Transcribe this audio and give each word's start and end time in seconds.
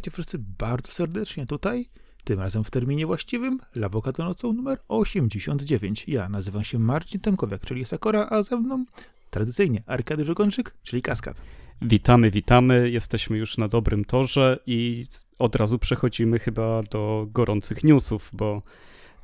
witajcie 0.00 0.10
wszyscy 0.10 0.38
bardzo 0.58 0.92
serdecznie 0.92 1.46
tutaj, 1.46 1.88
tym 2.24 2.40
razem 2.40 2.64
w 2.64 2.70
terminie 2.70 3.06
właściwym, 3.06 3.58
Lawokado 3.74 4.24
nocą 4.24 4.52
numer 4.52 4.78
89. 4.88 6.04
Ja 6.08 6.28
nazywam 6.28 6.64
się 6.64 6.78
Marcin 6.78 7.20
Temkowiak, 7.20 7.64
czyli 7.66 7.84
Sakora, 7.84 8.26
a 8.30 8.42
ze 8.42 8.56
mną 8.56 8.84
tradycyjnie 9.30 9.82
Arkady 9.86 10.24
Żogończyk, 10.24 10.74
czyli 10.82 11.02
Kaskad. 11.02 11.42
Witamy, 11.82 12.30
witamy, 12.30 12.90
jesteśmy 12.90 13.38
już 13.38 13.58
na 13.58 13.68
dobrym 13.68 14.04
torze 14.04 14.58
i 14.66 15.06
od 15.38 15.56
razu 15.56 15.78
przechodzimy 15.78 16.38
chyba 16.38 16.82
do 16.82 17.26
gorących 17.30 17.84
newsów, 17.84 18.30
bo 18.32 18.62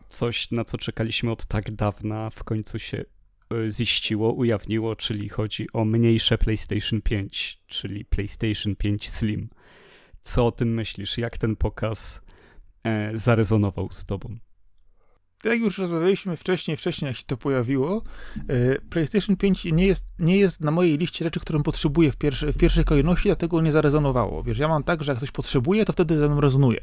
coś, 0.08 0.50
na 0.50 0.64
co 0.64 0.78
czekaliśmy 0.78 1.30
od 1.30 1.46
tak 1.46 1.70
dawna, 1.70 2.30
w 2.30 2.44
końcu 2.44 2.78
się 2.78 3.04
y, 3.52 3.70
ziściło, 3.70 4.32
ujawniło, 4.32 4.96
czyli 4.96 5.28
chodzi 5.28 5.66
o 5.72 5.84
mniejsze 5.84 6.38
PlayStation 6.38 7.02
5, 7.02 7.60
czyli 7.66 8.04
PlayStation 8.04 8.76
5 8.76 9.10
Slim. 9.10 9.48
Co 10.26 10.46
o 10.46 10.52
tym 10.52 10.74
myślisz? 10.74 11.18
Jak 11.18 11.38
ten 11.38 11.56
pokaz 11.56 12.20
e, 12.84 13.10
zarezonował 13.14 13.88
z 13.92 14.04
tobą? 14.04 14.36
Jak 15.44 15.58
już 15.58 15.78
rozmawialiśmy 15.78 16.36
wcześniej, 16.36 16.76
wcześniej 16.76 17.08
jak 17.08 17.16
się 17.16 17.24
to 17.26 17.36
pojawiło, 17.36 18.02
e, 18.48 18.80
PlayStation 18.80 19.36
5 19.36 19.64
nie 19.64 19.86
jest, 19.86 20.06
nie 20.18 20.36
jest 20.36 20.60
na 20.60 20.70
mojej 20.70 20.98
liście 20.98 21.24
rzeczy, 21.24 21.40
którą 21.40 21.62
potrzebuję 21.62 22.12
w, 22.12 22.16
pierwsze, 22.16 22.52
w 22.52 22.58
pierwszej 22.58 22.84
kolejności, 22.84 23.28
dlatego 23.28 23.60
nie 23.60 23.72
zarezonowało. 23.72 24.42
Wiesz, 24.42 24.58
ja 24.58 24.68
mam 24.68 24.84
tak, 24.84 25.04
że 25.04 25.12
jak 25.12 25.20
coś 25.20 25.30
potrzebuję, 25.30 25.84
to 25.84 25.92
wtedy 25.92 26.18
ze 26.18 26.28
mną 26.28 26.40
rezonuje. 26.40 26.80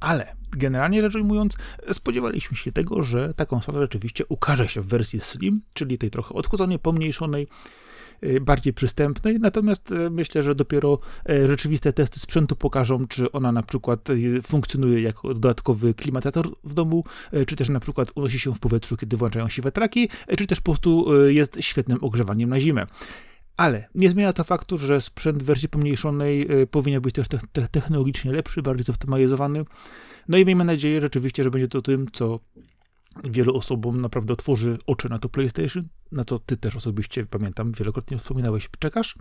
Ale 0.00 0.36
generalnie 0.50 1.02
rzecz 1.02 1.14
ujmując, 1.14 1.56
spodziewaliśmy 1.92 2.56
się 2.56 2.72
tego, 2.72 3.02
że 3.02 3.34
ta 3.34 3.46
konsola 3.46 3.80
rzeczywiście 3.80 4.26
ukaże 4.26 4.68
się 4.68 4.80
w 4.80 4.86
wersji 4.86 5.20
Slim, 5.20 5.62
czyli 5.74 5.98
tej 5.98 6.10
trochę 6.10 6.34
odchudzonej, 6.34 6.78
pomniejszonej, 6.78 7.48
bardziej 8.40 8.72
przystępnej, 8.72 9.38
natomiast 9.38 9.92
y, 9.92 10.10
myślę, 10.10 10.42
że 10.42 10.54
dopiero 10.54 10.98
y, 11.30 11.46
rzeczywiste 11.46 11.92
testy 11.92 12.20
sprzętu 12.20 12.56
pokażą, 12.56 13.06
czy 13.06 13.32
ona 13.32 13.52
na 13.52 13.62
przykład 13.62 14.08
funkcjonuje 14.42 15.02
jako 15.02 15.34
dodatkowy 15.34 15.94
klimatyzator 15.94 16.48
w 16.64 16.74
domu, 16.74 17.04
czy 17.46 17.56
też 17.56 17.68
na 17.68 17.80
przykład 17.80 18.08
unosi 18.14 18.38
się 18.38 18.54
w 18.54 18.60
powietrzu, 18.60 18.96
kiedy 18.96 19.16
włączają 19.16 19.48
się 19.48 19.62
wiatraki, 19.62 20.08
czy 20.38 20.46
też 20.46 20.60
po 20.60 20.64
prostu 20.64 21.24
jest 21.28 21.56
świetnym 21.60 21.98
ogrzewaniem 22.00 22.50
na 22.50 22.60
zimę. 22.60 22.86
Ale 23.56 23.88
nie 23.94 24.10
zmienia 24.10 24.32
to 24.32 24.44
faktu, 24.44 24.78
że 24.78 25.00
sprzęt 25.00 25.42
w 25.42 25.46
wersji 25.46 25.68
pomniejszonej 25.68 26.48
powinien 26.70 27.00
być 27.00 27.14
też 27.14 27.28
te 27.28 27.38
te 27.52 27.68
technologicznie 27.68 28.32
lepszy, 28.32 28.62
bardziej 28.62 28.84
zoptymalizowany. 28.84 29.64
No 30.28 30.38
i 30.38 30.46
miejmy 30.46 30.64
nadzieję 30.64 31.00
rzeczywiście, 31.00 31.44
że 31.44 31.50
będzie 31.50 31.68
to 31.68 31.82
tym, 31.82 32.06
co 32.12 32.40
wielu 33.24 33.56
osobom 33.56 34.00
naprawdę 34.00 34.32
otworzy 34.32 34.78
oczy 34.86 35.08
na 35.08 35.18
to 35.18 35.28
PlayStation, 35.28 35.88
na 36.12 36.24
co 36.24 36.38
ty 36.38 36.56
też 36.56 36.76
osobiście, 36.76 37.26
pamiętam, 37.26 37.72
wielokrotnie 37.72 38.18
wspominałeś, 38.18 38.68
czekasz. 38.78 39.16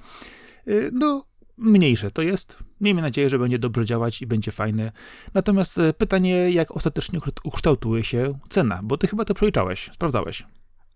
No, 0.91 1.23
mniejsze 1.57 2.11
to 2.11 2.21
jest. 2.21 2.57
Miejmy 2.81 3.01
nadzieję, 3.01 3.29
że 3.29 3.39
będzie 3.39 3.59
dobrze 3.59 3.85
działać 3.85 4.21
i 4.21 4.27
będzie 4.27 4.51
fajne. 4.51 4.91
Natomiast 5.33 5.79
pytanie, 5.97 6.51
jak 6.51 6.71
ostatecznie 6.71 7.19
ukształtuje 7.43 8.03
się 8.03 8.39
cena, 8.49 8.79
bo 8.83 8.97
ty 8.97 9.07
chyba 9.07 9.25
to 9.25 9.33
przeliczałeś, 9.33 9.89
sprawdzałeś. 9.93 10.43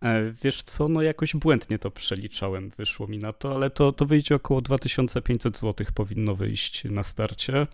E, 0.03 0.33
wiesz 0.43 0.63
co, 0.63 0.87
no 0.87 1.01
jakoś 1.01 1.35
błędnie 1.35 1.79
to 1.79 1.91
przeliczałem, 1.91 2.69
wyszło 2.77 3.07
mi 3.07 3.19
na 3.19 3.33
to, 3.33 3.55
ale 3.55 3.69
to, 3.69 3.91
to 3.91 4.05
wyjdzie 4.05 4.35
około 4.35 4.61
2500 4.61 5.57
zł 5.57 5.87
powinno 5.95 6.35
wyjść 6.35 6.83
na 6.83 7.03
starcie 7.03 7.67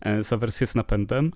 e, 0.00 0.22
za 0.22 0.36
wersję 0.36 0.66
z 0.66 0.74
napędem. 0.74 1.32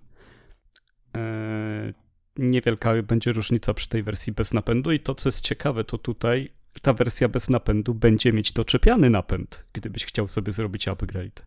E, 2.39 2.43
niewielka 2.43 3.03
będzie 3.03 3.33
różnica 3.33 3.75
przy 3.75 3.89
tej 3.89 4.03
wersji 4.03 4.33
bez 4.33 4.53
napędu 4.53 4.93
i 4.93 5.01
to, 5.01 5.15
co 5.15 5.29
jest 5.29 5.41
ciekawe, 5.41 5.85
to 5.85 5.99
tutaj 5.99 6.51
ta 6.83 6.93
wersja 6.93 7.29
bez 7.29 7.51
napędu 7.51 7.95
będzie 7.95 8.33
mieć 8.33 8.53
doczepiany 8.53 9.11
napęd, 9.11 9.65
gdybyś 9.73 10.07
chciał 10.07 10.29
sobie 10.29 10.53
zrobić 10.53 10.89
upgrade. 10.89 11.47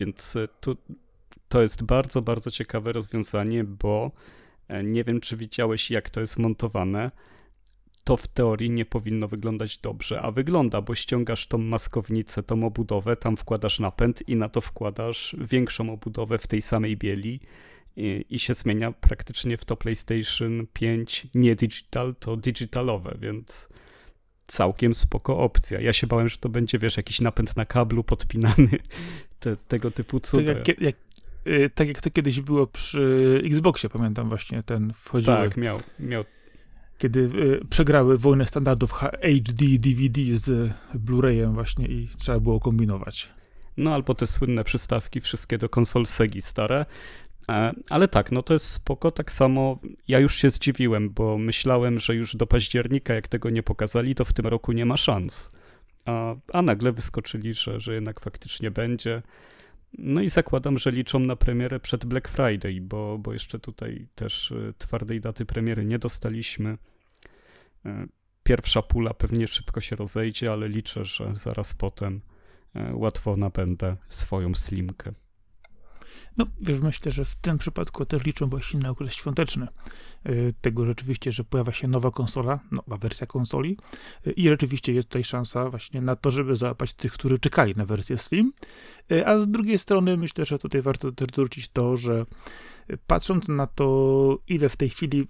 Więc 0.00 0.34
to, 0.60 0.76
to 1.48 1.62
jest 1.62 1.82
bardzo, 1.82 2.22
bardzo 2.22 2.50
ciekawe 2.50 2.92
rozwiązanie, 2.92 3.64
bo 3.64 4.10
nie 4.84 5.04
wiem, 5.04 5.20
czy 5.20 5.36
widziałeś, 5.36 5.90
jak 5.90 6.10
to 6.10 6.20
jest 6.20 6.38
montowane 6.38 7.10
to 8.04 8.16
w 8.16 8.26
teorii 8.26 8.70
nie 8.70 8.84
powinno 8.84 9.28
wyglądać 9.28 9.78
dobrze, 9.78 10.22
a 10.22 10.30
wygląda, 10.30 10.80
bo 10.80 10.94
ściągasz 10.94 11.46
tą 11.46 11.58
maskownicę, 11.58 12.42
tą 12.42 12.64
obudowę, 12.64 13.16
tam 13.16 13.36
wkładasz 13.36 13.80
napęd 13.80 14.28
i 14.28 14.36
na 14.36 14.48
to 14.48 14.60
wkładasz 14.60 15.36
większą 15.38 15.92
obudowę 15.92 16.38
w 16.38 16.46
tej 16.46 16.62
samej 16.62 16.96
bieli 16.96 17.40
i, 17.96 18.24
i 18.30 18.38
się 18.38 18.54
zmienia 18.54 18.92
praktycznie 18.92 19.56
w 19.56 19.64
to 19.64 19.76
PlayStation 19.76 20.66
5 20.72 21.26
nie 21.34 21.56
digital, 21.56 22.14
to 22.20 22.36
digitalowe, 22.36 23.16
więc 23.20 23.68
całkiem 24.46 24.94
spoko 24.94 25.38
opcja. 25.38 25.80
Ja 25.80 25.92
się 25.92 26.06
bałem, 26.06 26.28
że 26.28 26.36
to 26.36 26.48
będzie, 26.48 26.78
wiesz, 26.78 26.96
jakiś 26.96 27.20
napęd 27.20 27.56
na 27.56 27.66
kablu 27.66 28.04
podpinany, 28.04 28.68
te, 29.40 29.56
tego 29.56 29.90
typu 29.90 30.20
cuda. 30.20 30.54
Tak 30.54 30.68
jak, 30.68 30.80
jak, 30.80 30.94
y, 31.46 31.70
tak 31.74 31.88
jak 31.88 32.00
to 32.00 32.10
kiedyś 32.10 32.40
było 32.40 32.66
przy 32.66 33.42
Xboxie, 33.44 33.88
pamiętam 33.88 34.28
właśnie 34.28 34.62
ten 34.62 34.92
wchodził. 34.96 35.34
Tak, 35.34 35.56
miał, 35.56 35.80
miał 35.98 36.24
kiedy 36.98 37.20
y, 37.20 37.64
przegrały 37.70 38.18
wojnę 38.18 38.46
standardów 38.46 38.92
HD, 38.92 39.64
DVD 39.78 40.20
z 40.32 40.72
Blu-rayem 40.94 41.54
właśnie 41.54 41.86
i 41.86 42.08
trzeba 42.18 42.40
było 42.40 42.60
kombinować. 42.60 43.28
No 43.76 43.94
albo 43.94 44.14
te 44.14 44.26
słynne 44.26 44.64
przystawki 44.64 45.20
wszystkie 45.20 45.58
do 45.58 45.68
konsol 45.68 46.06
Segi 46.06 46.42
stare. 46.42 46.86
E, 47.52 47.72
ale 47.90 48.08
tak, 48.08 48.32
no 48.32 48.42
to 48.42 48.52
jest 48.52 48.66
spoko. 48.66 49.10
Tak 49.10 49.32
samo 49.32 49.78
ja 50.08 50.18
już 50.18 50.34
się 50.34 50.50
zdziwiłem, 50.50 51.10
bo 51.10 51.38
myślałem, 51.38 52.00
że 52.00 52.14
już 52.14 52.36
do 52.36 52.46
października, 52.46 53.14
jak 53.14 53.28
tego 53.28 53.50
nie 53.50 53.62
pokazali, 53.62 54.14
to 54.14 54.24
w 54.24 54.32
tym 54.32 54.46
roku 54.46 54.72
nie 54.72 54.86
ma 54.86 54.96
szans. 54.96 55.50
A, 56.04 56.34
a 56.52 56.62
nagle 56.62 56.92
wyskoczyli, 56.92 57.54
że, 57.54 57.80
że 57.80 57.94
jednak 57.94 58.20
faktycznie 58.20 58.70
będzie. 58.70 59.22
No 59.98 60.20
i 60.20 60.28
zakładam, 60.28 60.78
że 60.78 60.90
liczą 60.90 61.18
na 61.18 61.36
premierę 61.36 61.80
przed 61.80 62.04
Black 62.04 62.28
Friday, 62.28 62.80
bo, 62.80 63.18
bo 63.18 63.32
jeszcze 63.32 63.58
tutaj 63.58 64.06
też 64.14 64.50
y, 64.50 64.74
twardej 64.78 65.20
daty 65.20 65.46
premiery 65.46 65.84
nie 65.84 65.98
dostaliśmy. 65.98 66.78
E, 67.86 68.06
pierwsza 68.42 68.82
pula 68.82 69.14
pewnie 69.14 69.48
szybko 69.48 69.80
się 69.80 69.96
rozejdzie, 69.96 70.52
ale 70.52 70.68
liczę, 70.68 71.04
że 71.04 71.32
zaraz 71.34 71.74
potem 71.74 72.20
e, 72.74 72.94
łatwo 72.94 73.36
napędzę 73.36 73.96
swoją 74.08 74.54
slimkę. 74.54 75.12
No, 76.36 76.46
wiesz, 76.60 76.80
myślę, 76.80 77.12
że 77.12 77.24
w 77.24 77.36
tym 77.36 77.58
przypadku 77.58 78.06
też 78.06 78.24
liczą 78.24 78.46
właśnie 78.46 78.80
na 78.80 78.90
okres 78.90 79.14
świąteczny. 79.14 79.68
E, 80.24 80.32
tego 80.60 80.86
rzeczywiście, 80.86 81.32
że 81.32 81.44
pojawia 81.44 81.72
się 81.72 81.88
nowa 81.88 82.10
konsola, 82.10 82.60
nowa 82.70 82.96
wersja 82.96 83.26
konsoli 83.26 83.78
i 84.36 84.48
rzeczywiście 84.48 84.92
jest 84.92 85.08
tutaj 85.08 85.24
szansa 85.24 85.70
właśnie 85.70 86.00
na 86.00 86.16
to, 86.16 86.30
żeby 86.30 86.56
załapać 86.56 86.94
tych, 86.94 87.12
którzy 87.12 87.38
czekali 87.38 87.74
na 87.76 87.86
wersję 87.86 88.18
Slim. 88.18 88.52
A 89.26 89.38
z 89.38 89.48
drugiej 89.48 89.78
strony 89.78 90.16
myślę, 90.16 90.44
że 90.44 90.58
tutaj 90.58 90.82
warto 90.82 91.12
też 91.12 91.28
dorzucić 91.28 91.68
to, 91.68 91.96
że 91.96 92.26
patrząc 93.06 93.48
na 93.48 93.66
to, 93.66 94.38
ile 94.48 94.68
w 94.68 94.76
tej 94.76 94.88
chwili 94.88 95.26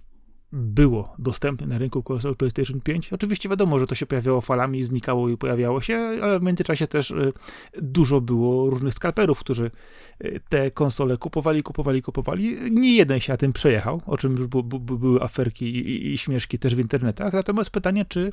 było 0.53 1.15
dostępne 1.19 1.67
na 1.67 1.77
rynku 1.77 2.03
konsol 2.03 2.35
PlayStation 2.35 2.81
5. 2.81 3.13
Oczywiście 3.13 3.49
wiadomo, 3.49 3.79
że 3.79 3.87
to 3.87 3.95
się 3.95 4.05
pojawiało 4.05 4.41
falami, 4.41 4.83
znikało 4.83 5.29
i 5.29 5.37
pojawiało 5.37 5.81
się, 5.81 5.97
ale 5.97 6.39
w 6.39 6.43
międzyczasie 6.43 6.87
też 6.87 7.11
y, 7.11 7.33
dużo 7.81 8.21
było 8.21 8.69
różnych 8.69 8.93
skalperów, 8.93 9.39
którzy 9.39 9.71
y, 10.25 10.39
te 10.49 10.71
konsole 10.71 11.17
kupowali, 11.17 11.63
kupowali, 11.63 12.01
kupowali. 12.01 12.71
Nie 12.71 12.95
jeden 12.95 13.19
się 13.19 13.33
na 13.33 13.37
tym 13.37 13.53
przejechał, 13.53 14.01
o 14.05 14.17
czym 14.17 14.37
już 14.37 14.47
były 14.79 15.21
aferki 15.21 15.65
i, 16.13 16.17
śmieszki 16.17 16.59
też 16.59 16.75
w 16.75 16.79
internetach. 16.79 17.33
Natomiast 17.33 17.69
pytanie, 17.69 18.05
czy 18.05 18.31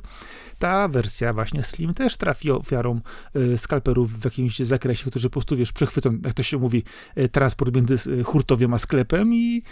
ta 0.59 0.87
wersja 0.87 1.33
właśnie 1.33 1.63
Slim 1.63 1.93
też 1.93 2.17
trafi 2.17 2.51
ofiarą 2.51 2.99
y, 3.35 3.57
skalperów 3.57 4.19
w 4.19 4.25
jakimś 4.25 4.59
zakresie, 4.59 5.09
którzy 5.09 5.29
po 5.29 5.33
prostu, 5.33 5.57
wiesz, 5.57 5.71
przechwycą, 5.71 6.17
jak 6.25 6.33
to 6.33 6.43
się 6.43 6.57
mówi, 6.57 6.83
transport 7.31 7.75
między 7.75 8.23
hurtowiem 8.23 8.73
a 8.73 8.77
sklepem 8.77 9.33
i 9.33 9.63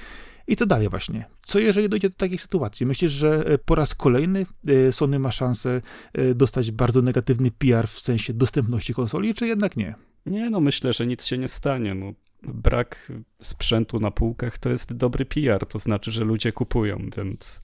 i 0.49 0.55
co 0.55 0.65
dalej 0.65 0.89
właśnie? 0.89 1.25
Co 1.41 1.59
jeżeli 1.59 1.89
dojdzie 1.89 2.09
do 2.09 2.15
takiej 2.15 2.37
sytuacji? 2.37 2.85
Myślisz, 2.85 3.11
że 3.11 3.45
e, 3.45 3.57
po 3.57 3.75
raz 3.75 3.95
kolejny 3.95 4.45
e, 4.67 4.91
Sony 4.91 5.19
ma 5.19 5.31
szansę 5.31 5.81
e, 6.13 6.35
dostać 6.35 6.71
bardzo 6.71 7.01
negatywny 7.01 7.51
PR 7.51 7.87
w 7.87 7.99
sensie 7.99 8.33
dostępności 8.33 8.93
konsoli, 8.93 9.33
czy 9.33 9.47
jednak 9.47 9.77
nie? 9.77 9.95
Nie, 10.25 10.49
no 10.49 10.59
myślę, 10.59 10.93
że 10.93 11.07
nic 11.07 11.25
się 11.25 11.37
nie 11.37 11.47
stanie. 11.47 11.95
No, 11.95 12.13
brak 12.43 13.11
sprzętu 13.41 13.99
na 13.99 14.11
półkach 14.11 14.57
to 14.57 14.69
jest 14.69 14.93
dobry 14.93 15.25
PR, 15.25 15.65
to 15.65 15.79
znaczy, 15.79 16.11
że 16.11 16.23
ludzie 16.23 16.51
kupują, 16.51 17.09
więc 17.17 17.61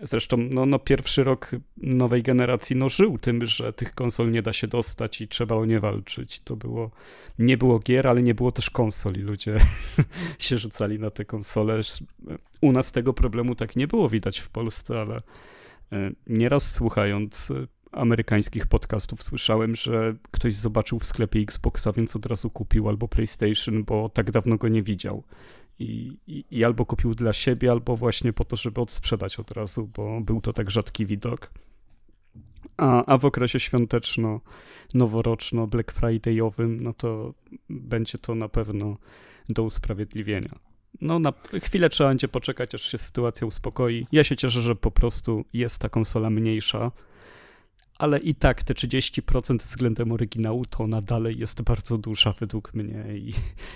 zresztą 0.00 0.36
no, 0.36 0.66
no, 0.66 0.78
pierwszy 0.78 1.24
rok 1.24 1.50
nowej 1.76 2.22
generacji 2.22 2.76
no, 2.76 2.88
żył 2.88 3.18
tym, 3.18 3.46
że 3.46 3.72
tych 3.72 3.94
konsol 3.94 4.30
nie 4.30 4.42
da 4.42 4.52
się 4.52 4.68
dostać 4.68 5.20
i 5.20 5.28
trzeba 5.28 5.54
o 5.54 5.64
nie 5.64 5.80
walczyć. 5.80 6.40
To 6.40 6.56
było, 6.56 6.90
nie 7.38 7.56
było 7.56 7.78
gier, 7.78 8.06
ale 8.06 8.22
nie 8.22 8.34
było 8.34 8.52
też 8.52 8.70
konsol 8.70 9.14
i 9.14 9.22
ludzie 9.22 9.56
się 10.38 10.58
rzucali 10.58 10.98
na 10.98 11.10
te 11.10 11.24
konsole. 11.24 11.80
U 12.60 12.72
nas 12.72 12.92
tego 12.92 13.12
problemu 13.12 13.54
tak 13.54 13.76
nie 13.76 13.86
było 13.86 14.08
widać 14.08 14.38
w 14.38 14.48
Polsce, 14.48 15.00
ale 15.00 15.16
e, 15.92 16.10
nieraz 16.26 16.72
słuchając 16.72 17.52
amerykańskich 17.94 18.66
podcastów 18.66 19.22
słyszałem, 19.22 19.76
że 19.76 20.14
ktoś 20.30 20.54
zobaczył 20.54 20.98
w 20.98 21.06
sklepie 21.06 21.40
Xboxa, 21.40 21.92
więc 21.92 22.16
od 22.16 22.26
razu 22.26 22.50
kupił 22.50 22.88
albo 22.88 23.08
PlayStation, 23.08 23.84
bo 23.84 24.08
tak 24.08 24.30
dawno 24.30 24.56
go 24.56 24.68
nie 24.68 24.82
widział. 24.82 25.24
I, 25.78 26.16
i, 26.50 26.64
albo 26.64 26.86
kupił 26.86 27.14
dla 27.14 27.32
siebie, 27.32 27.70
albo 27.70 27.96
właśnie 27.96 28.32
po 28.32 28.44
to, 28.44 28.56
żeby 28.56 28.80
odsprzedać 28.80 29.38
od 29.38 29.50
razu, 29.50 29.90
bo 29.96 30.20
był 30.20 30.40
to 30.40 30.52
tak 30.52 30.70
rzadki 30.70 31.06
widok. 31.06 31.50
A, 32.76 33.04
a 33.04 33.18
w 33.18 33.24
okresie 33.24 33.60
świąteczno-noworoczno, 33.60 35.66
Black 35.66 35.94
Friday'owym, 35.94 36.80
no 36.80 36.92
to 36.92 37.34
będzie 37.70 38.18
to 38.18 38.34
na 38.34 38.48
pewno 38.48 38.96
do 39.48 39.62
usprawiedliwienia. 39.62 40.58
No 41.00 41.18
na 41.18 41.32
chwilę 41.62 41.90
trzeba 41.90 42.10
będzie 42.10 42.28
poczekać, 42.28 42.74
aż 42.74 42.82
się 42.82 42.98
sytuacja 42.98 43.46
uspokoi. 43.46 44.06
Ja 44.12 44.24
się 44.24 44.36
cieszę, 44.36 44.60
że 44.60 44.76
po 44.76 44.90
prostu 44.90 45.44
jest 45.52 45.78
ta 45.78 45.88
konsola 45.88 46.30
mniejsza, 46.30 46.92
ale 47.98 48.18
i 48.18 48.34
tak 48.34 48.62
te 48.62 48.74
30% 48.74 49.58
względem 49.58 50.12
oryginału 50.12 50.64
to 50.66 50.84
ona 50.84 51.00
dalej 51.00 51.38
jest 51.38 51.62
bardzo 51.62 51.98
duża 51.98 52.32
według 52.40 52.74
mnie 52.74 53.04
i, 53.16 53.32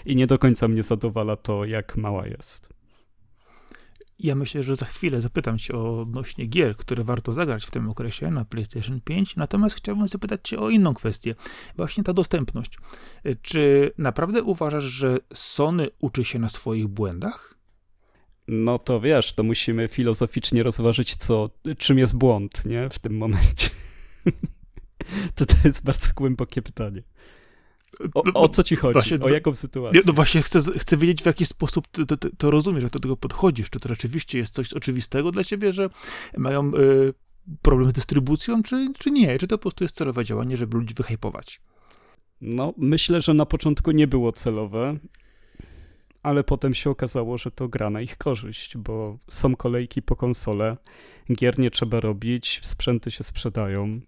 i 0.07 0.17
nie 0.17 0.27
do 0.27 0.39
końca 0.39 0.69
mnie 0.69 0.83
zadowala 0.83 1.37
to, 1.37 1.65
jak 1.65 1.97
mała 1.97 2.27
jest. 2.27 2.79
Ja 4.19 4.35
myślę, 4.35 4.63
że 4.63 4.75
za 4.75 4.87
chwilę 4.87 5.21
zapytam 5.21 5.59
cię 5.59 5.75
o 5.75 6.01
odnośnie 6.01 6.47
gier, 6.47 6.77
które 6.77 7.05
warto 7.05 7.33
zagrać 7.33 7.65
w 7.65 7.71
tym 7.71 7.89
okresie 7.89 8.31
na 8.31 8.45
PlayStation 8.45 9.01
5, 9.01 9.37
natomiast 9.37 9.77
chciałbym 9.77 10.09
zapytać 10.09 10.41
cię 10.45 10.59
o 10.59 10.71
inną 10.71 10.95
kwestię, 10.95 11.35
właśnie 11.77 12.05
ta 12.05 12.13
dostępność. 12.13 12.79
Czy 13.43 13.93
naprawdę 13.99 14.43
uważasz, 14.43 14.85
że 14.85 15.19
Sony 15.35 15.89
uczy 16.01 16.25
się 16.25 16.39
na 16.39 16.49
swoich 16.49 16.89
błędach? 16.89 17.55
No 18.49 18.79
to 18.79 19.01
wiesz, 19.01 19.33
to 19.33 19.43
musimy 19.43 19.89
filozoficznie 19.89 20.63
rozważyć, 20.63 21.17
co, 21.17 21.51
czym 21.79 21.99
jest 21.99 22.17
błąd, 22.17 22.65
nie? 22.65 22.89
W 22.91 22.99
tym 22.99 23.17
momencie. 23.17 23.71
To, 25.35 25.47
to 25.47 25.55
jest 25.65 25.85
bardzo 25.85 26.09
głębokie 26.17 26.63
pytanie. 26.63 27.03
O, 28.15 28.23
o, 28.35 28.49
co 28.49 28.63
ci 28.63 28.77
chodzi? 28.77 28.93
Właśnie, 28.93 29.21
o 29.21 29.29
jaką 29.29 29.55
sytuację? 29.55 30.03
No 30.07 30.13
właśnie 30.13 30.43
chcę, 30.43 30.61
chcę 30.79 30.97
wiedzieć, 30.97 31.23
w 31.23 31.27
jaki 31.27 31.47
sposób 31.47 31.87
to, 31.87 32.17
to, 32.17 32.17
to 32.39 32.51
rozumiesz, 32.51 32.83
jak 32.83 32.93
do 32.93 33.01
tego 33.01 33.17
podchodzisz. 33.17 33.71
Czy 33.71 33.81
to 33.81 33.89
rzeczywiście 33.89 34.39
jest 34.39 34.55
coś 34.55 34.73
oczywistego 34.73 35.33
dla 35.33 35.45
ciebie, 35.45 35.73
że 35.73 35.91
mają 36.37 36.75
y, 36.75 37.15
problem 37.63 37.91
z 37.91 37.93
dystrybucją, 37.93 38.63
czy, 38.63 38.93
czy 38.99 39.11
nie? 39.11 39.39
Czy 39.39 39.49
to 39.49 39.59
po 39.59 39.63
prostu 39.63 39.85
jest 39.85 39.97
celowe 39.97 40.25
działanie, 40.25 40.57
żeby 40.57 40.77
ludzi 40.77 40.95
wyhypować? 40.95 41.61
No, 42.41 42.75
myślę, 42.77 43.21
że 43.21 43.35
na 43.35 43.47
początku 43.47 43.91
nie 43.91 44.07
było 44.07 44.33
celowe, 44.33 44.99
ale 46.23 46.45
potem 46.45 46.75
się 46.75 46.91
okazało, 46.91 47.39
że 47.39 47.51
to 47.51 47.69
gra 47.69 47.91
na 47.91 48.01
ich 48.01 48.17
korzyść, 48.17 48.77
bo 48.77 49.19
są 49.29 49.57
kolejki 49.57 50.03
po 50.03 50.17
konsole, 50.17 50.77
gier 51.33 51.59
nie 51.59 51.71
trzeba 51.71 52.01
robić, 52.01 52.61
sprzęty 52.63 53.11
się 53.11 53.25
sprzedają. 53.25 54.01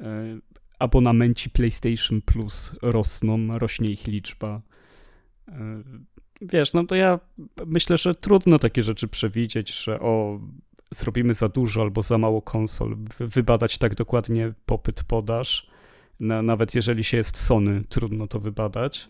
E, 0.00 0.38
abonamenci 0.78 1.50
PlayStation 1.50 2.22
Plus 2.22 2.72
rosną, 2.82 3.58
rośnie 3.58 3.90
ich 3.90 4.06
liczba. 4.06 4.60
E, 5.48 5.82
wiesz, 6.40 6.72
no 6.72 6.84
to 6.84 6.94
ja 6.94 7.20
myślę, 7.66 7.96
że 7.96 8.14
trudno 8.14 8.58
takie 8.58 8.82
rzeczy 8.82 9.08
przewidzieć, 9.08 9.84
że 9.84 10.00
o, 10.00 10.40
zrobimy 10.90 11.34
za 11.34 11.48
dużo 11.48 11.82
albo 11.82 12.02
za 12.02 12.18
mało 12.18 12.42
konsol, 12.42 12.96
wybadać 13.18 13.78
tak 13.78 13.94
dokładnie 13.94 14.52
popyt, 14.66 15.04
podaż. 15.04 15.66
nawet 16.20 16.74
jeżeli 16.74 17.04
się 17.04 17.16
jest 17.16 17.36
Sony, 17.36 17.84
trudno 17.88 18.26
to 18.26 18.40
wybadać. 18.40 19.08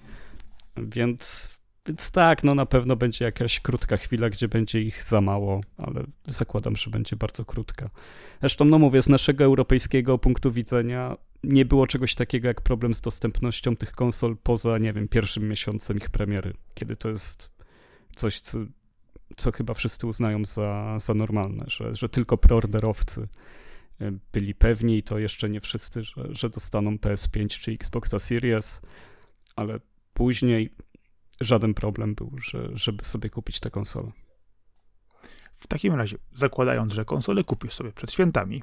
Więc 0.76 1.55
więc 1.88 2.10
tak, 2.10 2.44
no 2.44 2.54
na 2.54 2.66
pewno 2.66 2.96
będzie 2.96 3.24
jakaś 3.24 3.60
krótka 3.60 3.96
chwila, 3.96 4.30
gdzie 4.30 4.48
będzie 4.48 4.80
ich 4.80 5.02
za 5.02 5.20
mało, 5.20 5.60
ale 5.76 6.04
zakładam, 6.26 6.76
że 6.76 6.90
będzie 6.90 7.16
bardzo 7.16 7.44
krótka. 7.44 7.90
Zresztą, 8.40 8.64
no 8.64 8.78
mówię, 8.78 9.02
z 9.02 9.08
naszego 9.08 9.44
europejskiego 9.44 10.18
punktu 10.18 10.52
widzenia 10.52 11.16
nie 11.44 11.64
było 11.64 11.86
czegoś 11.86 12.14
takiego 12.14 12.48
jak 12.48 12.60
problem 12.60 12.94
z 12.94 13.00
dostępnością 13.00 13.76
tych 13.76 13.92
konsol 13.92 14.36
poza, 14.42 14.78
nie 14.78 14.92
wiem, 14.92 15.08
pierwszym 15.08 15.48
miesiącem 15.48 15.96
ich 15.96 16.10
premiery, 16.10 16.54
kiedy 16.74 16.96
to 16.96 17.08
jest 17.08 17.50
coś, 18.16 18.40
co, 18.40 18.58
co 19.36 19.52
chyba 19.52 19.74
wszyscy 19.74 20.06
uznają 20.06 20.44
za, 20.44 20.98
za 21.00 21.14
normalne, 21.14 21.64
że, 21.68 21.96
że 21.96 22.08
tylko 22.08 22.38
preorderowcy 22.38 23.28
e, 24.00 24.12
byli 24.32 24.54
pewni 24.54 24.98
i 24.98 25.02
to 25.02 25.18
jeszcze 25.18 25.48
nie 25.48 25.60
wszyscy, 25.60 26.04
że, 26.04 26.28
że 26.30 26.50
dostaną 26.50 26.96
PS5 26.96 27.48
czy 27.48 27.72
Xboxa 27.72 28.18
Series, 28.18 28.80
ale 29.56 29.80
później 30.14 30.70
żaden 31.40 31.74
problem 31.74 32.14
był, 32.14 32.32
że, 32.44 32.68
żeby 32.74 33.04
sobie 33.04 33.30
kupić 33.30 33.60
tę 33.60 33.70
konsolę. 33.70 34.12
W 35.56 35.66
takim 35.66 35.94
razie, 35.94 36.18
zakładając, 36.32 36.92
że 36.92 37.04
konsolę 37.04 37.44
kupisz 37.44 37.72
sobie 37.72 37.92
przed 37.92 38.12
świętami, 38.12 38.62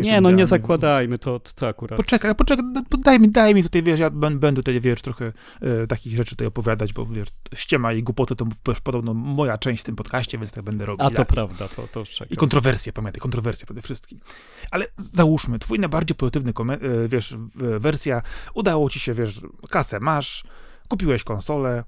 nie, 0.00 0.20
no 0.20 0.30
nie 0.30 0.46
zakładajmy, 0.46 1.18
to, 1.18 1.40
to 1.54 1.68
akurat. 1.68 1.96
Poczekaj, 1.96 2.34
poczekaj, 2.34 2.64
no, 2.74 2.82
daj 2.98 3.20
mi, 3.20 3.28
daj 3.28 3.54
mi 3.54 3.62
tutaj, 3.62 3.82
wiesz, 3.82 4.00
ja 4.00 4.10
będę 4.10 4.52
tutaj, 4.52 4.80
wiesz, 4.80 5.02
trochę 5.02 5.32
e, 5.60 5.86
takich 5.86 6.16
rzeczy 6.16 6.30
tutaj 6.30 6.46
opowiadać, 6.46 6.92
bo, 6.92 7.06
wiesz, 7.06 7.28
ściema 7.54 7.92
i 7.92 8.02
głupoty 8.02 8.36
to 8.36 8.46
wiesz, 8.68 8.80
podobno 8.80 9.14
moja 9.14 9.58
część 9.58 9.82
w 9.82 9.86
tym 9.86 9.96
podcaście, 9.96 10.38
więc 10.38 10.52
tak 10.52 10.64
będę 10.64 10.86
robił. 10.86 11.06
A 11.06 11.10
to 11.10 11.16
tak. 11.16 11.28
prawda, 11.28 11.68
to, 11.68 11.88
to 11.92 12.04
czekam. 12.06 12.28
I 12.30 12.36
kontrowersje, 12.36 12.92
pamiętaj, 12.92 13.20
kontrowersje 13.20 13.66
przede 13.66 13.82
wszystkim. 13.82 14.20
Ale 14.70 14.86
załóżmy, 14.96 15.58
twój 15.58 15.78
najbardziej 15.78 16.16
pozytywny, 16.16 16.52
e, 16.52 17.08
wiesz, 17.08 17.36
wersja, 17.54 18.22
udało 18.54 18.90
ci 18.90 19.00
się, 19.00 19.14
wiesz, 19.14 19.40
kasę 19.70 20.00
masz, 20.00 20.44
kupiłeś 20.88 21.24
konsolę, 21.24 21.84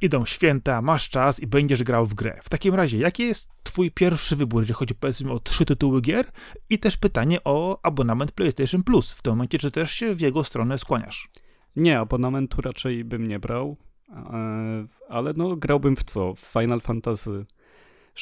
idą 0.00 0.26
święta, 0.26 0.82
masz 0.82 1.08
czas 1.08 1.40
i 1.40 1.46
będziesz 1.46 1.82
grał 1.82 2.06
w 2.06 2.14
grę. 2.14 2.40
W 2.42 2.48
takim 2.48 2.74
razie, 2.74 2.98
jaki 2.98 3.22
jest 3.22 3.50
twój 3.62 3.90
pierwszy 3.90 4.36
wybór, 4.36 4.62
jeżeli 4.62 4.74
chodzi 4.74 4.94
powiedzmy 4.94 5.32
o 5.32 5.40
trzy 5.40 5.64
tytuły 5.64 6.00
gier? 6.00 6.26
I 6.70 6.78
też 6.78 6.96
pytanie 6.96 7.44
o 7.44 7.80
abonament 7.82 8.32
PlayStation 8.32 8.82
Plus. 8.82 9.12
W 9.12 9.22
tym 9.22 9.32
momencie, 9.32 9.58
czy 9.58 9.70
też 9.70 9.92
się 9.92 10.14
w 10.14 10.20
jego 10.20 10.44
stronę 10.44 10.78
skłaniasz? 10.78 11.28
Nie, 11.76 12.00
abonamentu 12.00 12.62
raczej 12.62 13.04
bym 13.04 13.28
nie 13.28 13.38
brał, 13.38 13.76
e, 14.08 14.86
ale 15.08 15.32
no 15.36 15.56
grałbym 15.56 15.96
w 15.96 16.04
co? 16.04 16.34
W 16.34 16.40
Final 16.40 16.80
Fantasy 16.80 17.46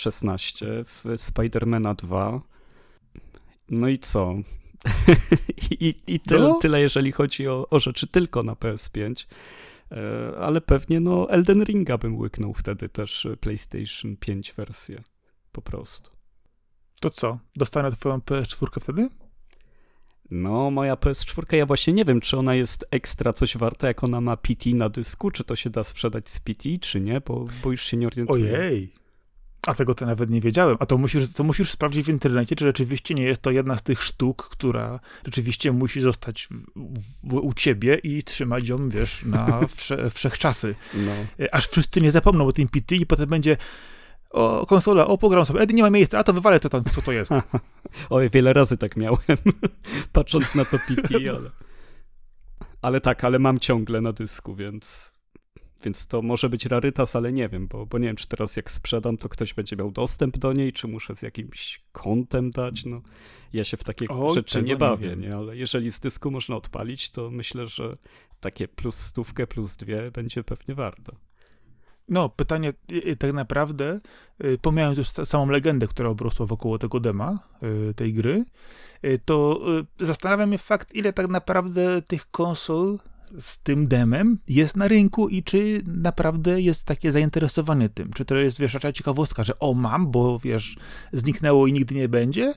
XVI, 0.07 0.67
w 0.85 1.05
Spidermana 1.17 1.95
2. 1.95 2.41
No 3.71 3.89
i 3.89 3.99
co? 3.99 4.35
I, 5.71 5.95
i 6.07 6.21
tyle, 6.21 6.49
no. 6.49 6.59
tyle, 6.63 6.81
jeżeli 6.81 7.13
chodzi 7.13 7.49
o, 7.49 7.67
o 7.71 7.81
rzeczy 7.81 8.07
tylko 8.07 8.43
na 8.43 8.53
PS5. 8.53 9.27
E, 9.93 10.39
ale 10.39 10.61
pewnie 10.61 11.01
no 11.01 11.31
Elden 11.31 11.65
Ringa 11.65 11.99
bym 11.99 12.19
łyknął 12.19 12.55
wtedy 12.55 12.89
też 12.89 13.27
e, 13.27 13.37
PlayStation 13.37 14.17
5 14.17 14.53
wersję, 14.53 15.03
po 15.53 15.63
prostu. 15.63 16.11
To 17.01 17.11
co, 17.11 17.39
dostanę 17.57 17.93
twoją 17.93 18.19
PS4 18.19 18.81
wtedy? 18.81 19.09
No, 20.31 20.71
moja 20.71 20.95
PS4, 20.95 21.57
ja 21.57 21.67
właśnie 21.67 21.93
nie 21.93 22.05
wiem, 22.05 22.21
czy 22.21 22.37
ona 22.37 22.55
jest 22.55 22.85
ekstra 22.91 23.33
coś 23.33 23.57
warta, 23.57 23.87
jak 23.87 24.05
ona 24.05 24.21
ma 24.21 24.37
PT 24.37 24.71
na 24.71 24.89
dysku, 24.89 25.31
czy 25.31 25.45
to 25.45 25.57
się 25.57 25.71
da 25.71 25.85
sprzedać 25.85 26.29
z 26.29 26.41
PT, 26.41 26.69
czy 26.81 27.01
nie, 27.01 27.21
bo, 27.21 27.47
bo 27.63 27.71
już 27.71 27.83
się 27.83 27.97
nie 27.97 28.07
orientuję. 28.07 28.59
Ojej, 28.59 28.93
a 29.69 29.75
tego 29.75 29.95
to 29.95 30.07
nawet 30.07 30.31
nie 30.31 30.41
wiedziałem. 30.41 30.77
A 30.81 30.87
to 30.87 30.99
musisz, 30.99 31.33
to 31.33 31.45
musisz 31.45 31.71
sprawdzić 31.71 32.07
w 32.07 32.09
internecie, 32.09 32.57
czy 32.57 32.65
rzeczywiście 32.65 33.15
nie 33.15 33.23
jest 33.23 33.43
to 33.43 33.51
jedna 33.51 33.77
z 33.77 33.83
tych 33.83 34.03
sztuk, 34.03 34.49
która 34.49 35.01
rzeczywiście 35.25 35.73
musi 35.73 36.01
zostać 36.01 36.49
w, 36.51 36.55
w, 37.25 37.35
u 37.35 37.53
ciebie 37.53 37.95
i 37.95 38.23
trzymać 38.23 38.69
ją, 38.69 38.89
wiesz, 38.89 39.25
na 39.25 39.61
wsze, 39.77 40.11
wszechczasy. 40.11 40.75
No. 40.95 41.13
E, 41.45 41.55
aż 41.55 41.69
wszyscy 41.69 42.01
nie 42.01 42.13
zapomną 42.13 42.47
o 42.47 42.53
tym 42.53 42.69
PT 42.69 42.97
i 42.97 43.07
potem 43.07 43.29
będzie 43.29 43.57
o, 44.31 44.67
konsola, 44.67 45.07
o, 45.07 45.19
pogram 45.19 45.47
sobie, 45.47 45.61
Edy, 45.61 45.75
nie 45.75 45.83
ma 45.83 45.91
miejsca, 45.91 46.19
a 46.19 46.25
to 46.25 46.33
wywalę 46.33 46.61
to 46.61 46.69
tam, 46.69 46.85
co 46.85 47.03
to 47.03 47.13
jest. 47.13 47.33
Oj, 48.11 48.31
wiele 48.31 48.53
razy 48.53 48.77
tak 48.77 48.97
miałem, 48.97 49.19
patrząc 50.13 50.55
na 50.55 50.65
to 50.65 50.79
PT, 50.79 51.15
ale... 51.31 51.51
Ale 52.83 53.01
tak, 53.01 53.25
ale 53.25 53.39
mam 53.39 53.59
ciągle 53.59 54.01
na 54.01 54.13
dysku, 54.13 54.55
więc 54.55 55.13
więc 55.85 56.07
to 56.07 56.23
może 56.23 56.49
być 56.49 56.67
rarytas, 56.67 57.17
ale 57.17 57.33
nie 57.33 57.49
wiem, 57.49 57.69
bo, 57.69 57.87
bo 57.87 57.99
nie 57.99 58.07
wiem, 58.07 58.17
czy 58.17 58.29
teraz 58.29 58.57
jak 58.57 58.71
sprzedam, 58.71 59.17
to 59.17 59.29
ktoś 59.29 59.55
będzie 59.55 59.77
miał 59.77 59.91
dostęp 59.91 60.39
do 60.39 60.53
niej, 60.53 60.73
czy 60.73 60.89
muszę 60.89 61.17
z 61.17 61.23
jakimś 61.23 61.81
kontem 61.93 62.51
dać. 62.51 62.85
No, 62.85 63.01
ja 63.53 63.65
się 63.65 63.77
w 63.77 63.85
takie 63.85 64.09
o, 64.09 64.35
rzeczy 64.35 64.63
nie 64.63 64.77
bawię, 64.77 65.09
nie, 65.09 65.17
nie, 65.17 65.37
ale 65.37 65.57
jeżeli 65.57 65.91
z 65.91 66.01
dysku 66.01 66.31
można 66.31 66.57
odpalić, 66.57 67.11
to 67.11 67.31
myślę, 67.31 67.67
że 67.67 67.97
takie 68.41 68.69
plus 68.69 68.97
stówkę, 68.97 69.47
plus 69.47 69.77
dwie 69.77 70.11
będzie 70.11 70.45
pewnie 70.45 70.75
warto. 70.75 71.13
No, 72.09 72.29
pytanie 72.29 72.73
tak 73.19 73.33
naprawdę, 73.33 74.01
y, 74.45 74.59
pomijając 74.63 74.99
już 74.99 75.09
samą 75.09 75.49
legendę, 75.49 75.87
która 75.87 76.09
obrosła 76.09 76.47
wokół 76.47 76.79
tego 76.79 77.01
dema, 77.01 77.39
y, 77.91 77.95
tej 77.95 78.15
gry, 78.15 78.45
y, 79.05 79.21
to 79.25 79.61
zastanawiam 80.01 80.53
się 80.53 80.59
fakt, 80.59 80.95
ile 80.95 81.13
tak 81.13 81.29
naprawdę 81.29 82.03
tych 82.03 82.31
konsol 82.31 82.99
z 83.39 83.59
tym 83.59 83.89
demem 83.89 84.39
jest 84.49 84.77
na 84.77 84.89
rynku 84.89 85.29
i 85.29 85.43
czy 85.43 85.83
naprawdę 85.87 86.61
jest 86.61 86.85
takie 86.85 87.13
zainteresowanie 87.13 87.89
tym. 87.89 88.13
Czy 88.13 88.25
to 88.25 88.37
jest, 88.37 88.59
wiesz, 88.59 88.75
raczej 88.75 88.93
ciekawostka, 88.93 89.45
że 89.45 89.59
o, 89.59 89.75
mam, 89.75 90.11
bo, 90.11 90.39
wiesz, 90.39 90.77
zniknęło 91.13 91.67
i 91.67 91.73
nigdy 91.73 91.95
nie 91.95 92.09
będzie, 92.09 92.55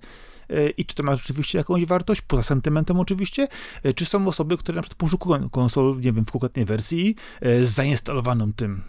e, 0.49 0.69
i 0.69 0.85
czy 0.85 0.95
to 0.95 1.03
ma 1.03 1.15
rzeczywiście 1.15 1.57
jakąś 1.57 1.85
wartość, 1.85 2.21
poza 2.21 2.43
sentymentem 2.43 2.99
oczywiście, 2.99 3.47
e, 3.83 3.93
czy 3.93 4.05
są 4.05 4.27
osoby, 4.27 4.57
które 4.57 4.75
na 4.75 4.81
przykład 4.81 4.97
poszukują 4.97 5.49
konsol, 5.49 5.95
nie 5.95 6.13
wiem, 6.13 6.25
w 6.25 6.31
konkretnej 6.31 6.65
wersji, 6.65 7.15
e, 7.41 7.65
z 7.65 7.69
zainstalowaną 7.69 8.53
tym 8.53 8.81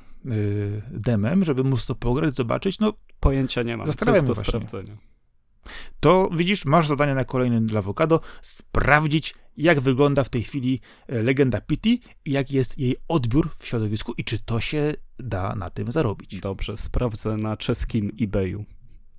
demem, 0.91 1.45
żeby 1.45 1.65
móc 1.65 1.87
to 1.87 1.95
pograć, 1.95 2.35
zobaczyć, 2.35 2.79
no... 2.79 2.93
Pojęcia 3.21 3.63
nie 3.63 3.77
mam, 3.77 3.87
Zastanawiam 3.87 4.35
sprawdzenia. 4.35 4.97
To 6.01 6.31
widzisz, 6.37 6.65
masz 6.65 6.89
zadanie 6.89 7.15
na 7.15 7.25
kolejny 7.25 7.61
dla 7.61 7.79
Avocado, 7.79 8.21
sprawdzić, 8.43 9.35
jak 9.57 9.81
wygląda 9.81 10.25
w 10.25 10.29
tej 10.29 10.43
chwili 10.43 10.81
e, 11.07 11.23
legenda 11.23 11.61
Pity, 11.61 11.99
jak 12.27 12.51
jest 12.51 12.79
jej 12.79 12.97
odbiór 13.09 13.51
w 13.59 13.67
środowisku 13.67 14.13
i 14.19 14.25
czy 14.25 14.39
to 14.39 14.61
się 14.61 14.95
da 15.19 15.55
na 15.55 15.71
tym 15.71 15.93
zarobić. 15.93 16.41
Dobrze, 16.41 16.77
sprawdzę 16.77 17.37
na 17.37 17.57
czeskim 17.57 18.17
eBayu. 18.21 18.65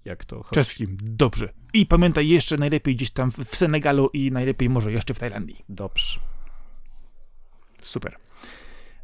jak 0.06 0.26
to 0.26 0.36
chodzi. 0.38 0.56
Czeskim, 0.56 0.98
dobrze. 1.02 1.54
I 1.74 1.86
pamiętaj 1.86 2.28
jeszcze 2.28 2.58
najlepiej 2.58 2.96
gdzieś 2.96 3.12
tam 3.12 3.32
w 3.32 3.56
Senegalu 3.56 4.10
i 4.14 4.32
najlepiej 4.32 4.70
może 4.70 4.92
jeszcze 4.92 5.14
w 5.14 5.20
Tajlandii. 5.20 5.66
Dobrze. 5.70 6.20
Super. 7.82 8.18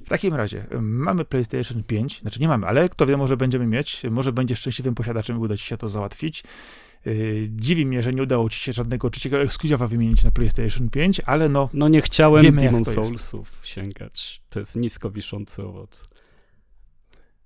W 0.06 0.10
takim 0.10 0.34
razie 0.34 0.68
mamy 0.82 1.26
PlayStation 1.26 1.84
5, 1.84 2.22
znaczy 2.22 2.40
nie 2.42 2.48
mamy, 2.48 2.68
ale 2.68 2.90
kto 2.90 3.06
wie, 3.06 3.18
może 3.18 3.38
będziemy 3.38 3.68
mieć, 3.68 4.04
może 4.12 4.34
będzie 4.34 4.56
szczęśliwym 4.56 4.96
posiadaczem 4.96 5.38
i 5.38 5.40
uda 5.40 5.58
ci 5.58 5.66
się 5.66 5.78
to 5.78 5.90
załatwić. 5.90 6.44
Yy, 7.06 7.48
dziwi 7.50 7.86
mnie, 7.86 8.04
że 8.04 8.14
nie 8.14 8.24
udało 8.24 8.50
ci 8.50 8.60
się 8.60 8.74
żadnego 8.74 9.10
trzeciego 9.10 9.42
ekskluzywa 9.42 9.88
wymienić 9.88 10.24
na 10.24 10.32
PlayStation 10.32 10.90
5, 10.90 11.22
ale 11.26 11.50
no, 11.50 11.70
No 11.74 11.88
nie 11.88 12.02
chciałem 12.02 12.44
Wiemy, 12.44 12.62
Demon. 12.62 12.86
Soulsów 12.86 13.62
sięgać. 13.64 14.42
To 14.50 14.60
jest 14.60 14.76
nisko 14.76 15.12
wiszący 15.12 15.64
owoc. 15.64 16.08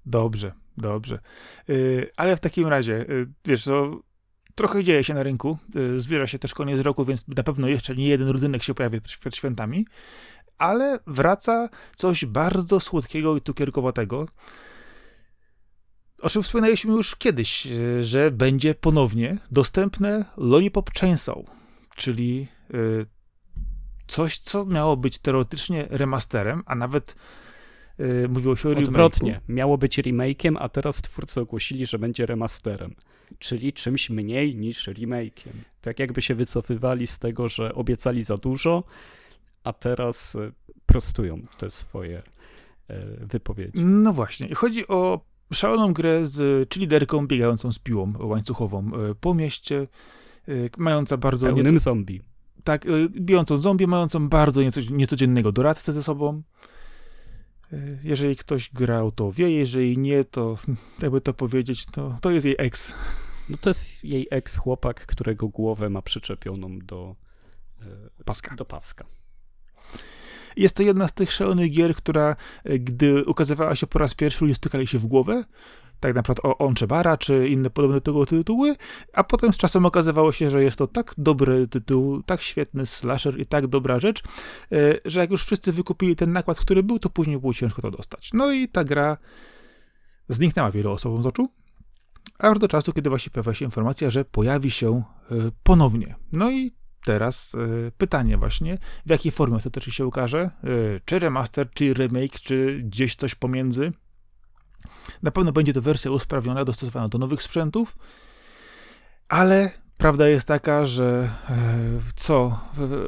dobrze, 0.05 0.51
dobrze. 0.77 1.19
Yy, 1.67 2.11
ale 2.17 2.35
w 2.35 2.39
takim 2.39 2.67
razie, 2.67 3.05
yy, 3.09 3.25
wiesz, 3.45 3.63
to 3.63 3.99
trochę 4.55 4.83
dzieje 4.83 5.03
się 5.03 5.13
na 5.13 5.23
rynku, 5.23 5.57
zbliża 5.95 6.27
się 6.27 6.39
też 6.39 6.53
koniec 6.53 6.79
roku, 6.79 7.05
więc 7.05 7.27
na 7.27 7.43
pewno 7.43 7.67
jeszcze 7.67 7.95
nie 7.95 8.07
jeden 8.07 8.29
rodzynek 8.29 8.63
się 8.63 8.73
pojawi 8.73 9.01
przed 9.01 9.19
przed 9.19 9.35
świętami, 9.35 9.85
ale 10.57 10.99
wraca 11.07 11.69
coś 11.95 12.25
bardzo 12.25 12.79
słodkiego 12.79 13.37
i 13.37 13.41
cukierkowatego, 13.41 14.25
o 16.23 16.29
czym 16.29 16.43
wspominaliśmy 16.43 16.93
już 16.93 17.15
kiedyś, 17.15 17.65
yy, 17.65 18.03
że 18.03 18.31
będzie 18.31 18.75
ponownie 18.75 19.37
dostępne 19.51 20.25
Lollipop 20.37 20.93
Chainsaw, 20.93 21.37
czyli 21.95 22.47
yy, 22.73 23.05
coś, 24.07 24.39
co 24.39 24.65
miało 24.65 24.97
być 24.97 25.19
teoretycznie 25.19 25.87
remasterem, 25.89 26.63
a 26.65 26.75
nawet 26.75 27.15
yy, 27.97 28.27
mówiło 28.29 28.55
się 28.55 28.69
o 28.69 28.71
remake'u. 28.71 28.87
Odwrotnie. 28.87 29.41
Miało 29.47 29.77
być 29.77 29.97
remake'iem, 29.97 30.55
a 30.59 30.69
teraz 30.69 30.95
twórcy 30.95 31.41
ogłosili, 31.41 31.85
że 31.85 31.99
będzie 31.99 32.25
remasterem. 32.25 32.95
Czyli 33.39 33.73
czymś 33.73 34.09
mniej 34.09 34.55
niż 34.55 34.87
remake'iem. 34.87 35.53
Tak 35.81 35.99
jakby 35.99 36.21
się 36.21 36.35
wycofywali 36.35 37.07
z 37.07 37.19
tego, 37.19 37.49
że 37.49 37.73
obiecali 37.75 38.21
za 38.21 38.37
dużo, 38.37 38.83
a 39.63 39.73
teraz 39.73 40.35
e, 40.35 40.51
prostują 40.85 41.45
te 41.57 41.71
swoje 41.71 42.21
e, 42.87 42.99
wypowiedzi. 43.25 43.85
No 43.85 44.13
właśnie. 44.13 44.55
Chodzi 44.55 44.87
o 44.87 45.21
szaloną 45.53 45.93
grę 45.93 46.25
z 46.25 46.69
cheerleaderką 46.73 47.27
biegającą 47.27 47.71
z 47.71 47.79
piłą 47.79 48.13
łańcuchową 48.19 48.91
e, 49.09 49.15
po 49.15 49.33
mieście, 49.33 49.87
e, 50.47 50.51
mająca 50.77 51.17
bardzo 51.17 51.47
nieco, 51.47 51.63
Pełnym 51.63 51.79
zombie. 51.79 52.21
tak, 52.63 52.85
e, 52.85 52.89
bijącą 53.09 53.57
zombie, 53.57 53.87
mającą 53.87 54.29
bardzo 54.29 54.61
nieco, 54.61 54.81
niecodziennego 54.91 55.51
doradcę 55.51 55.93
ze 55.93 56.03
sobą. 56.03 56.41
Jeżeli 58.03 58.35
ktoś 58.35 58.69
grał, 58.73 59.11
to 59.11 59.31
wie, 59.31 59.51
jeżeli 59.51 59.97
nie, 59.97 60.23
to 60.23 60.55
jakby 61.01 61.21
to 61.21 61.33
powiedzieć, 61.33 61.85
to, 61.85 62.17
to 62.21 62.31
jest 62.31 62.45
jej 62.45 62.55
ex. 62.57 62.93
No 63.49 63.57
to 63.57 63.69
jest 63.69 64.03
jej 64.03 64.27
ex-chłopak, 64.31 65.05
którego 65.05 65.47
głowę 65.47 65.89
ma 65.89 66.01
przyczepioną 66.01 66.79
do, 66.79 67.15
Paska. 68.25 68.55
do 68.55 68.65
paska. 68.65 69.05
Jest 70.57 70.75
to 70.75 70.83
jedna 70.83 71.07
z 71.07 71.13
tych 71.13 71.31
szalonych 71.31 71.71
gier, 71.71 71.95
która, 71.95 72.35
e, 72.63 72.79
gdy 72.79 73.25
ukazywała 73.25 73.75
się 73.75 73.87
po 73.87 73.99
raz 73.99 74.13
pierwszy, 74.13 74.45
ludzie 74.45 74.55
stykali 74.55 74.87
się 74.87 74.99
w 74.99 75.05
głowę. 75.05 75.43
Tak 75.99 76.15
na 76.15 76.23
przykład 76.23 76.45
o 76.45 76.57
Onchebara, 76.57 77.17
czy 77.17 77.47
inne 77.47 77.69
podobne 77.69 78.01
tego 78.01 78.25
tytuły, 78.25 78.75
a 79.13 79.23
potem 79.23 79.53
z 79.53 79.57
czasem 79.57 79.85
okazywało 79.85 80.31
się, 80.31 80.49
że 80.49 80.63
jest 80.63 80.77
to 80.77 80.87
tak 80.87 81.13
dobry 81.17 81.67
tytuł, 81.67 82.23
tak 82.23 82.41
świetny 82.41 82.85
slasher 82.85 83.39
i 83.39 83.45
tak 83.45 83.67
dobra 83.67 83.99
rzecz, 83.99 84.23
e, 84.71 84.99
że 85.05 85.19
jak 85.19 85.31
już 85.31 85.45
wszyscy 85.45 85.71
wykupili 85.71 86.15
ten 86.15 86.31
nakład, 86.31 86.59
który 86.59 86.83
był, 86.83 86.99
to 86.99 87.09
później 87.09 87.39
było 87.39 87.53
ciężko 87.53 87.81
to 87.81 87.91
dostać. 87.91 88.29
No 88.33 88.51
i 88.51 88.67
ta 88.67 88.83
gra 88.83 89.17
zniknęła 90.27 90.71
wielu 90.71 90.91
osobom 90.91 91.23
z 91.23 91.25
oczu, 91.25 91.49
aż 92.39 92.59
do 92.59 92.67
czasu, 92.67 92.93
kiedy 92.93 93.09
właśnie 93.09 93.29
pojawia 93.31 93.53
się 93.53 93.65
informacja, 93.65 94.09
że 94.09 94.25
pojawi 94.25 94.71
się 94.71 95.03
e, 95.31 95.35
ponownie. 95.63 96.15
No 96.31 96.51
i 96.51 96.71
teraz 97.05 97.55
e, 97.55 97.91
pytanie 97.97 98.37
właśnie, 98.37 98.77
w 99.05 99.09
jakiej 99.09 99.31
formie 99.31 99.55
ostatecznie 99.55 99.93
się 99.93 100.05
ukaże, 100.05 100.39
e, 100.39 100.49
czy 101.05 101.19
remaster, 101.19 101.69
czy 101.73 101.93
remake, 101.93 102.39
czy 102.39 102.79
gdzieś 102.83 103.15
coś 103.15 103.35
pomiędzy. 103.35 103.91
Na 105.23 105.31
pewno 105.31 105.51
będzie 105.51 105.73
to 105.73 105.81
wersja 105.81 106.11
usprawniona, 106.11 106.65
dostosowana 106.65 107.07
do 107.07 107.17
nowych 107.17 107.43
sprzętów, 107.43 107.97
ale 109.27 109.71
prawda 109.97 110.27
jest 110.27 110.47
taka, 110.47 110.85
że 110.85 111.29
e, 111.49 111.55
co, 112.15 112.59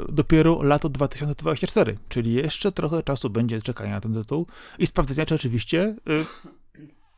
dopiero 0.10 0.64
lato 0.64 0.90
2024, 0.90 1.98
czyli 2.10 2.34
jeszcze 2.34 2.72
trochę 2.72 3.04
czasu 3.04 3.30
będzie 3.30 3.62
czekania 3.62 3.92
na 3.92 4.02
ten 4.02 4.14
tytuł 4.14 4.48
i 4.80 4.88
sprawdzenia, 4.88 5.26
czy 5.26 5.36
oczywiście 5.36 5.96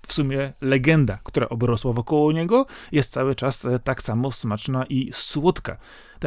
w 0.08 0.14
sumie 0.14 0.54
legenda, 0.62 1.20
która 1.24 1.50
obrosła 1.50 1.94
wokoło 1.94 2.32
niego, 2.32 2.66
jest 2.92 3.12
cały 3.12 3.36
czas 3.36 3.66
e, 3.66 3.80
tak 3.80 4.02
samo 4.02 4.32
smaczna 4.32 4.86
i 4.86 5.10
słodka. 5.14 5.78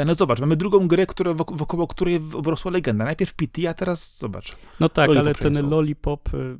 No 0.06 0.14
zobacz, 0.14 0.40
mamy 0.40 0.56
drugą 0.56 0.88
grę, 0.88 1.06
która, 1.06 1.32
wok- 1.32 1.56
wokoło 1.56 1.86
której 1.86 2.20
obrosła 2.34 2.70
legenda. 2.70 3.04
Najpierw 3.04 3.34
PT, 3.34 3.68
a 3.68 3.74
teraz 3.74 4.18
zobacz. 4.18 4.56
No 4.80 4.88
tak, 4.88 5.08
Lollipop 5.08 5.42
ale 5.42 5.52
ten. 5.52 5.70
Lollipop 5.70 6.34
y, 6.34 6.58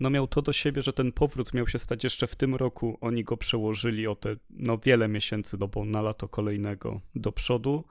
no 0.00 0.10
miał 0.10 0.26
to 0.26 0.42
do 0.42 0.52
siebie, 0.52 0.82
że 0.82 0.92
ten 0.92 1.12
powrót 1.12 1.54
miał 1.54 1.68
się 1.68 1.78
stać 1.78 2.04
jeszcze 2.04 2.26
w 2.26 2.36
tym 2.36 2.54
roku. 2.54 2.98
Oni 3.00 3.24
go 3.24 3.36
przełożyli 3.36 4.06
o 4.06 4.14
te 4.14 4.36
no 4.50 4.78
wiele 4.78 5.08
miesięcy, 5.08 5.56
no 5.60 5.68
bo 5.68 5.84
na 5.84 6.02
lato 6.02 6.28
kolejnego 6.28 7.00
do 7.14 7.32
przodu. 7.32 7.84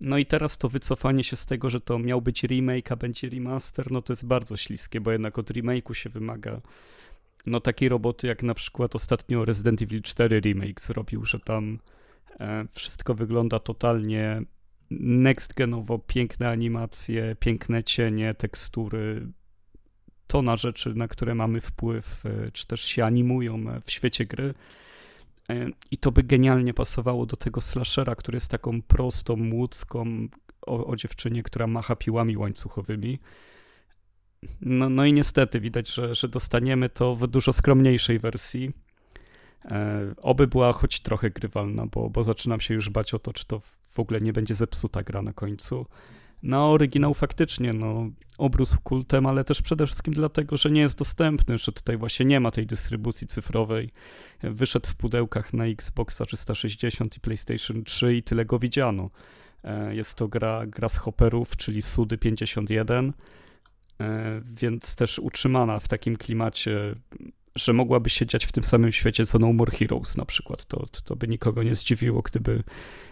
No 0.00 0.18
i 0.18 0.26
teraz 0.26 0.58
to 0.58 0.68
wycofanie 0.68 1.24
się 1.24 1.36
z 1.36 1.46
tego, 1.46 1.70
że 1.70 1.80
to 1.80 1.98
miał 1.98 2.22
być 2.22 2.42
remake, 2.42 2.92
a 2.92 2.96
będzie 2.96 3.28
remaster, 3.28 3.92
no 3.92 4.02
to 4.02 4.12
jest 4.12 4.26
bardzo 4.26 4.56
śliskie, 4.56 5.00
bo 5.00 5.12
jednak 5.12 5.38
od 5.38 5.50
remake'u 5.50 5.92
się 5.92 6.10
wymaga 6.10 6.60
no 7.46 7.60
takiej 7.60 7.88
roboty, 7.88 8.26
jak 8.26 8.42
na 8.42 8.54
przykład 8.54 8.94
ostatnio 8.94 9.44
Resident 9.44 9.82
Evil 9.82 10.02
4 10.02 10.40
remake 10.40 10.80
zrobił, 10.80 11.24
że 11.24 11.40
tam 11.40 11.78
e, 12.40 12.64
wszystko 12.72 13.14
wygląda 13.14 13.58
totalnie 13.58 14.42
next 14.90 15.54
genowo, 15.54 15.98
piękne 15.98 16.48
animacje, 16.48 17.36
piękne 17.40 17.84
cienie, 17.84 18.34
tekstury, 18.34 19.26
tona 20.26 20.56
rzeczy, 20.56 20.94
na 20.94 21.08
które 21.08 21.34
mamy 21.34 21.60
wpływ, 21.60 22.26
e, 22.26 22.50
czy 22.52 22.66
też 22.66 22.80
się 22.80 23.04
animują 23.04 23.70
e, 23.70 23.80
w 23.80 23.90
świecie 23.90 24.26
gry. 24.26 24.54
I 25.90 25.98
to 25.98 26.12
by 26.12 26.22
genialnie 26.22 26.74
pasowało 26.74 27.26
do 27.26 27.36
tego 27.36 27.60
slashera, 27.60 28.14
który 28.14 28.36
jest 28.36 28.50
taką 28.50 28.82
prostą, 28.82 29.36
młódzką 29.36 30.28
o, 30.62 30.86
o 30.86 30.96
dziewczynie, 30.96 31.42
która 31.42 31.66
macha 31.66 31.96
piłami 31.96 32.36
łańcuchowymi. 32.36 33.18
No, 34.60 34.88
no 34.88 35.04
i 35.04 35.12
niestety 35.12 35.60
widać, 35.60 35.88
że, 35.94 36.14
że 36.14 36.28
dostaniemy 36.28 36.88
to 36.88 37.14
w 37.14 37.26
dużo 37.26 37.52
skromniejszej 37.52 38.18
wersji. 38.18 38.72
E, 39.64 40.14
oby 40.22 40.46
była 40.46 40.72
choć 40.72 41.00
trochę 41.00 41.30
grywalna, 41.30 41.86
bo, 41.86 42.10
bo 42.10 42.24
zaczynam 42.24 42.60
się 42.60 42.74
już 42.74 42.90
bać 42.90 43.14
o 43.14 43.18
to, 43.18 43.32
czy 43.32 43.46
to 43.46 43.60
w 43.90 44.00
ogóle 44.00 44.20
nie 44.20 44.32
będzie 44.32 44.54
zepsuta 44.54 45.02
gra 45.02 45.22
na 45.22 45.32
końcu. 45.32 45.86
No, 46.42 46.70
oryginał 46.70 47.14
faktycznie, 47.14 47.72
no, 47.72 48.10
obrósł 48.38 48.78
kultem, 48.82 49.26
ale 49.26 49.44
też 49.44 49.62
przede 49.62 49.86
wszystkim 49.86 50.14
dlatego, 50.14 50.56
że 50.56 50.70
nie 50.70 50.80
jest 50.80 50.98
dostępny, 50.98 51.58
że 51.58 51.72
tutaj 51.72 51.96
właśnie 51.96 52.26
nie 52.26 52.40
ma 52.40 52.50
tej 52.50 52.66
dystrybucji 52.66 53.26
cyfrowej. 53.26 53.90
Wyszedł 54.42 54.88
w 54.88 54.94
pudełkach 54.94 55.52
na 55.52 55.66
Xboxa 55.66 56.26
360 56.26 57.16
i 57.16 57.20
PlayStation 57.20 57.84
3 57.84 58.16
i 58.16 58.22
tyle 58.22 58.44
go 58.44 58.58
widziano. 58.58 59.10
E, 59.64 59.94
Jest 59.94 60.14
to 60.14 60.28
gra, 60.28 60.66
gra 60.66 60.88
z 60.88 60.96
hopperów, 60.96 61.56
czyli 61.56 61.82
Sudy 61.82 62.18
51, 62.18 63.08
e, 63.08 63.12
więc 64.54 64.96
też 64.96 65.18
utrzymana 65.18 65.80
w 65.80 65.88
takim 65.88 66.16
klimacie, 66.16 66.94
że 67.56 67.72
mogłaby 67.72 68.10
się 68.10 68.26
dziać 68.26 68.46
w 68.46 68.52
tym 68.52 68.64
samym 68.64 68.92
świecie 68.92 69.26
co 69.26 69.38
No 69.38 69.52
More 69.52 69.76
Heroes 69.76 70.16
na 70.16 70.24
przykład. 70.24 70.64
To, 70.64 70.86
to 71.04 71.16
by 71.16 71.28
nikogo 71.28 71.62
nie 71.62 71.74
zdziwiło, 71.74 72.22
gdyby 72.22 72.62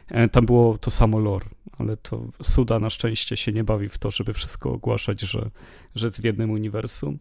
e, 0.09 0.28
tam 0.28 0.47
było 0.47 0.78
to 0.78 0.90
samo 0.90 1.18
lore, 1.18 1.47
ale 1.78 1.97
to 1.97 2.28
Suda 2.42 2.78
na 2.78 2.90
szczęście 2.90 3.37
się 3.37 3.52
nie 3.52 3.64
bawi 3.64 3.88
w 3.88 3.99
to, 3.99 4.11
żeby 4.11 4.33
wszystko 4.33 4.71
ogłaszać, 4.73 5.21
że, 5.21 5.50
że 5.95 6.07
jest 6.07 6.21
w 6.21 6.25
jednym 6.25 6.50
uniwersum. 6.50 7.18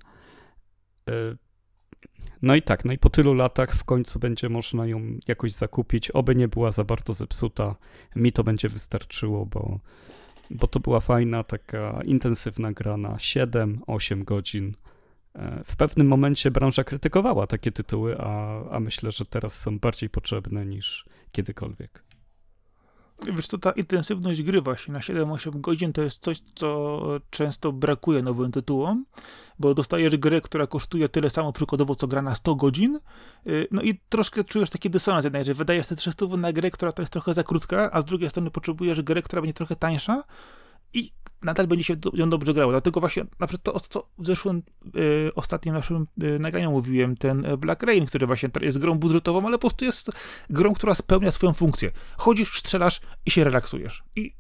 E, 1.10 1.36
No 2.42 2.56
i 2.56 2.62
tak, 2.62 2.86
no 2.86 2.94
i 2.94 2.98
po 2.98 3.10
tylu 3.10 3.34
latach 3.34 3.76
w 3.76 3.84
końcu 3.84 4.20
będzie 4.20 4.50
można 4.50 4.88
ją 4.88 5.18
jakoś 5.28 5.52
zakupić, 5.52 6.12
oby 6.12 6.36
nie 6.36 6.48
była 6.48 6.72
za 6.72 6.84
bardzo 6.84 7.14
zepsuta. 7.14 7.76
Mi 8.16 8.32
to 8.32 8.44
będzie 8.44 8.70
wystarczyło, 8.70 9.46
bo, 9.46 9.80
bo 10.50 10.68
to 10.68 10.80
była 10.80 11.00
fajna, 11.00 11.44
taka 11.44 12.02
intensywna 12.04 12.72
gra 12.72 12.98
na 12.98 13.10
7-8 13.10 14.24
godzin. 14.24 14.74
E, 15.36 15.64
W 15.66 15.76
pewnym 15.76 16.08
momencie 16.08 16.52
branża 16.52 16.84
krytykowała 16.84 17.48
takie 17.48 17.72
tytuły, 17.72 18.18
a, 18.20 18.62
a 18.70 18.80
myślę, 18.80 19.12
że 19.12 19.26
teraz 19.26 19.60
są 19.60 19.80
bardziej 19.80 20.10
potrzebne 20.10 20.66
niż 20.66 21.06
kiedykolwiek. 21.32 22.07
Wiesz 23.26 23.48
co, 23.48 23.58
ta 23.58 23.72
intensywność 23.72 24.44
gry 24.44 24.62
właśnie 24.62 24.94
na 24.94 25.00
7-8 25.00 25.62
godzin 25.62 25.94
to 25.94 26.02
jest 26.02 26.22
coś, 26.22 26.42
co 26.56 27.02
często 27.30 27.72
brakuje 27.72 28.22
nowym 28.22 28.52
tytułom, 28.52 29.06
bo 29.60 29.74
dostajesz 29.74 30.18
grę, 30.18 30.42
która 30.42 30.68
kosztuje 30.68 31.10
tyle 31.10 31.30
samo 31.30 31.54
przykładowo, 31.54 31.96
co 31.96 32.08
gra 32.08 32.22
na 32.22 32.36
100 32.36 32.56
godzin, 32.56 33.00
yy, 33.46 33.68
no 33.72 33.82
i 33.82 34.00
troszkę 34.10 34.44
czujesz 34.44 34.70
taki 34.70 34.90
dysonans 34.90 35.24
jednak, 35.24 35.46
że 35.46 35.54
wydajesz 35.54 35.88
te 35.88 35.96
300 35.96 36.26
na 36.26 36.54
grę, 36.54 36.72
która 36.72 36.92
to 36.92 37.02
jest 37.02 37.14
trochę 37.14 37.34
za 37.34 37.44
krótka, 37.44 37.92
a 37.92 38.02
z 38.02 38.06
drugiej 38.06 38.30
strony 38.30 38.52
potrzebujesz 38.52 39.02
grę, 39.02 39.22
która 39.22 39.42
będzie 39.42 39.54
trochę 39.54 39.76
tańsza 39.76 40.24
i 40.98 41.12
nadal 41.44 41.68
będzie 41.68 41.84
się 41.84 41.96
ją 42.14 42.30
dobrze 42.30 42.54
grało. 42.54 42.72
Dlatego 42.72 43.00
właśnie 43.00 43.26
na 43.40 43.48
przykład 43.48 43.64
to, 43.64 43.80
co 43.80 44.10
w 44.18 44.26
zeszłym, 44.26 44.64
y, 44.96 45.32
ostatnim 45.36 45.76
naszym 45.76 46.08
y, 46.24 46.40
nagraniu 46.40 46.72
mówiłem, 46.72 47.18
ten 47.18 47.48
Black 47.58 47.84
Rain, 47.84 48.06
który 48.06 48.28
właśnie 48.28 48.50
jest 48.62 48.78
grą 48.78 49.00
budżetową, 49.00 49.48
ale 49.48 49.58
po 49.58 49.60
prostu 49.60 49.86
jest 49.86 50.12
grą, 50.50 50.74
która 50.74 50.96
spełnia 50.96 51.32
swoją 51.32 51.54
funkcję. 51.54 51.92
Chodzisz, 52.18 52.60
strzelasz 52.60 53.02
i 53.26 53.32
się 53.32 53.44
relaksujesz. 53.44 54.04
I 54.16 54.34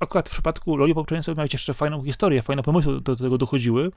akurat 0.00 0.28
w 0.28 0.32
przypadku 0.32 0.76
Lollipop 0.76 1.08
Chainsaw 1.08 1.36
miałeś 1.36 1.52
jeszcze 1.52 1.74
fajną 1.74 2.04
historię, 2.04 2.42
fajne 2.42 2.62
pomysły 2.62 2.92
do, 2.92 3.00
do 3.00 3.16
tego 3.16 3.38
dochodziły. 3.38 3.90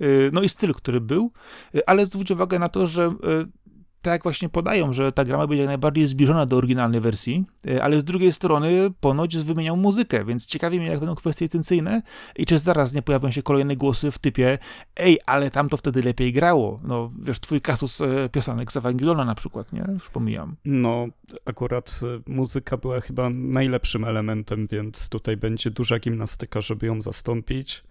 Y, 0.00 0.30
no 0.32 0.42
i 0.42 0.48
styl, 0.48 0.74
który 0.74 1.00
był, 1.00 1.32
y, 1.74 1.86
ale 1.86 2.06
zwróć 2.06 2.30
uwagę 2.30 2.58
na 2.58 2.68
to, 2.68 2.86
że 2.86 3.06
y, 3.06 3.66
tak 4.02 4.12
jak 4.12 4.22
właśnie 4.22 4.48
podają, 4.48 4.92
że 4.92 5.12
ta 5.12 5.24
gra 5.24 5.38
ma 5.38 5.46
być 5.46 5.58
jak 5.58 5.66
najbardziej 5.66 6.06
zbliżona 6.06 6.46
do 6.46 6.56
oryginalnej 6.56 7.00
wersji, 7.00 7.44
e, 7.66 7.84
ale 7.84 8.00
z 8.00 8.04
drugiej 8.04 8.32
strony 8.32 8.90
ponoć 9.00 9.36
wymieniał 9.36 9.76
muzykę, 9.76 10.24
więc 10.24 10.46
ciekawi 10.46 10.78
mnie, 10.78 10.88
jak 10.88 11.00
będą 11.00 11.14
kwestie 11.14 11.44
licencyjne 11.44 12.02
i 12.36 12.46
czy 12.46 12.58
zaraz 12.58 12.94
nie 12.94 13.02
pojawią 13.02 13.30
się 13.30 13.42
kolejne 13.42 13.76
głosy 13.76 14.10
w 14.10 14.18
typie 14.18 14.58
ej, 14.96 15.18
ale 15.26 15.50
tam 15.50 15.68
to 15.68 15.76
wtedy 15.76 16.02
lepiej 16.02 16.32
grało. 16.32 16.80
No, 16.84 17.12
wiesz, 17.22 17.40
twój 17.40 17.60
kasus 17.60 18.00
e, 18.00 18.28
piosenek 18.32 18.72
z 18.72 18.76
Ewangeliona 18.76 19.24
na 19.24 19.34
przykład, 19.34 19.72
nie? 19.72 19.84
Już 19.92 20.10
pomijam. 20.10 20.56
No, 20.64 21.06
akurat 21.44 22.00
e, 22.02 22.32
muzyka 22.32 22.76
była 22.76 23.00
chyba 23.00 23.30
najlepszym 23.30 24.04
elementem, 24.04 24.66
więc 24.66 25.08
tutaj 25.08 25.36
będzie 25.36 25.70
duża 25.70 25.98
gimnastyka, 25.98 26.60
żeby 26.60 26.86
ją 26.86 27.02
zastąpić. 27.02 27.84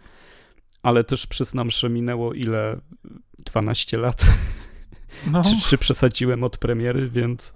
Ale 0.83 1.03
też 1.03 1.27
przyznam, 1.27 1.71
że 1.71 1.89
minęło 1.89 2.33
ile? 2.33 2.79
12 3.39 3.97
lat 3.97 4.25
no. 5.31 5.43
czy, 5.43 5.69
czy 5.69 5.77
przesadziłem 5.77 6.43
od 6.43 6.57
premiery, 6.57 7.09
więc 7.09 7.53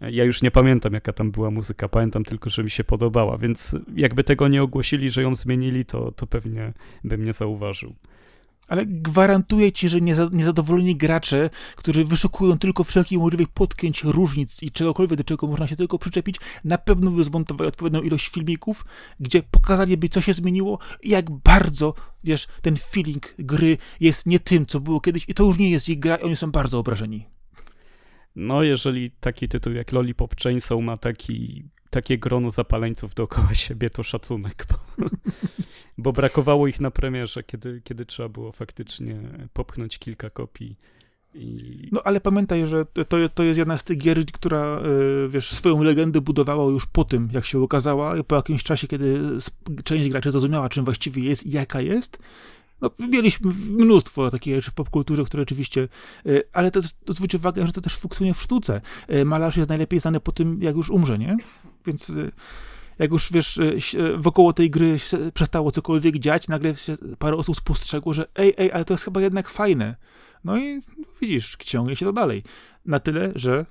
ja 0.00 0.24
już 0.24 0.42
nie 0.42 0.50
pamiętam, 0.50 0.92
jaka 0.92 1.12
tam 1.12 1.30
była 1.30 1.50
muzyka. 1.50 1.88
Pamiętam 1.88 2.24
tylko, 2.24 2.50
że 2.50 2.64
mi 2.64 2.70
się 2.70 2.84
podobała, 2.84 3.38
więc 3.38 3.76
jakby 3.96 4.24
tego 4.24 4.48
nie 4.48 4.62
ogłosili, 4.62 5.10
że 5.10 5.22
ją 5.22 5.34
zmienili, 5.34 5.84
to, 5.84 6.12
to 6.12 6.26
pewnie 6.26 6.72
bym 7.04 7.24
nie 7.24 7.32
zauważył. 7.32 7.94
Ale 8.68 8.86
gwarantuję 8.86 9.72
ci, 9.72 9.88
że 9.88 10.00
niezadowoleni 10.32 10.96
gracze, 10.96 11.50
którzy 11.76 12.04
wyszukują 12.04 12.58
tylko 12.58 12.84
wszelkich 12.84 13.18
możliwych 13.18 13.48
potknięć, 13.48 14.04
różnic 14.04 14.62
i 14.62 14.70
czegokolwiek, 14.70 15.18
do 15.18 15.24
czego 15.24 15.46
można 15.46 15.66
się 15.66 15.76
tylko 15.76 15.98
przyczepić, 15.98 16.36
na 16.64 16.78
pewno 16.78 17.10
by 17.10 17.24
zmontowali 17.24 17.68
odpowiednią 17.68 18.02
ilość 18.02 18.28
filmików, 18.28 18.84
gdzie 19.20 19.42
pokazaliby, 19.42 20.08
co 20.08 20.20
się 20.20 20.34
zmieniło 20.34 20.78
i 21.02 21.10
jak 21.10 21.30
bardzo, 21.30 21.94
wiesz, 22.24 22.46
ten 22.62 22.76
feeling 22.76 23.34
gry 23.38 23.78
jest 24.00 24.26
nie 24.26 24.40
tym, 24.40 24.66
co 24.66 24.80
było 24.80 25.00
kiedyś 25.00 25.24
i 25.28 25.34
to 25.34 25.44
już 25.44 25.58
nie 25.58 25.70
jest 25.70 25.88
ich 25.88 25.98
gra 25.98 26.16
i 26.16 26.22
oni 26.22 26.36
są 26.36 26.50
bardzo 26.50 26.78
obrażeni. 26.78 27.26
No, 28.36 28.62
jeżeli 28.62 29.10
taki 29.10 29.48
tytuł 29.48 29.72
jak 29.72 29.92
Lollipop 29.92 30.36
Chainsaw 30.42 30.80
ma 30.80 30.96
taki 30.96 31.64
takie 31.90 32.18
grono 32.18 32.50
zapaleńców 32.50 33.14
dookoła 33.14 33.54
siebie, 33.54 33.90
to 33.90 34.02
szacunek, 34.02 34.66
bo, 34.70 35.06
bo 35.98 36.12
brakowało 36.12 36.66
ich 36.66 36.80
na 36.80 36.90
premierze, 36.90 37.42
kiedy, 37.42 37.80
kiedy 37.84 38.06
trzeba 38.06 38.28
było 38.28 38.52
faktycznie 38.52 39.16
popchnąć 39.52 39.98
kilka 39.98 40.30
kopii. 40.30 40.76
I... 41.34 41.88
No 41.92 42.00
ale 42.04 42.20
pamiętaj, 42.20 42.66
że 42.66 42.84
to, 42.84 43.28
to 43.34 43.42
jest 43.42 43.58
jedna 43.58 43.78
z 43.78 43.84
tych 43.84 43.98
gier, 43.98 44.26
która, 44.26 44.58
e, 44.58 44.82
wiesz, 45.28 45.52
swoją 45.52 45.82
legendę 45.82 46.20
budowała 46.20 46.70
już 46.72 46.86
po 46.86 47.04
tym, 47.04 47.28
jak 47.32 47.46
się 47.46 47.60
ukazała 47.60 48.22
po 48.22 48.36
jakimś 48.36 48.62
czasie, 48.62 48.86
kiedy 48.86 49.20
część 49.84 50.08
graczy 50.08 50.30
zrozumiała, 50.30 50.68
czym 50.68 50.84
właściwie 50.84 51.22
jest 51.22 51.46
i 51.46 51.50
jaka 51.50 51.80
jest, 51.80 52.18
no, 52.80 52.90
mieliśmy 52.98 53.52
mnóstwo 53.70 54.30
takich 54.30 54.54
rzeczy 54.54 54.70
w 54.70 54.74
popkulturze, 54.74 55.24
które 55.24 55.40
rzeczywiście, 55.40 55.88
e, 56.26 56.30
ale 56.52 56.70
to, 56.70 56.80
to 57.04 57.12
zwróć 57.12 57.34
uwagę, 57.34 57.66
że 57.66 57.72
to 57.72 57.80
też 57.80 57.96
funkcjonuje 57.96 58.34
w 58.34 58.42
sztuce. 58.42 58.80
E, 59.08 59.24
malarz 59.24 59.56
jest 59.56 59.68
najlepiej 59.68 60.00
znany 60.00 60.20
po 60.20 60.32
tym, 60.32 60.62
jak 60.62 60.76
już 60.76 60.90
umrze, 60.90 61.18
nie? 61.18 61.36
Więc 61.86 62.10
e, 62.10 62.30
jak 62.98 63.12
już, 63.12 63.32
wiesz, 63.32 63.60
wokoło 64.16 64.52
tej 64.52 64.70
gry 64.70 64.96
przestało 65.34 65.70
cokolwiek 65.70 66.18
dziać, 66.18 66.48
nagle 66.48 66.74
się 66.74 66.96
parę 67.18 67.36
osób 67.36 67.56
spostrzegło, 67.56 68.14
że 68.14 68.26
ej, 68.34 68.54
ej, 68.58 68.72
ale 68.72 68.84
to 68.84 68.94
jest 68.94 69.04
chyba 69.04 69.20
jednak 69.20 69.48
fajne. 69.48 69.96
No 70.44 70.58
i 70.58 70.80
widzisz, 71.20 71.56
ciągnie 71.56 71.96
się 71.96 72.06
to 72.06 72.12
dalej. 72.12 72.42
Na 72.86 73.00
tyle, 73.00 73.32
że 73.34 73.66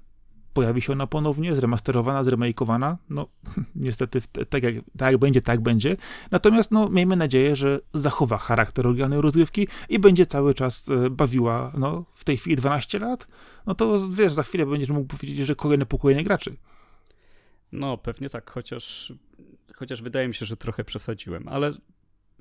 pojawi 0.54 0.82
się 0.82 0.94
ona 0.94 1.08
ponownie, 1.08 1.56
zremasterowana, 1.56 2.24
zremakeowana. 2.24 2.98
No, 3.10 3.28
niestety, 3.76 4.22
tak 4.50 4.64
jak, 4.64 4.76
tak 4.98 5.12
jak 5.12 5.18
będzie, 5.18 5.42
tak 5.42 5.62
będzie. 5.62 5.98
Natomiast, 6.32 6.72
no, 6.72 6.90
miejmy 6.90 7.16
nadzieję, 7.16 7.56
że 7.56 7.80
zachowa 7.94 8.38
charakter 8.38 8.88
oryginalnej 8.88 9.22
rozgrywki 9.22 9.68
i 9.90 10.00
będzie 10.00 10.26
cały 10.26 10.54
czas 10.54 10.90
bawiła, 11.12 11.72
no, 11.78 12.06
w 12.16 12.24
tej 12.24 12.38
chwili 12.38 12.56
12 12.56 13.00
lat. 13.00 13.28
No 13.66 13.76
to, 13.76 14.10
wiesz, 14.10 14.34
za 14.34 14.44
chwilę 14.44 14.66
będziesz 14.66 14.90
mógł 14.90 15.08
powiedzieć, 15.08 15.48
że 15.48 15.56
kolejne 15.56 15.86
pokolenie 15.86 16.24
graczy. 16.24 16.56
No, 17.72 17.98
pewnie 17.98 18.30
tak, 18.30 18.52
chociaż, 18.52 19.14
chociaż 19.76 20.02
wydaje 20.02 20.28
mi 20.28 20.36
się, 20.36 20.46
że 20.46 20.58
trochę 20.58 20.84
przesadziłem, 20.84 21.48
ale, 21.48 21.74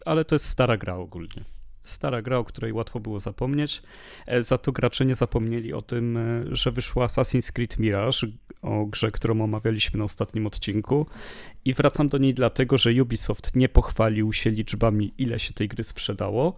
ale 0.05 0.25
to 0.25 0.35
jest 0.35 0.49
stara 0.49 0.77
gra 0.77 0.95
ogólnie 0.95 1.45
stara 1.89 2.23
gra, 2.23 2.39
o 2.39 2.45
której 2.45 2.73
łatwo 2.73 3.01
było 3.01 3.19
zapomnieć. 3.19 3.83
E, 4.27 4.43
za 4.43 4.59
to 4.59 4.73
gracze 4.73 5.07
nie 5.07 5.15
zapomnieli 5.15 5.73
o 5.73 5.83
tym, 5.83 6.17
e, 6.17 6.45
że 6.51 6.73
wyszła 6.73 7.07
Assassin's 7.07 7.53
Creed 7.53 7.79
Mirage, 7.79 8.27
o 8.63 8.87
grze, 8.87 9.11
którą 9.11 9.41
omawialiśmy 9.41 9.99
na 9.99 10.05
ostatnim 10.05 10.47
odcinku. 10.47 11.07
I 11.65 11.75
wracam 11.75 12.09
do 12.09 12.19
niej 12.19 12.35
dlatego, 12.35 12.79
że 12.79 13.03
Ubisoft 13.03 13.57
nie 13.57 13.69
pochwalił 13.69 14.33
się 14.33 14.51
liczbami, 14.51 15.15
ile 15.19 15.39
się 15.39 15.53
tej 15.53 15.69
gry 15.69 15.85
sprzedało, 15.85 16.57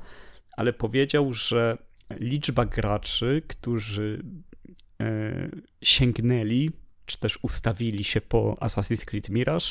ale 0.56 0.72
powiedział, 0.72 1.34
że 1.34 1.78
liczba 2.20 2.64
graczy, 2.64 3.42
którzy 3.48 4.22
e, 5.00 5.50
sięgnęli, 5.82 6.70
czy 7.08 7.18
też 7.18 7.38
ustawili 7.42 8.04
się 8.04 8.20
po 8.20 8.56
Assassin's 8.60 9.04
Creed 9.04 9.28
Mirage, 9.28 9.66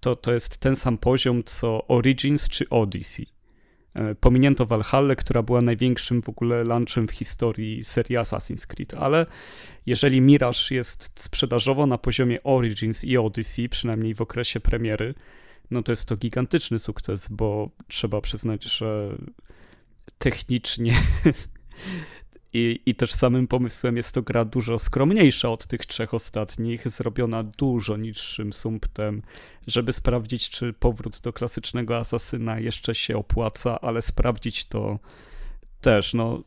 to, 0.00 0.16
to 0.16 0.32
jest 0.32 0.56
ten 0.56 0.76
sam 0.76 0.98
poziom 0.98 1.44
co 1.44 1.86
Origins 1.88 2.48
czy 2.48 2.68
Odyssey. 2.68 3.26
E, 3.94 4.14
pominięto 4.14 4.66
Valhalla, 4.66 5.14
która 5.14 5.42
była 5.42 5.60
największym 5.60 6.22
w 6.22 6.28
ogóle 6.28 6.64
launchem 6.64 7.08
w 7.08 7.10
historii 7.10 7.84
serii 7.84 8.16
Assassin's 8.16 8.66
Creed, 8.66 8.94
ale 8.94 9.26
jeżeli 9.86 10.20
Mirage 10.20 10.58
jest 10.70 11.20
sprzedażowo 11.20 11.86
na 11.86 11.98
poziomie 11.98 12.42
Origins 12.42 13.04
i 13.04 13.18
Odyssey, 13.18 13.68
przynajmniej 13.68 14.14
w 14.14 14.20
okresie 14.20 14.60
premiery, 14.60 15.14
no 15.70 15.82
to 15.82 15.92
jest 15.92 16.08
to 16.08 16.16
gigantyczny 16.16 16.78
sukces, 16.78 17.28
bo 17.28 17.70
trzeba 17.88 18.20
przyznać, 18.20 18.64
że 18.64 19.16
technicznie 20.18 20.94
I, 22.54 22.80
I 22.86 22.94
też 22.94 23.12
samym 23.12 23.48
pomysłem 23.48 23.96
jest 23.96 24.14
to 24.14 24.22
gra 24.22 24.44
dużo 24.44 24.78
skromniejsza 24.78 25.50
od 25.50 25.66
tych 25.66 25.86
trzech 25.86 26.14
ostatnich, 26.14 26.88
zrobiona 26.88 27.42
dużo 27.42 27.96
niższym 27.96 28.52
sumptem, 28.52 29.22
żeby 29.66 29.92
sprawdzić, 29.92 30.50
czy 30.50 30.72
powrót 30.72 31.20
do 31.20 31.32
klasycznego 31.32 31.96
asasyna 31.96 32.58
jeszcze 32.58 32.94
się 32.94 33.16
opłaca, 33.16 33.80
ale 33.80 34.02
sprawdzić 34.02 34.64
to 34.64 34.98
też, 35.80 36.14
no. 36.14 36.42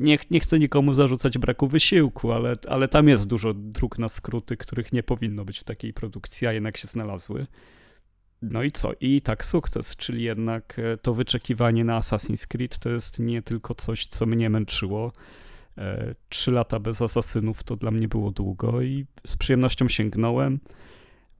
Nie, 0.00 0.18
nie 0.30 0.40
chcę 0.40 0.58
nikomu 0.58 0.92
zarzucać 0.92 1.38
braku 1.38 1.68
wysiłku, 1.68 2.32
ale, 2.32 2.56
ale 2.68 2.88
tam 2.88 3.08
jest 3.08 3.26
dużo 3.26 3.54
dróg 3.54 3.98
na 3.98 4.08
skróty, 4.08 4.56
których 4.56 4.92
nie 4.92 5.02
powinno 5.02 5.44
być 5.44 5.58
w 5.58 5.64
takiej 5.64 5.92
produkcji, 5.92 6.46
a 6.46 6.52
jednak 6.52 6.76
się 6.76 6.88
znalazły. 6.88 7.46
No 8.42 8.62
i 8.62 8.72
co? 8.72 8.92
I 9.00 9.20
tak 9.20 9.44
sukces, 9.44 9.96
czyli 9.96 10.22
jednak 10.22 10.78
e, 10.78 10.96
to 10.96 11.14
wyczekiwanie 11.14 11.84
na 11.84 12.00
Assassin's 12.00 12.46
Creed 12.46 12.78
to 12.78 12.90
jest 12.90 13.18
nie 13.18 13.42
tylko 13.42 13.74
coś, 13.74 14.06
co 14.06 14.26
mnie 14.26 14.50
męczyło. 14.50 15.12
E, 15.78 16.14
trzy 16.28 16.50
lata 16.50 16.80
bez 16.80 17.02
asasynów 17.02 17.62
to 17.62 17.76
dla 17.76 17.90
mnie 17.90 18.08
było 18.08 18.30
długo 18.30 18.82
i 18.82 19.06
z 19.26 19.36
przyjemnością 19.36 19.88
sięgnąłem. 19.88 20.60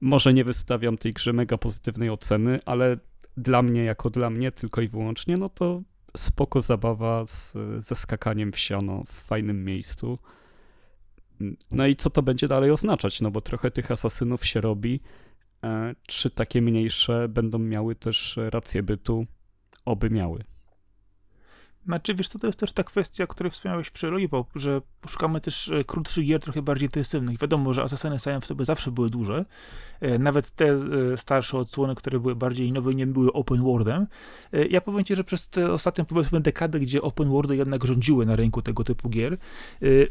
Może 0.01 0.33
nie 0.33 0.43
wystawiam 0.43 0.97
tej 0.97 1.13
grze 1.13 1.33
mega 1.33 1.57
pozytywnej 1.57 2.09
oceny, 2.09 2.59
ale 2.65 2.97
dla 3.37 3.61
mnie, 3.61 3.83
jako 3.83 4.09
dla 4.09 4.29
mnie, 4.29 4.51
tylko 4.51 4.81
i 4.81 4.87
wyłącznie, 4.87 5.37
no 5.37 5.49
to 5.49 5.81
spoko 6.17 6.61
zabawa 6.61 7.25
z, 7.27 7.53
ze 7.79 7.95
skakaniem 7.95 8.51
w 8.51 8.59
siano 8.59 9.03
w 9.07 9.11
fajnym 9.11 9.65
miejscu. 9.65 10.19
No 11.71 11.87
i 11.87 11.95
co 11.95 12.09
to 12.09 12.21
będzie 12.21 12.47
dalej 12.47 12.71
oznaczać? 12.71 13.21
No 13.21 13.31
bo 13.31 13.41
trochę 13.41 13.71
tych 13.71 13.91
asasynów 13.91 14.45
się 14.45 14.61
robi 14.61 14.99
czy 16.07 16.29
takie 16.29 16.61
mniejsze 16.61 17.27
będą 17.29 17.59
miały 17.59 17.95
też 17.95 18.39
rację 18.49 18.83
bytu? 18.83 19.25
Oby 19.85 20.09
miały. 20.09 20.43
Znaczy, 21.85 22.13
wiesz 22.13 22.29
co, 22.29 22.39
to 22.39 22.47
jest 22.47 22.59
też 22.59 22.73
ta 22.73 22.83
kwestia, 22.83 23.23
o 23.23 23.27
której 23.27 23.51
wspomniałeś 23.51 23.89
przy 23.89 24.07
Lollipop, 24.07 24.47
że 24.55 24.81
szukamy 25.07 25.41
też 25.41 25.69
e, 25.69 25.83
krótszych 25.83 26.25
gier, 26.25 26.41
trochę 26.41 26.61
bardziej 26.61 26.87
intensywnych. 26.87 27.39
Wiadomo, 27.39 27.73
że 27.73 27.83
Assassiny 27.83 28.19
Science 28.19 28.41
w 28.41 28.45
sobie 28.45 28.65
zawsze 28.65 28.91
były 28.91 29.09
duże. 29.09 29.45
E, 30.01 30.19
nawet 30.19 30.51
te 30.51 30.65
e, 30.65 30.77
starsze 31.17 31.57
odsłony, 31.57 31.95
które 31.95 32.19
były 32.19 32.35
bardziej 32.35 32.71
nowe, 32.71 32.93
nie 32.93 33.07
były 33.07 33.33
open 33.33 33.63
worldem. 33.63 34.07
Ja 34.69 34.81
powiem 34.81 35.03
ci, 35.03 35.15
że 35.15 35.23
przez 35.23 35.49
te 35.49 35.71
ostatnie 35.71 36.05
powiedzmy 36.05 36.41
dekadę, 36.41 36.79
gdzie 36.79 37.01
open 37.01 37.29
worldy 37.29 37.55
jednak 37.55 37.85
rządziły 37.85 38.25
na 38.25 38.35
rynku 38.35 38.61
tego 38.61 38.83
typu 38.83 39.09
gier, 39.09 39.37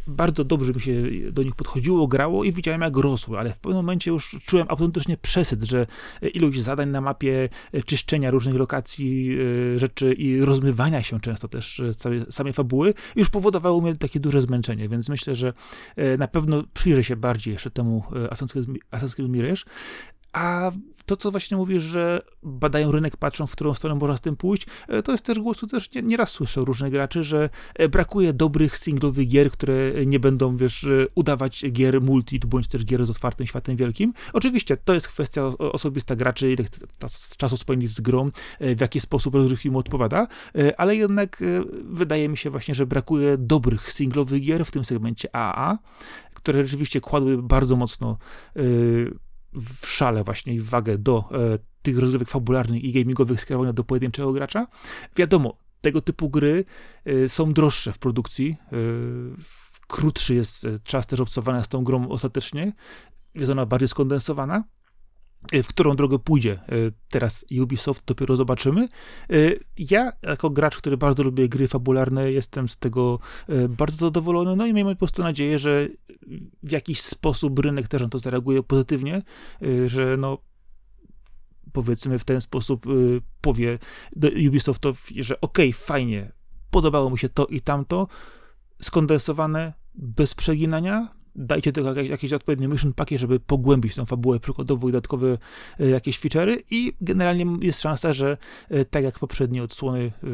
bardzo 0.07 0.45
dobrze 0.45 0.73
mi 0.73 0.81
się 0.81 0.93
do 1.33 1.43
nich 1.43 1.55
podchodziło, 1.55 2.09
grało 2.09 2.45
i 2.45 2.53
widziałem 2.53 2.81
jak 2.81 2.97
rosły, 2.97 3.39
ale 3.39 3.53
w 3.53 3.59
pewnym 3.59 3.77
momencie 3.77 4.11
już 4.11 4.37
czułem 4.47 4.67
autentycznie 4.71 5.17
przesyt, 5.17 5.63
że 5.63 5.87
ilość 6.35 6.61
zadań 6.61 6.89
na 6.89 7.01
mapie, 7.01 7.49
czyszczenia 7.87 8.31
różnych 8.31 8.55
lokacji, 8.55 9.37
rzeczy 9.77 10.13
i 10.13 10.41
rozmywania 10.41 11.03
się 11.03 11.21
często 11.21 11.49
też 11.49 11.60
też 11.61 11.83
całej, 11.97 12.23
samej 12.31 12.53
fabuły, 12.53 12.95
już 13.17 13.31
powodowało 13.31 13.81
mnie 13.81 13.97
takie 13.97 14.21
duże 14.21 14.43
zmęczenie, 14.43 14.89
więc 14.89 15.09
myślę, 15.09 15.37
że 15.37 15.53
e, 15.97 16.17
na 16.17 16.29
pewno 16.29 16.65
przyjrzę 16.75 17.05
się 17.05 17.17
bardziej 17.17 17.53
jeszcze 17.53 17.71
temu 17.71 18.05
e, 18.13 18.29
Assassin's 18.29 19.15
Creed 19.15 19.31
Mirage, 19.31 19.63
A 20.33 20.71
to, 21.11 21.17
co 21.17 21.31
właśnie 21.31 21.57
mówisz, 21.57 21.83
że 21.83 22.23
badają 22.43 22.93
rynek, 22.93 23.17
patrzą, 23.17 23.47
w 23.47 23.53
którą 23.53 23.75
stronę 23.75 23.95
można 23.95 24.17
z 24.17 24.21
tym 24.21 24.37
pójść, 24.37 24.67
e, 24.89 25.03
to 25.03 25.13
jest 25.13 25.25
też 25.25 25.39
głosu, 25.39 25.67
też 25.67 25.95
nie, 25.95 26.03
nieraz 26.03 26.31
słyszę 26.31 26.61
różnych 26.61 26.93
graczy, 26.93 27.25
że 27.25 27.51
e, 27.75 27.89
brakuje 27.89 28.33
dobrych 28.33 28.79
singlowych 28.79 29.29
gier, 29.29 29.51
które 29.51 30.07
nie 30.07 30.21
będą, 30.21 30.57
wiesz, 30.57 30.85
e, 30.85 31.07
udawać 31.15 31.65
gier 31.73 32.01
multi, 32.03 32.39
bądź 32.39 32.69
też 32.69 32.85
gier 32.85 33.07
z 33.07 33.11
otwartym 33.11 33.47
światem 33.47 33.77
wielkim. 33.77 34.13
Oczywiście 34.33 34.77
to 34.77 34.95
jest 34.95 35.09
kwestia 35.09 35.43
osobista 35.59 36.17
graczy, 36.17 36.53
ile 36.53 36.65
czasu 37.37 37.57
spędzić 37.57 37.91
z 37.91 38.01
grą, 38.01 38.31
w 38.61 38.81
jaki 38.81 39.01
sposób 39.01 39.35
rozgrywki 39.35 39.71
mu 39.71 39.79
odpowiada, 39.79 40.27
ale 40.77 40.97
jednak 40.97 41.43
wydaje 41.85 42.29
mi 42.29 42.37
się 42.37 42.51
właśnie, 42.51 42.75
że 42.75 42.87
brakuje 42.87 43.39
dobrych 43.39 43.93
singlowych 43.93 44.43
gier 44.43 44.65
w 44.65 44.71
tym 44.71 44.85
segmencie 44.85 45.37
AA, 45.37 45.79
które 46.35 46.65
rzeczywiście 46.65 47.01
kładły 47.01 47.43
bardzo 47.43 47.77
mocno 47.77 48.19
w 49.53 49.87
szale 49.87 50.25
właśnie 50.25 50.55
i 50.55 50.61
wagę 50.61 50.99
do 50.99 51.25
e, 51.33 51.59
tych 51.83 51.99
rozgrywek 51.99 52.29
fabularnych 52.29 52.85
i 52.85 52.93
gamingowych 52.93 53.41
skierowanych 53.41 53.75
do 53.75 53.85
pojedynczego 53.85 54.33
gracza. 54.33 54.67
Wiadomo, 55.17 55.57
tego 55.81 56.01
typu 56.01 56.31
gry 56.31 56.65
e, 57.05 57.29
są 57.29 57.53
droższe 57.53 57.93
w 57.93 57.99
produkcji, 57.99 58.57
e, 58.73 58.77
krótszy 59.89 60.35
jest 60.35 60.69
czas 60.85 61.07
też 61.07 61.21
obcowania 61.21 61.65
z 61.65 61.69
tą 61.69 61.85
grą 61.85 62.09
ostatecznie, 62.09 62.73
jest 63.35 63.51
ona 63.51 63.67
bardziej 63.67 63.89
skondensowana, 63.89 64.65
w 65.63 65.67
którą 65.67 65.97
drogę 65.97 66.19
pójdzie 66.19 66.53
e, 66.53 66.59
teraz 67.09 67.45
Ubisoft, 67.61 68.05
dopiero 68.07 68.37
zobaczymy. 68.37 68.89
E, 69.31 69.35
ja, 69.79 70.13
jako 70.23 70.51
gracz, 70.51 70.77
który 70.77 70.97
bardzo 70.97 71.23
lubię 71.23 71.49
gry 71.49 71.69
fabularne, 71.69 72.33
jestem 72.33 72.69
z 72.69 72.77
tego 72.77 73.19
bardzo 73.69 73.97
zadowolony, 73.97 74.57
no 74.57 74.67
i 74.67 74.75
miejmy 74.75 74.95
po 74.95 74.99
prostu 74.99 75.23
nadzieję, 75.23 75.59
że 75.59 75.89
w 76.63 76.71
jakiś 76.71 77.01
sposób 77.01 77.59
rynek 77.59 77.89
też 77.89 78.03
na 78.03 78.09
to 78.09 78.19
zareaguje 78.19 78.63
pozytywnie, 78.63 79.23
że 79.87 80.17
no 80.17 80.39
powiedzmy 81.73 82.19
w 82.19 82.25
ten 82.25 82.41
sposób 82.41 82.87
powie 83.41 83.79
Ubisoftowi, 84.49 85.25
że 85.25 85.41
okej, 85.41 85.71
okay, 85.71 85.81
fajnie, 85.87 86.33
podobało 86.71 87.11
mi 87.11 87.19
się 87.19 87.29
to 87.29 87.47
i 87.47 87.61
tamto, 87.61 88.09
skondensowane, 88.83 89.73
bez 89.95 90.35
przeginania, 90.35 91.20
dajcie 91.37 91.73
tego 91.73 92.03
jakieś, 92.03 92.33
odpowiednie 92.33 92.69
mission 92.69 92.93
packi, 92.93 93.19
żeby 93.19 93.41
pogłębić 93.41 93.95
tą 93.95 94.07
fabułę 94.07 94.41
przykładowo 94.41 94.89
i 94.89 94.93
dodatkowe 94.93 95.39
e, 95.81 95.87
jakieś 95.87 96.21
feature'y 96.21 96.59
i 96.71 96.93
generalnie 97.01 97.47
jest 97.61 97.81
szansa, 97.81 98.13
że 98.13 98.37
e, 98.69 98.85
tak 98.85 99.05
jak 99.05 99.19
poprzednie 99.19 99.63
odsłony, 99.63 100.01
e, 100.01 100.27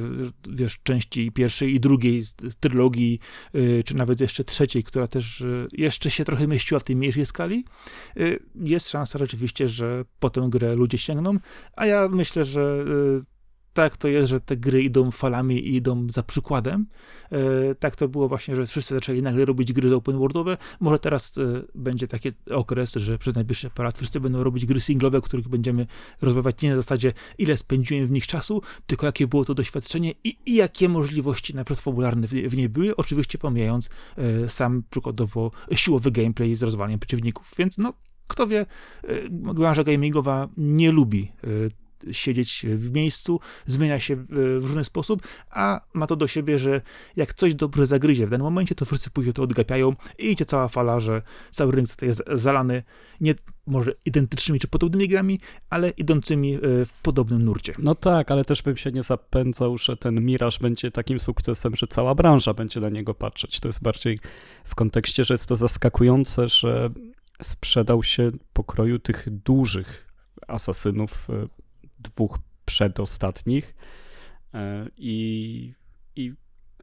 wiesz, 0.49 0.79
części 0.83 1.33
pierwszej 1.33 1.75
i 1.75 1.81
drugiej 1.81 2.23
z 2.23 2.35
trylogii, 2.61 3.21
czy 3.85 3.97
nawet 3.97 4.21
jeszcze 4.21 4.45
trzeciej, 4.45 4.85
która 4.85 5.09
też 5.09 5.45
jeszcze 5.73 6.11
się 6.11 6.25
trochę 6.25 6.47
mieściła 6.47 6.81
w 6.81 6.85
tej 6.85 6.97
mniejszej 6.97 7.27
skali, 7.27 7.65
jest 8.55 8.89
szansa 8.91 9.19
rzeczywiście, 9.19 9.69
że 9.69 10.05
po 10.21 10.31
tę 10.31 10.49
grę 10.51 10.75
ludzie 10.75 10.99
sięgną, 10.99 11.39
a 11.77 11.87
ja 11.87 12.09
myślę, 12.09 12.45
że 12.45 12.85
tak 13.77 13.97
to 13.97 14.09
jest, 14.09 14.29
że 14.29 14.41
te 14.41 14.57
gry 14.57 14.83
idą 14.83 15.11
falami 15.11 15.55
i 15.69 15.77
idą 15.77 16.07
za 16.11 16.23
przykładem. 16.23 16.87
E, 17.33 17.75
tak 17.75 17.97
to 17.97 18.09
było 18.09 18.29
właśnie, 18.29 18.57
że 18.57 18.67
wszyscy 18.67 18.95
zaczęli 18.95 19.23
nagle 19.23 19.45
robić 19.45 19.73
gry 19.73 19.95
open 19.95 20.19
worldowe. 20.19 20.57
Może 20.81 20.99
teraz 20.99 21.39
e, 21.39 21.62
będzie 21.75 22.09
taki 22.09 22.33
okres, 22.51 22.93
że 22.95 23.19
przez 23.19 23.35
najbliższe 23.35 23.71
parę 23.71 23.87
lat 23.87 23.99
wszyscy 23.99 24.21
będą 24.21 24.43
robić 24.43 24.67
gry 24.67 24.81
singlowe, 24.81 25.19
o 25.19 25.23
których 25.23 25.49
będziemy 25.49 25.87
rozmawiać 26.23 26.62
nie 26.62 26.71
na 26.71 26.77
zasadzie, 26.77 27.12
ile 27.39 27.57
spędziłem 27.57 28.07
w 28.07 28.11
nich 28.11 28.27
czasu, 28.27 28.62
tylko 28.87 29.07
jakie 29.07 29.27
było 29.27 29.45
to 29.45 29.55
doświadczenie 29.55 30.15
i, 30.25 30.37
i 30.47 30.55
jakie 30.55 30.89
możliwości 30.89 31.55
na 31.55 31.65
przykład 31.65 31.85
fabularne 31.85 32.27
w, 32.27 32.31
w 32.31 32.57
niej 32.57 32.69
były, 32.69 32.97
oczywiście 32.97 33.39
pomijając 33.39 33.91
e, 34.17 34.49
sam 34.49 34.83
przykładowo 34.91 35.51
siłowy 35.73 36.11
gameplay 36.11 36.55
z 36.55 36.62
rozwalaniem 36.62 36.99
przeciwników. 36.99 37.53
Więc 37.59 37.79
no, 37.79 37.93
kto 38.27 38.47
wie, 38.47 38.67
branża 39.31 39.85
gamingowa 39.85 40.49
nie 40.57 40.93
lubi 40.93 41.33
siedzieć 42.13 42.67
w 42.69 42.93
miejscu, 42.93 43.41
zmienia 43.67 44.01
się 44.01 44.17
w 44.29 44.61
różny 44.63 44.85
sposób, 44.85 45.23
a 45.51 45.81
ma 45.95 46.07
to 46.07 46.17
do 46.17 46.27
siebie, 46.27 46.59
że 46.59 46.81
jak 47.17 47.35
coś 47.35 47.55
dobrze 47.55 47.87
zagryzie 47.87 48.27
w 48.27 48.31
danym 48.31 48.45
momencie, 48.45 48.75
to 48.75 48.85
wszyscy 48.85 49.11
później 49.11 49.35
to 49.35 49.43
odgapiają 49.43 49.97
i 50.19 50.33
idzie 50.33 50.45
cała 50.45 50.69
fala, 50.69 51.01
że 51.01 51.23
cały 51.51 51.73
rynek 51.73 52.03
jest 52.03 52.23
zalany 52.35 52.83
nie 53.21 53.35
może 53.67 53.93
identycznymi 54.05 54.61
czy 54.61 54.69
podobnymi 54.69 55.09
grami, 55.09 55.41
ale 55.71 55.91
idącymi 55.91 56.55
e, 56.55 56.59
w 56.85 56.93
podobnym 57.03 57.45
nurcie. 57.45 57.73
No 57.79 57.95
tak, 57.95 58.31
ale 58.31 58.45
też 58.45 58.63
bym 58.63 58.77
się 58.77 58.93
nie 58.93 59.03
zapędzał, 59.03 59.79
że 59.79 59.97
ten 59.97 60.25
Miraż 60.25 60.59
będzie 60.59 60.91
takim 60.91 61.21
sukcesem, 61.21 61.77
że 61.77 61.87
cała 61.87 62.15
branża 62.15 62.55
będzie 62.55 62.81
na 62.81 62.89
niego 62.89 63.15
patrzeć. 63.15 63.61
To 63.61 63.69
jest 63.69 63.83
bardziej 63.83 64.19
w 64.65 64.75
kontekście, 64.75 65.25
że 65.25 65.35
jest 65.35 65.47
to 65.47 65.57
zaskakujące, 65.57 66.49
że 66.49 66.91
sprzedał 67.43 68.03
się 68.03 68.31
pokroju 68.53 68.99
tych 68.99 69.31
dużych 69.31 70.07
asasynów 70.49 71.31
e, 71.31 71.47
dwóch 72.11 72.38
przedostatnich 72.64 73.75
e, 74.55 74.87
i, 74.97 75.73
i, 76.16 76.33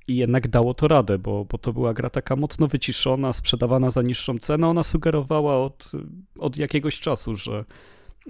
i 0.07 0.15
jednak 0.15 0.47
dało 0.47 0.73
to 0.73 0.87
radę, 0.87 1.17
bo, 1.17 1.45
bo 1.45 1.57
to 1.57 1.73
była 1.73 1.93
gra 1.93 2.09
taka 2.09 2.35
mocno 2.35 2.67
wyciszona, 2.67 3.33
sprzedawana 3.33 3.89
za 3.89 4.01
niższą 4.01 4.39
cenę. 4.39 4.67
Ona 4.67 4.83
sugerowała 4.83 5.65
od, 5.65 5.91
od 6.39 6.57
jakiegoś 6.57 6.99
czasu, 6.99 7.35
że, 7.35 7.65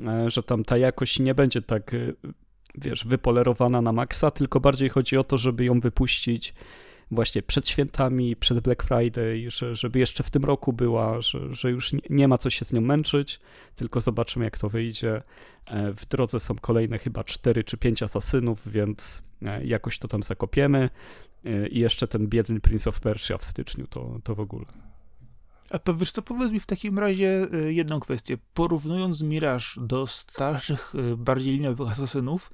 e, 0.06 0.29
że 0.29 0.43
tam 0.43 0.63
ta 0.63 0.77
jakość 0.77 1.19
nie 1.19 1.36
będzie 1.36 1.62
tak, 1.62 1.93
e, 1.93 2.13
wiesz, 2.75 3.06
wypolerowana 3.06 3.82
na 3.82 3.91
maksa, 3.91 4.32
tylko 4.32 4.60
bardziej 4.60 4.89
chodzi 4.89 5.17
o 5.17 5.23
to, 5.23 5.38
żeby 5.38 5.65
ją 5.65 5.79
wypuścić 5.79 6.53
właśnie 7.15 7.41
przed 7.43 7.69
świętami, 7.69 8.36
przed 8.36 8.60
Black 8.60 8.84
Friday, 8.84 9.45
że, 9.47 9.76
żeby 9.76 9.99
jeszcze 9.99 10.23
w 10.23 10.30
tym 10.30 10.43
roku 10.43 10.73
była, 10.73 11.21
że, 11.21 11.54
że 11.54 11.71
już 11.71 11.91
nie 12.10 12.28
ma 12.28 12.38
co 12.38 12.49
się 12.49 12.65
z 12.65 12.73
nią 12.73 12.82
męczyć, 12.82 13.39
tylko 13.76 14.02
zobaczymy 14.02 14.45
jak 14.45 14.58
to 14.58 14.69
wyjdzie. 14.69 15.21
E, 15.65 15.93
w 15.93 16.06
drodze 16.06 16.39
są 16.39 16.56
kolejne 16.56 16.99
chyba 16.99 17.23
4 17.23 17.63
czy 17.63 17.78
5 17.78 18.04
asasynów, 18.04 18.71
więc 18.71 19.23
e, 19.41 19.65
jakoś 19.65 19.99
to 19.99 20.08
tam 20.08 20.23
zakopiemy. 20.23 20.89
E, 21.45 21.67
I 21.67 21.80
jeszcze 21.80 22.08
ten 22.08 22.28
biedny 22.28 22.60
Prince 22.60 22.88
of 22.88 22.99
Persia 22.99 23.38
w 23.38 23.45
styczniu, 23.45 23.88
to, 23.88 24.19
to 24.23 24.36
w 24.36 24.39
ogóle. 24.39 24.65
A 25.71 25.80
to 25.80 25.95
wiesz 25.95 26.12
co, 26.12 26.21
powiedz 26.21 26.52
mi 26.52 26.60
w 26.60 26.65
takim 26.65 26.99
razie 26.99 27.47
jedną 27.67 27.99
kwestię. 27.99 28.38
Porównując 28.54 29.21
Mirage 29.21 29.65
do 29.78 30.08
starszych, 30.08 30.93
bardziej 31.17 31.54
liniowych 31.54 31.91
asasynów, 31.91 32.52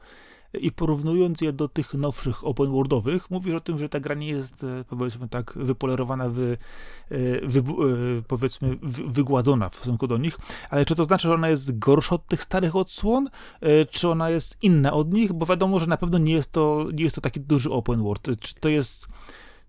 i 0.53 0.71
porównując 0.71 1.41
je 1.41 1.53
do 1.53 1.67
tych 1.67 1.93
nowszych 1.93 2.47
open 2.47 2.71
worldowych, 2.71 3.31
mówisz 3.31 3.53
o 3.53 3.59
tym, 3.59 3.77
że 3.77 3.89
ta 3.89 3.99
gra 3.99 4.15
nie 4.15 4.27
jest, 4.27 4.63
e, 4.63 4.83
powiedzmy 4.89 5.29
tak, 5.29 5.53
wypolerowana, 5.55 6.29
wy, 6.29 6.57
e, 7.11 7.17
wy, 7.47 7.59
e, 7.59 7.63
powiedzmy, 8.27 8.77
wygładzona 9.07 9.69
w 9.69 9.75
stosunku 9.75 10.07
do 10.07 10.17
nich, 10.17 10.37
ale 10.69 10.85
czy 10.85 10.95
to 10.95 11.05
znaczy, 11.05 11.27
że 11.27 11.33
ona 11.33 11.49
jest 11.49 11.79
gorsza 11.79 12.15
od 12.15 12.27
tych 12.27 12.43
starych 12.43 12.75
odsłon, 12.75 13.29
czy 13.89 14.09
ona 14.09 14.29
jest 14.29 14.63
inna 14.63 14.93
od 14.93 15.13
nich, 15.13 15.33
bo 15.33 15.45
wiadomo, 15.45 15.79
że 15.79 15.87
na 15.87 15.97
pewno 15.97 16.17
nie 16.17 16.33
jest 16.33 16.51
to, 16.51 16.85
nie 16.93 17.03
jest 17.03 17.15
to 17.15 17.21
taki 17.21 17.39
duży 17.39 17.71
open 17.71 18.03
world, 18.03 18.27
czy 18.39 18.55
to 18.55 18.69
jest 18.69 19.07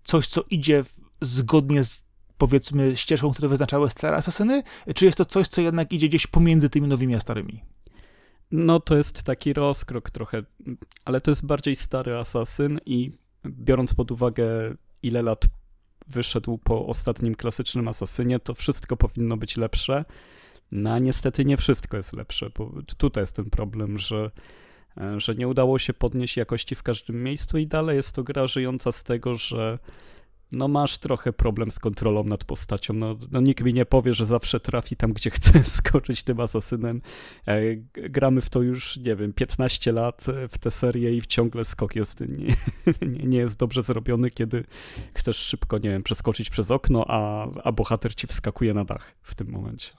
coś, 0.03 0.27
co 0.27 0.43
idzie 0.49 0.83
zgodnie 1.21 1.83
z 1.83 2.05
powiedzmy 2.37 2.97
ścieżką, 2.97 3.31
które 3.31 3.47
wyznaczały 3.47 3.89
stare 3.89 4.17
asasyny, 4.17 4.63
czy 4.95 5.05
jest 5.05 5.17
to 5.17 5.25
coś, 5.25 5.47
co 5.47 5.61
jednak 5.61 5.93
idzie 5.93 6.09
gdzieś 6.09 6.27
pomiędzy 6.27 6.69
tymi 6.69 6.87
nowymi 6.87 7.15
a 7.15 7.19
starymi? 7.19 7.61
No 8.51 8.79
to 8.79 8.97
jest 8.97 9.23
taki 9.23 9.53
rozkrok 9.53 10.09
trochę, 10.09 10.43
ale 11.05 11.21
to 11.21 11.31
jest 11.31 11.45
bardziej 11.45 11.75
stary 11.75 12.15
asasyn 12.17 12.79
i 12.85 13.11
biorąc 13.45 13.93
pod 13.93 14.11
uwagę 14.11 14.75
ile 15.03 15.21
lat 15.21 15.45
wyszedł 16.07 16.57
po 16.57 16.87
ostatnim 16.87 17.35
klasycznym 17.35 17.87
asasynie, 17.87 18.39
to 18.39 18.53
wszystko 18.53 18.97
powinno 18.97 19.37
być 19.37 19.57
lepsze. 19.57 20.05
No 20.71 20.91
a 20.93 20.99
niestety 20.99 21.45
nie 21.45 21.57
wszystko 21.57 21.97
jest 21.97 22.13
lepsze, 22.13 22.49
bo 22.57 22.71
tutaj 22.97 23.21
jest 23.21 23.35
ten 23.35 23.49
problem, 23.49 23.99
że, 23.99 24.31
że 25.17 25.35
nie 25.35 25.47
udało 25.47 25.79
się 25.79 25.93
podnieść 25.93 26.37
jakości 26.37 26.75
w 26.75 26.83
każdym 26.83 27.23
miejscu 27.23 27.57
i 27.57 27.67
dalej 27.67 27.95
jest 27.95 28.15
to 28.15 28.23
gra 28.23 28.47
żyjąca 28.47 28.91
z 28.91 29.03
tego, 29.03 29.35
że 29.35 29.79
no 30.51 30.67
masz 30.67 30.97
trochę 30.97 31.33
problem 31.33 31.71
z 31.71 31.79
kontrolą 31.79 32.23
nad 32.23 32.43
postacią. 32.43 32.93
No, 32.93 33.15
no 33.31 33.41
nikt 33.41 33.63
mi 33.63 33.73
nie 33.73 33.85
powie, 33.85 34.13
że 34.13 34.25
zawsze 34.25 34.59
trafi 34.59 34.95
tam, 34.95 35.13
gdzie 35.13 35.29
chce 35.39 35.63
skoczyć 35.63 36.23
tym 36.23 36.39
asasynem. 36.39 37.01
E, 37.47 37.75
gramy 37.93 38.41
w 38.41 38.49
to 38.49 38.61
już, 38.61 38.97
nie 38.97 39.15
wiem, 39.15 39.33
15 39.33 39.91
lat 39.91 40.29
e, 40.29 40.47
w 40.47 40.57
tę 40.57 40.71
serię 40.71 41.17
i 41.17 41.21
ciągle 41.21 41.65
skok 41.65 41.95
jest, 41.95 42.19
nie, 42.37 42.55
nie, 43.07 43.25
nie, 43.25 43.37
jest 43.37 43.59
dobrze 43.59 43.83
zrobiony, 43.83 44.31
kiedy 44.31 44.63
chcesz 45.13 45.37
szybko, 45.37 45.77
nie 45.77 45.89
wiem, 45.89 46.03
przeskoczyć 46.03 46.49
przez 46.49 46.71
okno, 46.71 47.05
a, 47.07 47.47
a 47.63 47.71
bohater 47.71 48.15
ci 48.15 48.27
wskakuje 48.27 48.73
na 48.73 48.85
dach 48.85 49.15
w 49.21 49.35
tym 49.35 49.49
momencie. 49.51 49.91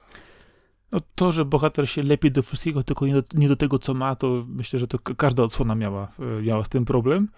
No 0.92 1.00
to, 1.14 1.32
że 1.32 1.44
bohater 1.44 1.88
się 1.88 2.02
lepi 2.02 2.30
do 2.30 2.42
wszystkiego, 2.42 2.82
tylko 2.82 3.06
nie 3.06 3.14
do, 3.14 3.22
nie 3.34 3.48
do 3.48 3.56
tego, 3.56 3.78
co 3.78 3.94
ma, 3.94 4.16
to 4.16 4.44
myślę, 4.48 4.78
że 4.78 4.86
to 4.86 4.98
każda 4.98 5.42
odsłona 5.42 5.74
miała, 5.74 6.12
e, 6.38 6.42
miała 6.42 6.64
z 6.64 6.68
tym 6.68 6.84
problem. 6.84 7.28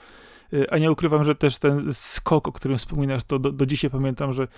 Y, 0.55 0.71
a 0.71 0.79
nie 0.79 0.93
ukrywam, 0.93 1.25
że 1.25 1.35
też 1.35 1.59
ten 1.59 1.95
skok, 1.95 2.49
o 2.49 2.53
którym 2.53 2.79
wspominasz, 2.79 3.25
to 3.25 3.39
do, 3.39 3.53
do 3.53 3.67
dzisiaj 3.67 3.91
pamiętam, 3.91 4.33
że 4.33 4.49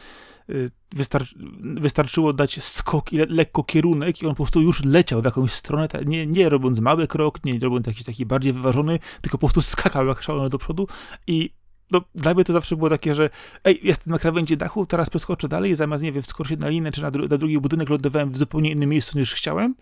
y, 0.51 0.71
wystarczy, 0.93 1.39
wystarczyło 1.61 2.33
dać 2.33 2.65
skok 2.65 3.13
i 3.13 3.17
le, 3.17 3.27
lekko 3.29 3.65
kierunek 3.65 4.23
i 4.23 4.27
on 4.27 4.33
po 4.33 4.37
prostu 4.37 4.61
już 4.61 4.85
leciał 4.85 5.23
w 5.23 5.25
jakąś 5.25 5.53
stronę, 5.53 5.89
nie, 6.07 6.27
nie 6.27 6.49
robiąc 6.49 6.81
mały 6.81 7.07
krok, 7.07 7.45
nie 7.45 7.59
robiąc 7.59 7.87
jakiś 7.87 8.05
taki 8.05 8.27
bardziej 8.27 8.53
wyważony, 8.53 8.99
tylko 9.21 9.39
po 9.39 9.47
prostu 9.47 9.63
skakał 9.63 10.07
jak 10.07 10.23
szalony 10.23 10.51
do 10.51 10.59
przodu 10.59 10.89
i 11.27 11.51
no, 11.91 12.01
dla 12.15 12.35
mnie 12.35 12.45
to 12.45 12.53
zawsze 12.53 12.77
było 12.77 12.91
takie, 12.91 13.15
że 13.15 13.31
ej, 13.65 13.81
jestem 13.83 14.13
na 14.13 14.19
krawędzi 14.19 14.57
dachu, 14.57 14.87
teraz 14.87 15.11
przeskoczę 15.11 15.49
dalej, 15.49 15.75
zamiast, 15.75 16.05
nie 16.05 16.13
wiem, 16.13 16.23
wskoczyć 16.23 16.61
na 16.61 16.69
linę 16.69 16.93
czy 16.93 17.03
na, 17.03 17.11
dru 17.11 17.29
na 17.29 17.39
drugi 17.39 17.59
budynek, 17.59 17.89
lądowałem 17.89 18.31
w 18.31 18.37
zupełnie 18.37 18.71
innym 18.71 18.91
miejscu 18.91 19.19
niż 19.19 19.35
chciałem. 19.35 19.75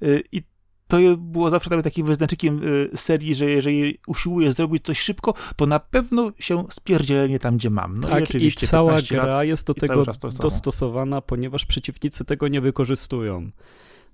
Yy, 0.00 0.22
I 0.32 0.42
to 0.88 0.96
było 1.16 1.50
zawsze 1.50 1.70
dla 1.70 1.76
mnie 1.76 1.84
takim 1.84 2.06
wyznaczykiem 2.06 2.62
yy, 2.62 2.90
serii, 2.94 3.34
że 3.34 3.50
jeżeli 3.50 3.98
usiłuję 4.06 4.52
zrobić 4.52 4.84
coś 4.84 4.98
szybko, 5.00 5.34
to 5.56 5.66
na 5.66 5.80
pewno 5.80 6.32
się 6.38 6.64
spierdzielenie 6.70 7.38
tam, 7.38 7.56
gdzie 7.56 7.70
mam. 7.70 8.00
No 8.00 8.08
tak, 8.08 8.20
i 8.20 8.22
oczywiście 8.22 8.66
i 8.66 8.68
cała 8.68 8.96
gra 9.10 9.44
jest 9.44 9.66
do 9.66 9.74
tego 9.74 10.04
dostosowana, 10.40 11.20
ponieważ 11.20 11.66
przeciwnicy 11.66 12.24
tego 12.24 12.48
nie 12.48 12.60
wykorzystują 12.60 13.50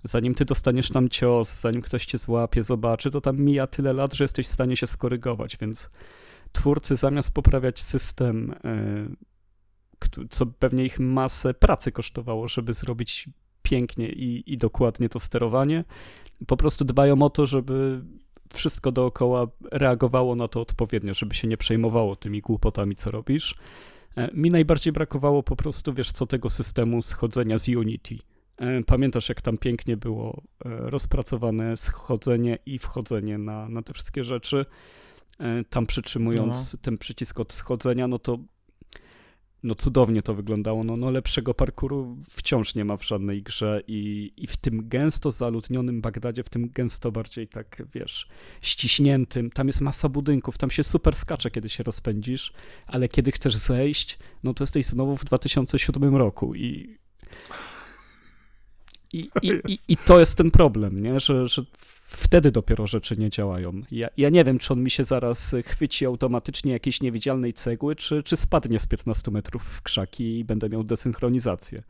zanim 0.05 0.35
ty 0.35 0.45
dostaniesz 0.45 0.89
tam 0.89 1.09
cios, 1.09 1.61
zanim 1.61 1.83
ktoś 1.83 2.07
cię 2.07 2.19
złapie, 2.19 2.63
zobaczy, 2.63 3.11
to 3.11 3.21
tam 3.21 3.41
mija 3.41 3.67
tyle 3.67 3.93
lat, 3.93 4.15
że 4.15 4.25
jesteś 4.25 4.47
w 4.47 4.53
stanie 4.53 4.77
się 4.77 4.87
skorygować, 4.87 5.57
więc 5.57 5.91
twórcy 6.53 6.97
zamiast 6.97 7.35
poprawiać 7.35 7.81
system, 7.81 8.55
e, 8.65 9.09
co 10.31 10.47
pewnie 10.47 10.85
ich 10.85 11.01
masę 11.01 11.55
pracy 11.55 11.93
kosztowało, 11.93 12.49
żeby 12.49 12.73
zrobić 12.73 13.29
pięknie 13.63 14.09
i, 14.09 14.53
i 14.53 14.59
dokładnie 14.59 15.09
to 15.09 15.21
sterowanie, 15.21 15.85
po 16.46 16.57
prostu 16.57 16.85
dbają 16.85 17.22
o 17.22 17.31
to, 17.31 17.46
żeby 17.46 18.00
wszystko 18.55 18.92
dookoła 18.92 19.46
reagowało 19.72 20.37
na 20.37 20.48
to 20.48 20.61
odpowiednio, 20.61 21.14
żeby 21.14 21.35
się 21.35 21.48
nie 21.48 21.57
przejmowało 21.57 22.16
tymi 22.16 22.40
głupotami, 22.40 22.96
co 22.96 23.11
robisz. 23.11 23.55
E, 24.16 24.31
mi 24.35 24.50
najbardziej 24.50 24.92
brakowało 24.92 25.42
po 25.42 25.57
prostu, 25.57 25.94
wiesz 25.94 26.12
co, 26.12 26.26
tego 26.26 26.50
systemu 26.50 27.02
schodzenia 27.02 27.59
z 27.59 27.68
Unity. 27.68 28.18
E, 28.57 28.83
pamiętasz, 28.83 29.28
jak 29.28 29.42
tam 29.42 29.59
pięknie 29.59 29.96
było 29.96 30.42
rozpracowane 30.64 31.76
schodzenie 31.76 32.59
i 32.66 32.78
wchodzenie 32.78 33.38
na, 33.38 33.68
na 33.68 33.83
te 33.83 33.92
wszystkie 33.92 34.24
rzeczy. 34.24 34.66
E, 35.40 35.64
tam 35.64 35.87
przytrzymując 35.87 36.72
no. 36.72 36.78
ten 36.83 36.98
przycisk 36.98 37.40
od 37.40 37.52
schodzenia, 37.52 38.09
no 38.09 38.18
to 38.18 38.38
no 39.62 39.75
cudownie 39.75 40.22
to 40.22 40.35
wyglądało. 40.35 40.85
No, 40.85 40.96
no 40.96 41.11
lepszego 41.11 41.55
parkuru 41.55 42.18
wciąż 42.31 42.75
nie 42.75 42.85
ma 42.85 42.96
w 42.96 43.05
żadnej 43.05 43.42
grze 43.42 43.83
i, 43.87 44.33
i 44.37 44.46
w 44.46 44.57
tym 44.57 44.88
gęsto 44.88 45.31
zaludnionym 45.31 46.01
Bagdadzie, 46.01 46.42
w 46.42 46.48
tym 46.48 46.70
gęsto 46.70 47.12
bardziej 47.12 47.48
tak, 47.48 47.83
wiesz, 47.94 48.29
ściśniętym, 48.61 49.51
tam 49.51 49.66
jest 49.66 49.81
masa 49.81 50.09
budynków, 50.09 50.59
tam 50.59 50.70
się 50.70 50.83
super 50.85 51.16
skacze, 51.16 51.51
kiedy 51.51 51.68
się 51.68 51.83
rozpędzisz, 51.83 52.53
ale 52.87 53.09
kiedy 53.09 53.33
chcesz 53.33 53.57
zejść, 53.57 54.18
no 54.42 54.55
to 54.55 54.62
jesteś 54.62 54.87
znowu 54.87 55.16
w 55.16 55.25
2007 55.25 56.16
roku 56.16 56.55
i 56.55 56.96
i, 59.12 59.31
i, 59.42 59.48
i, 59.68 59.79
i 59.92 59.96
to 59.96 60.20
jest 60.20 60.37
ten 60.37 60.51
problem, 60.51 61.03
nie? 61.03 61.20
Że, 61.20 61.48
że 61.48 61.62
wtedy 62.16 62.51
dopiero 62.51 62.87
rzeczy 62.87 63.16
nie 63.16 63.31
działają. 63.31 63.81
Ja, 63.90 64.09
ja 64.16 64.29
nie 64.29 64.44
wiem, 64.44 64.59
czy 64.59 64.72
on 64.72 64.83
mi 64.83 64.90
się 64.90 65.05
zaraz 65.05 65.55
chwyci 65.64 66.07
automatycznie 66.07 66.72
jakiejś 66.72 67.01
niewidzialnej 67.01 67.53
cegły, 67.53 67.96
czy, 67.96 68.22
czy 68.22 68.37
spadnie 68.37 68.79
z 68.79 68.87
15 68.87 69.31
metrów 69.31 69.62
w 69.62 69.83
krzaki 69.83 70.38
i 70.38 70.44
będę 70.44 70.68
miał 70.68 70.85
desynchronizację. 70.85 71.83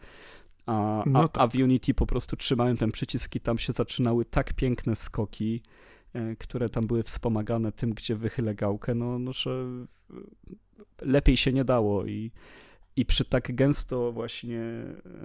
A, 0.66 1.02
no 1.06 1.28
tak. 1.28 1.38
a, 1.38 1.40
a 1.40 1.46
w 1.46 1.54
Unity 1.54 1.94
po 1.94 2.06
prostu 2.06 2.36
trzymałem 2.36 2.76
ten 2.76 2.92
przycisk 2.92 3.34
i 3.36 3.40
tam 3.40 3.58
się 3.58 3.72
zaczynały 3.72 4.24
tak 4.24 4.52
piękne 4.52 4.94
skoki, 4.94 5.62
e, 6.14 6.36
które 6.36 6.68
tam 6.68 6.86
były 6.86 7.02
wspomagane 7.02 7.72
tym, 7.72 7.94
gdzie 7.94 8.16
wychylę 8.16 8.54
gałkę, 8.54 8.94
no, 8.94 9.18
no 9.18 9.32
że 9.32 9.66
lepiej 11.02 11.36
się 11.36 11.52
nie 11.52 11.64
dało 11.64 12.06
i 12.06 12.30
i 12.96 13.04
przy 13.04 13.24
tak 13.24 13.54
gęsto 13.54 14.12
właśnie 14.12 14.60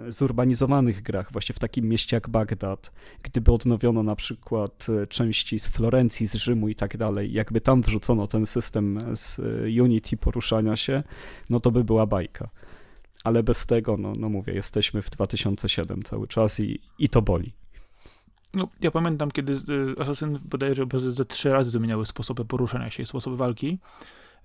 e, 0.06 0.12
zurbanizowanych 0.12 1.02
grach, 1.02 1.32
właśnie 1.32 1.54
w 1.54 1.58
takim 1.58 1.88
mieście 1.88 2.16
jak 2.16 2.28
Bagdad, 2.28 2.92
gdyby 3.22 3.52
odnowiono 3.52 4.02
na 4.02 4.16
przykład 4.16 4.86
e, 5.02 5.06
części 5.06 5.58
z 5.58 5.68
Florencji, 5.68 6.26
z 6.26 6.34
Rzymu 6.34 6.68
i 6.68 6.74
tak 6.74 6.96
dalej, 6.96 7.32
jakby 7.32 7.60
tam 7.60 7.82
wrzucono 7.82 8.26
ten 8.26 8.46
system 8.46 9.00
z 9.16 9.38
e, 9.38 9.82
Unity 9.82 10.16
poruszania 10.16 10.76
się, 10.76 11.02
no 11.50 11.60
to 11.60 11.70
by 11.70 11.84
była 11.84 12.06
bajka. 12.06 12.50
Ale 13.24 13.42
bez 13.42 13.66
tego, 13.66 13.96
no, 13.96 14.12
no 14.16 14.28
mówię, 14.28 14.52
jesteśmy 14.52 15.02
w 15.02 15.10
2007 15.10 16.02
cały 16.02 16.28
czas 16.28 16.60
i, 16.60 16.80
i 16.98 17.08
to 17.08 17.22
boli. 17.22 17.52
No, 18.54 18.68
ja 18.80 18.90
pamiętam, 18.90 19.30
kiedy 19.30 19.52
Assassin 19.98 20.38
bodajże 20.44 20.86
ze 20.96 21.24
trzy 21.24 21.52
razy 21.52 21.70
zmieniały 21.70 22.06
sposoby 22.06 22.44
poruszania 22.44 22.90
się 22.90 23.02
i 23.02 23.06
sposoby 23.06 23.36
walki. 23.36 23.78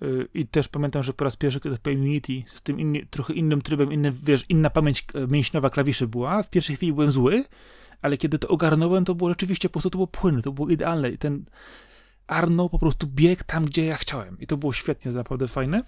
Y, 0.01 0.27
I 0.33 0.47
też 0.47 0.67
pamiętam, 0.67 1.03
że 1.03 1.13
po 1.13 1.23
raz 1.23 1.35
pierwszy, 1.35 1.59
kiedy 1.59 1.75
odpaliłem 1.75 2.05
Unity, 2.05 2.43
z 2.47 2.61
tym 2.61 2.79
inni, 2.79 3.07
trochę 3.07 3.33
innym 3.33 3.61
trybem, 3.61 3.93
inny, 3.93 4.13
wiesz, 4.23 4.45
inna 4.49 4.69
pamięć 4.69 5.05
e, 5.13 5.27
mięśniowa 5.27 5.69
klawiszy 5.69 6.07
była. 6.07 6.43
W 6.43 6.49
pierwszej 6.49 6.75
chwili 6.75 6.93
byłem 6.93 7.11
zły, 7.11 7.43
ale 8.01 8.17
kiedy 8.17 8.39
to 8.39 8.47
ogarnąłem, 8.47 9.05
to 9.05 9.15
było 9.15 9.29
rzeczywiście 9.29 9.69
po 9.69 9.73
prostu 9.73 9.89
to 9.89 9.97
było 9.97 10.07
płynne, 10.07 10.41
to 10.41 10.51
było 10.51 10.69
idealne. 10.69 11.09
I 11.09 11.17
ten 11.17 11.45
Arno 12.27 12.69
po 12.69 12.79
prostu 12.79 13.07
biegł 13.07 13.41
tam, 13.45 13.65
gdzie 13.65 13.85
ja 13.85 13.95
chciałem. 13.95 14.39
I 14.39 14.47
to 14.47 14.57
było 14.57 14.73
świetnie, 14.73 15.11
naprawdę 15.11 15.47
fajne. 15.47 15.83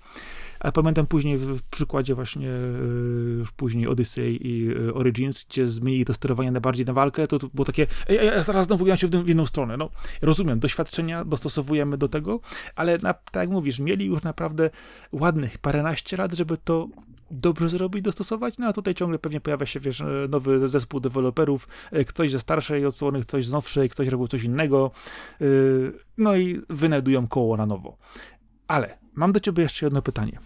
A 0.60 0.72
pamiętam 0.72 1.08
później 1.08 1.38
w, 1.38 1.58
w 1.58 1.64
przykładzie 1.64 2.16
właśnie 2.16 2.48
yy, 2.48 3.46
później 3.56 3.88
Odyssey 3.88 4.48
i 4.48 4.66
yy, 4.66 4.94
Origins, 4.94 5.46
gdzie 5.50 5.68
zmienili 5.68 6.06
to 6.06 6.14
sterowanie 6.14 6.52
na 6.52 6.60
bardziej 6.60 6.86
na 6.86 6.94
walkę, 6.94 7.28
to, 7.28 7.40
to 7.40 7.48
było 7.54 7.66
takie, 7.66 7.88
ej, 8.08 8.18
ej, 8.18 8.44
zaraz 8.44 8.66
znowu 8.66 8.88
ja 8.88 8.98
się 8.98 9.08
w, 9.08 9.12
w 9.12 9.30
inną 9.30 9.46
stronę. 9.46 9.78
No, 9.78 9.90
rozumiem, 10.22 10.60
doświadczenia 10.60 11.26
dostosowujemy 11.26 11.98
do 11.98 12.08
tego, 12.08 12.40
ale 12.76 12.98
na, 12.98 13.14
tak 13.14 13.36
jak 13.36 13.50
mówisz, 13.50 13.80
mieli 13.80 14.06
już 14.06 14.24
naprawdę 14.24 14.70
ładnych 15.12 15.58
paręnaście 15.58 16.18
lat, 16.18 16.34
żeby 16.34 16.58
to 16.58 16.88
dobrze 17.40 17.70
zrobić, 17.70 18.02
dostosować, 18.02 18.58
no 18.58 18.68
a 18.68 18.74
tutaj 18.74 18.96
ciągle 18.96 19.20
pewnie 19.20 19.42
pojawia 19.42 19.66
się, 19.66 19.80
wiesz, 19.80 20.04
nowy 20.30 20.70
zespół 20.70 21.00
deweloperów, 21.00 21.68
e, 21.92 22.06
ktoś 22.06 22.32
ze 22.32 22.40
starszej 22.40 22.86
odsłony, 22.86 23.22
ktoś 23.22 23.48
z 23.48 23.52
nowszej, 23.52 23.90
ktoś 23.90 24.08
robił 24.08 24.28
coś 24.28 24.44
innego, 24.44 24.92
no 26.18 26.36
i 26.36 26.62
wynajdują 26.70 27.28
koło 27.28 27.58
na 27.58 27.66
nowo. 27.66 27.98
Ale 28.68 28.98
mam 29.14 29.32
do 29.32 29.40
ciebie 29.40 29.64
jeszcze 29.64 29.86
jedno 29.86 30.02
pytanie. 30.02 30.40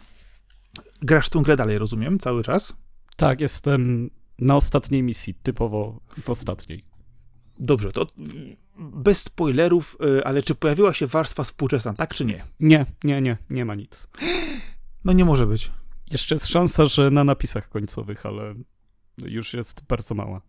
Grasz 1.01 1.29
tą 1.29 1.41
grę 1.41 1.55
dalej, 1.55 1.77
rozumiem, 1.77 2.19
cały 2.19 2.43
czas? 2.43 2.73
Tak, 3.17 3.41
jestem 3.41 4.09
na 4.39 4.55
ostatniej 4.55 5.03
misji, 5.03 5.33
typowo 5.33 5.99
w 6.23 6.29
ostatniej. 6.29 6.83
Dobrze, 7.59 7.91
to 7.91 8.07
bez 8.77 9.23
spoilerów, 9.23 9.97
ale 10.23 10.43
czy 10.43 10.55
pojawiła 10.55 10.93
się 10.93 11.07
warstwa 11.07 11.43
współczesna, 11.43 11.93
tak 11.93 12.13
czy 12.13 12.25
nie? 12.25 12.43
Nie, 12.59 12.85
nie, 13.03 13.21
nie, 13.21 13.37
nie 13.49 13.65
ma 13.65 13.75
nic. 13.75 14.07
No 15.05 15.13
nie 15.13 15.25
może 15.25 15.47
być. 15.47 15.71
Jeszcze 16.11 16.35
jest 16.35 16.47
szansa, 16.47 16.85
że 16.85 17.11
na 17.11 17.23
napisach 17.23 17.69
końcowych, 17.69 18.25
ale 18.25 18.55
już 19.17 19.53
jest 19.53 19.81
bardzo 19.87 20.15
mała. 20.15 20.41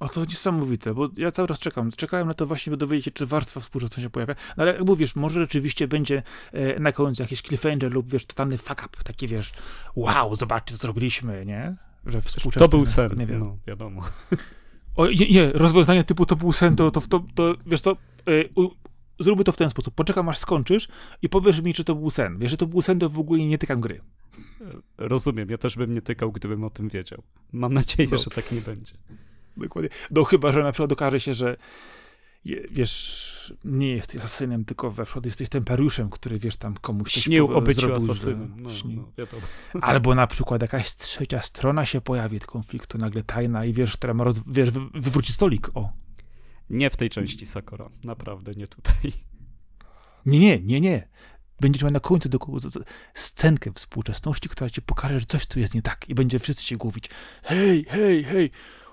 O, 0.00 0.08
to 0.08 0.20
niesamowite, 0.20 0.94
bo 0.94 1.08
ja 1.16 1.30
cały 1.30 1.48
czas 1.48 1.58
czekam. 1.58 1.90
Czekałem 1.96 2.28
na 2.28 2.34
to 2.34 2.46
właśnie, 2.46 2.70
by 2.70 2.76
dowiedzieć 2.76 3.04
się, 3.04 3.10
czy 3.10 3.26
warstwa 3.26 3.60
współczesna 3.60 4.02
się 4.02 4.10
pojawia. 4.10 4.34
No 4.56 4.62
ale 4.62 4.72
jak 4.72 4.84
mówisz, 4.86 5.16
może 5.16 5.40
rzeczywiście 5.40 5.88
będzie 5.88 6.22
e, 6.52 6.80
na 6.80 6.92
końcu 6.92 7.22
jakiś 7.22 7.42
cliffhanger 7.42 7.92
lub, 7.92 8.10
wiesz, 8.10 8.26
totalny 8.26 8.58
fuck 8.58 8.86
up, 8.86 9.04
taki, 9.04 9.28
wiesz, 9.28 9.52
wow, 9.96 10.36
zobaczcie, 10.36 10.74
co 10.74 10.82
zrobiliśmy, 10.82 11.46
nie? 11.46 11.76
Że 12.06 12.20
współczesny... 12.20 12.60
To 12.60 12.68
był 12.68 12.86
sen, 12.86 13.18
nie 13.18 13.26
wiem. 13.26 13.40
no, 13.40 13.58
wiadomo. 13.66 14.02
O, 14.96 15.06
nie, 15.06 15.30
nie, 15.30 15.52
rozwiązanie 15.52 16.04
typu 16.04 16.26
to 16.26 16.36
był 16.36 16.52
sen, 16.52 16.76
to, 16.76 16.90
to, 16.90 17.00
to, 17.00 17.24
to 17.34 17.54
wiesz, 17.66 17.82
to... 17.82 17.96
U, 18.54 18.70
zróbmy 19.20 19.44
to 19.44 19.52
w 19.52 19.56
ten 19.56 19.70
sposób. 19.70 19.94
Poczekam, 19.94 20.28
aż 20.28 20.38
skończysz 20.38 20.88
i 21.22 21.28
powiesz 21.28 21.60
mi, 21.60 21.74
czy 21.74 21.84
to 21.84 21.94
był 21.94 22.10
sen. 22.10 22.38
Wiesz, 22.38 22.50
że 22.50 22.56
to 22.56 22.66
był 22.66 22.82
sen, 22.82 22.98
to 22.98 23.08
w 23.08 23.18
ogóle 23.18 23.40
nie 23.40 23.58
tykam 23.58 23.80
gry. 23.80 24.00
Rozumiem, 24.98 25.50
ja 25.50 25.58
też 25.58 25.76
bym 25.76 25.94
nie 25.94 26.02
tykał, 26.02 26.32
gdybym 26.32 26.64
o 26.64 26.70
tym 26.70 26.88
wiedział. 26.88 27.22
Mam 27.52 27.74
nadzieję, 27.74 28.08
no. 28.12 28.18
że 28.18 28.30
tak 28.30 28.52
nie 28.52 28.60
będzie. 28.60 28.94
Dokładnie. 29.56 29.90
No 30.10 30.24
chyba, 30.24 30.52
że 30.52 30.62
na 30.62 30.72
przykład 30.72 30.92
okaże 30.92 31.20
się, 31.20 31.34
że 31.34 31.56
wiesz, 32.70 33.54
nie 33.64 33.90
jesteś 33.90 34.16
asasynem, 34.16 34.64
tylko 34.64 34.90
we 34.90 35.04
przykład 35.04 35.24
jesteś 35.24 35.48
tempariuszem, 35.48 36.10
który, 36.10 36.38
wiesz, 36.38 36.56
tam 36.56 36.74
komuś 36.74 37.12
coś 37.12 37.22
Śnił 37.22 37.56
o 37.56 37.62
byciu 37.62 37.94
asasynem. 37.94 38.54
No, 38.56 38.70
no, 39.74 39.80
Albo 39.80 40.14
na 40.14 40.26
przykład 40.26 40.62
jakaś 40.62 40.94
trzecia 40.94 41.42
strona 41.42 41.84
się 41.84 42.00
pojawi 42.00 42.40
konfliktu, 42.40 42.98
nagle 42.98 43.22
tajna 43.22 43.64
i 43.64 43.72
wiesz, 43.72 43.96
która 43.96 44.14
ma 44.14 44.24
roz, 44.24 44.52
wiesz, 44.52 44.70
wywrócić 44.94 45.34
stolik, 45.34 45.68
o. 45.74 45.90
Nie 46.70 46.90
w 46.90 46.96
tej 46.96 47.10
części 47.10 47.46
Sakura, 47.46 47.90
naprawdę, 48.04 48.52
nie 48.52 48.66
tutaj. 48.66 49.12
Nie, 50.26 50.38
nie, 50.38 50.60
nie, 50.60 50.80
nie. 50.80 51.08
Będziesz 51.62 51.82
miał 51.82 51.92
na 51.92 52.00
końcu 52.00 52.28
do, 52.28 52.38
scenkę 53.14 53.72
współczesności, 53.72 54.48
która 54.48 54.70
ci 54.70 54.82
pokaże, 54.82 55.18
że 55.18 55.26
coś 55.26 55.46
tu 55.46 55.58
jest 55.58 55.74
nie 55.74 55.82
tak 55.82 56.08
i 56.08 56.14
będzie 56.14 56.38
wszyscy 56.38 56.64
się 56.64 56.76
głowić. 56.76 57.10
Hej, 57.42 57.84
hej, 57.88 58.24
hej, 58.24 58.50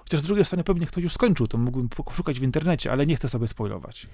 Chociaż 0.09 0.19
z 0.19 0.23
drugiej 0.23 0.45
strony 0.45 0.63
pewnie 0.63 0.85
ktoś 0.85 1.03
już 1.03 1.13
skończył, 1.13 1.47
to 1.47 1.57
mógłbym 1.57 1.89
poszukać 1.89 2.39
w 2.39 2.43
internecie, 2.43 2.91
ale 2.91 3.05
nie 3.05 3.15
chcę 3.15 3.29
sobie 3.29 3.47
spoilować. 3.47 4.07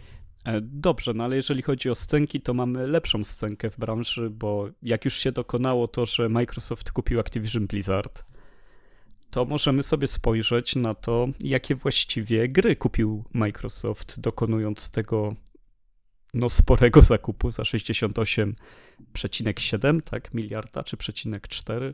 E, 0.45 0.61
dobrze, 0.61 1.13
no 1.13 1.23
ale 1.23 1.35
jeżeli 1.35 1.61
chodzi 1.61 1.89
o 1.89 1.95
scenki, 1.95 2.41
to 2.41 2.53
mamy 2.53 2.87
lepszą 2.87 3.23
scenkę 3.23 3.69
w 3.69 3.77
branży, 3.77 4.29
bo 4.29 4.69
jak 4.83 5.05
już 5.05 5.13
się 5.13 5.31
dokonało 5.31 5.87
to, 5.87 6.05
że 6.05 6.29
Microsoft 6.29 6.91
kupił 6.91 7.19
Activision 7.19 7.67
Blizzard, 7.67 8.23
to 9.29 9.45
możemy 9.45 9.83
sobie 9.83 10.07
spojrzeć 10.07 10.75
na 10.75 10.93
to, 10.93 11.27
jakie 11.39 11.75
właściwie 11.75 12.47
gry 12.47 12.75
kupił 12.75 13.23
Microsoft, 13.33 14.19
dokonując 14.19 14.91
tego 14.91 15.35
no, 16.35 16.49
sporego 16.49 17.01
zakupu 17.01 17.51
za 17.51 17.63
68,7 17.63 20.01
tak, 20.01 20.33
miliarda 20.33 20.83
czy 20.83 20.97
przecinek 20.97 21.47
4 21.47 21.93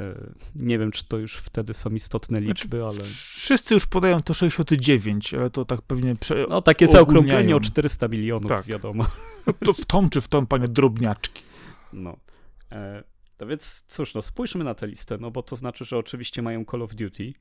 E, 0.00 0.14
nie 0.54 0.78
wiem, 0.78 0.92
czy 0.92 1.08
to 1.08 1.18
już 1.18 1.36
wtedy 1.36 1.74
są 1.74 1.90
istotne 1.90 2.38
znaczy, 2.38 2.48
liczby, 2.48 2.76
znaczy, 2.76 3.00
ale. 3.00 3.10
Wszyscy 3.14 3.74
już 3.74 3.86
podają 3.86 4.20
to 4.20 4.34
69, 4.34 5.34
ale 5.34 5.50
to 5.50 5.64
tak 5.64 5.82
pewnie. 5.82 6.16
Prze... 6.16 6.46
No 6.48 6.62
takie 6.62 6.88
zaokrąglenie 6.88 7.56
o 7.56 7.60
400 7.60 8.08
milionów, 8.08 8.48
tak. 8.48 8.66
wiadomo. 8.66 9.06
No 9.46 9.52
to 9.52 9.72
w 9.72 9.84
tą 9.84 10.10
czy 10.10 10.20
w 10.20 10.28
tą, 10.28 10.46
panie 10.46 10.68
drobniaczki. 10.68 11.42
No. 11.92 12.16
E, 12.72 13.02
no 13.40 13.46
więc 13.46 13.84
cóż, 13.88 14.14
no 14.14 14.22
spójrzmy 14.22 14.64
na 14.64 14.74
tę 14.74 14.86
listę, 14.86 15.18
no 15.18 15.30
bo 15.30 15.42
to 15.42 15.56
znaczy, 15.56 15.84
że 15.84 15.98
oczywiście 15.98 16.42
mają 16.42 16.64
Call 16.64 16.82
of 16.82 16.94
Duty, 16.94 17.32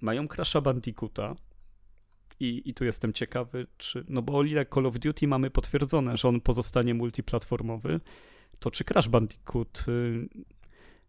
mają 0.00 0.26
Crash'a 0.26 0.62
Bandicoota 0.62 1.34
i, 2.40 2.62
i 2.64 2.74
tu 2.74 2.84
jestem 2.84 3.12
ciekawy, 3.12 3.66
czy, 3.78 4.04
no 4.08 4.22
bo 4.22 4.38
o 4.38 4.44
ile 4.44 4.66
Call 4.66 4.86
of 4.86 4.98
Duty 4.98 5.28
mamy 5.28 5.50
potwierdzone, 5.50 6.16
że 6.16 6.28
on 6.28 6.40
pozostanie 6.40 6.94
multiplatformowy, 6.94 8.00
to 8.58 8.70
czy 8.70 8.84
Crash 8.84 9.08
Bandicoot 9.08 9.84
y, 9.88 10.28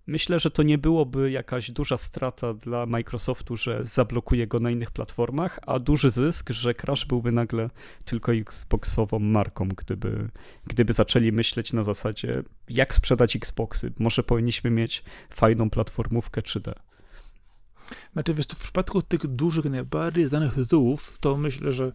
Myślę, 0.08 0.40
że 0.40 0.52
to 0.52 0.64
nie 0.64 0.78
byłoby 0.78 1.32
jakaś 1.32 1.72
duża 1.72 1.98
strata 1.98 2.54
dla 2.54 2.86
Microsoftu, 2.86 3.58
że 3.58 3.82
zablokuje 3.86 4.48
go 4.48 4.60
na 4.60 4.72
innych 4.72 4.92
platformach, 4.92 5.60
a 5.66 5.80
duży 5.80 6.10
zysk, 6.10 6.50
że 6.50 6.74
Crash 6.74 7.06
byłby 7.06 7.32
nagle 7.32 7.70
tylko 8.06 8.34
Xboxową 8.34 9.20
marką, 9.20 9.68
gdyby, 9.68 10.30
gdyby 10.68 10.94
zaczęli 10.94 11.32
myśleć 11.32 11.74
na 11.74 11.84
zasadzie, 11.84 12.44
jak 12.70 12.96
sprzedać 12.96 13.36
Xboxy. 13.36 13.94
Może 14.00 14.24
powinniśmy 14.24 14.70
mieć 14.70 15.04
fajną 15.30 15.70
platformówkę 15.70 16.42
3D. 16.42 16.74
Znaczy, 18.14 18.34
wiesz, 18.34 18.46
w 18.46 18.60
przypadku 18.60 19.02
tych 19.02 19.28
dużych, 19.28 19.66
najbardziej 19.66 20.28
znanych 20.28 20.56
tytułów, 20.56 21.18
to 21.20 21.38
myślę, 21.38 21.72
że 21.72 21.92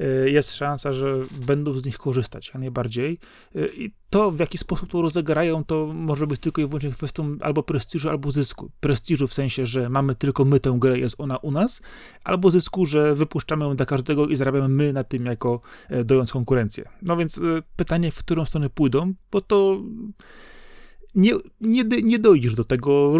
Y, 0.00 0.30
jest 0.30 0.54
szansa, 0.54 0.92
że 0.92 1.20
będą 1.46 1.74
z 1.74 1.84
nich 1.84 1.98
korzystać, 1.98 2.50
a 2.54 2.58
najbardziej. 2.58 3.18
Y, 3.56 3.70
I 3.76 3.90
to, 4.10 4.30
w 4.30 4.38
jaki 4.38 4.58
sposób 4.58 4.90
to 4.90 5.02
rozegrają, 5.02 5.64
to 5.64 5.86
może 5.86 6.26
być 6.26 6.40
tylko 6.40 6.62
i 6.62 6.66
wyłącznie 6.66 6.90
kwestią 6.90 7.36
albo 7.40 7.62
prestiżu, 7.62 8.08
albo 8.08 8.30
zysku. 8.30 8.70
Prestiżu 8.80 9.26
w 9.26 9.34
sensie, 9.34 9.66
że 9.66 9.88
mamy 9.88 10.14
tylko 10.14 10.44
my 10.44 10.60
tę 10.60 10.76
grę, 10.78 10.98
jest 10.98 11.14
ona 11.18 11.36
u 11.36 11.50
nas, 11.50 11.82
albo 12.24 12.50
zysku, 12.50 12.86
że 12.86 13.14
wypuszczamy 13.14 13.64
ją 13.64 13.76
dla 13.76 13.86
każdego 13.86 14.26
i 14.26 14.36
zarabiamy 14.36 14.68
my 14.68 14.92
na 14.92 15.04
tym, 15.04 15.26
jako 15.26 15.60
e, 15.88 16.04
dojąc 16.04 16.32
konkurencję. 16.32 16.88
No 17.02 17.16
więc 17.16 17.40
pytanie, 17.76 18.10
w 18.10 18.18
którą 18.18 18.44
stronę 18.44 18.70
pójdą, 18.70 19.14
bo 19.30 19.40
to 19.40 19.82
nie, 21.14 21.32
nie, 21.60 21.84
nie 22.02 22.18
dojdziesz 22.18 22.54
do 22.54 22.64
tego. 22.64 23.12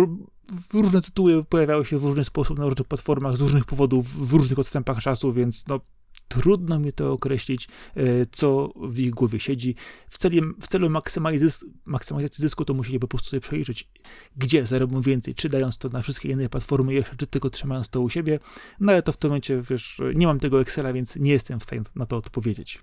Różne 0.72 1.02
tytuły 1.02 1.44
pojawiały 1.44 1.84
się 1.84 1.98
w 1.98 2.04
różny 2.04 2.24
sposób 2.24 2.58
na 2.58 2.64
różnych 2.64 2.88
platformach, 2.88 3.37
z 3.37 3.40
różnych 3.40 3.64
powodów, 3.64 4.28
w 4.28 4.32
różnych 4.32 4.58
odstępach 4.58 4.98
czasu, 4.98 5.32
więc 5.32 5.66
no, 5.66 5.80
trudno 6.28 6.78
mi 6.78 6.92
to 6.92 7.12
określić, 7.12 7.68
e, 7.96 8.02
co 8.32 8.72
w 8.76 8.98
ich 8.98 9.11
głowie 9.11 9.40
siedzi. 9.40 9.74
W 10.11 10.18
celu, 10.18 10.54
w 10.61 10.68
celu 10.68 10.90
maksymalizacji 11.84 12.42
zysku 12.42 12.64
to 12.64 12.74
musieli 12.74 12.98
po 12.98 13.08
prostu 13.08 13.30
sobie 13.30 13.40
przejrzeć, 13.40 13.88
gdzie 14.37 14.66
zarobią 14.66 15.02
więcej, 15.02 15.34
czy 15.34 15.48
dając 15.48 15.78
to 15.78 15.88
na 15.88 16.02
wszystkie 16.02 16.28
inne 16.28 16.48
platformy 16.48 16.94
jeszcze, 16.94 17.16
czy 17.16 17.26
tylko 17.26 17.50
trzymając 17.50 17.88
to 17.88 18.00
u 18.00 18.11
siebie. 18.11 18.40
No 18.80 18.92
ale 18.92 19.02
to 19.02 19.12
w 19.12 19.16
tym 19.16 19.30
momencie, 19.30 19.62
wiesz, 19.70 20.00
nie 20.14 20.26
mam 20.26 20.40
tego 20.40 20.61
Excela, 20.61 20.92
więc 20.92 21.16
nie 21.16 21.32
jestem 21.32 21.61
w 21.61 21.64
stanie 21.64 21.82
na 21.94 22.06
to 22.06 22.16
odpowiedzieć. 22.16 22.80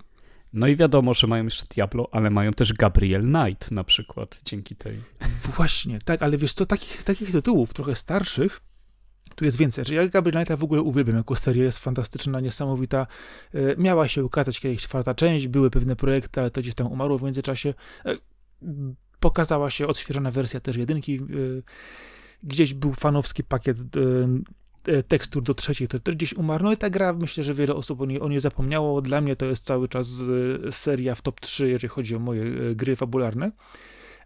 No 0.56 0.68
i 0.68 0.76
wiadomo, 0.76 1.14
że 1.14 1.28
mają 1.28 1.44
jeszcze 1.44 1.66
Diablo, 1.76 2.10
ale 2.12 2.30
mają 2.30 2.54
też 2.54 2.74
Gabriel 2.74 3.24
Knight 3.24 3.72
na 3.72 3.84
przykład 3.84 4.42
dzięki 4.46 4.76
tej. 4.76 4.96
Właśnie, 5.56 6.00
tak, 6.06 6.24
ale 6.24 6.38
wiesz 6.38 6.54
co, 6.54 6.66
takich, 6.66 7.04
takich 7.04 7.32
tytułów 7.32 7.74
trochę 7.74 7.96
starszych, 7.96 8.62
tu 9.36 9.46
jest 9.46 9.58
więcej. 9.58 9.86
Znaczy, 9.86 9.96
ja 9.96 10.08
Gabriel 10.08 10.36
Knighta 10.36 10.58
w 10.58 10.64
ogóle 10.64 10.82
uwielbiam 10.82 11.16
jako 11.18 11.36
seria, 11.36 11.64
jest 11.64 11.80
fantastyczna, 11.80 12.40
niesamowita. 12.40 13.08
E, 13.54 13.76
miała 13.78 14.08
się 14.08 14.24
ukazać 14.24 14.60
kiedyś 14.60 14.82
czwarta 14.82 15.16
część, 15.16 15.48
były 15.48 15.70
pewne 15.70 15.96
projekty, 15.96 16.42
ale 16.42 16.52
to 16.52 16.62
gdzieś 16.62 16.76
tam 16.76 16.88
umarło 16.88 17.18
w 17.18 17.24
międzyczasie. 17.24 17.74
E, 18.06 18.16
pokazała 19.20 19.70
się 19.70 19.88
odświeżona 19.88 20.32
wersja 20.32 20.60
też 20.60 20.76
jedynki. 20.76 21.16
E, 21.16 21.22
gdzieś 22.44 22.74
był 22.74 22.94
fanowski 22.94 23.44
pakiet 23.44 23.78
tekstur 25.08 25.44
do 25.44 25.54
trzeciej, 25.54 25.88
to 25.88 26.00
też 26.00 26.16
gdzieś 26.16 26.34
umarł. 26.34 26.64
No 26.64 26.72
i 26.74 26.78
ta 26.78 26.90
gra, 26.90 27.14
myślę, 27.14 27.44
że 27.44 27.54
wiele 27.54 27.76
osób 27.76 28.02
o 28.02 28.06
niej, 28.06 28.20
o 28.22 28.30
niej 28.30 28.40
zapomniało. 28.40 29.02
Dla 29.02 29.22
mnie 29.22 29.36
to 29.36 29.46
jest 29.46 29.66
cały 29.66 29.90
czas 29.90 30.08
seria 30.72 31.16
w 31.16 31.22
top 31.22 31.40
3, 31.40 31.70
jeżeli 31.70 31.90
chodzi 31.90 32.16
o 32.16 32.20
moje 32.20 32.76
gry 32.76 32.96
fabularne. 32.96 33.52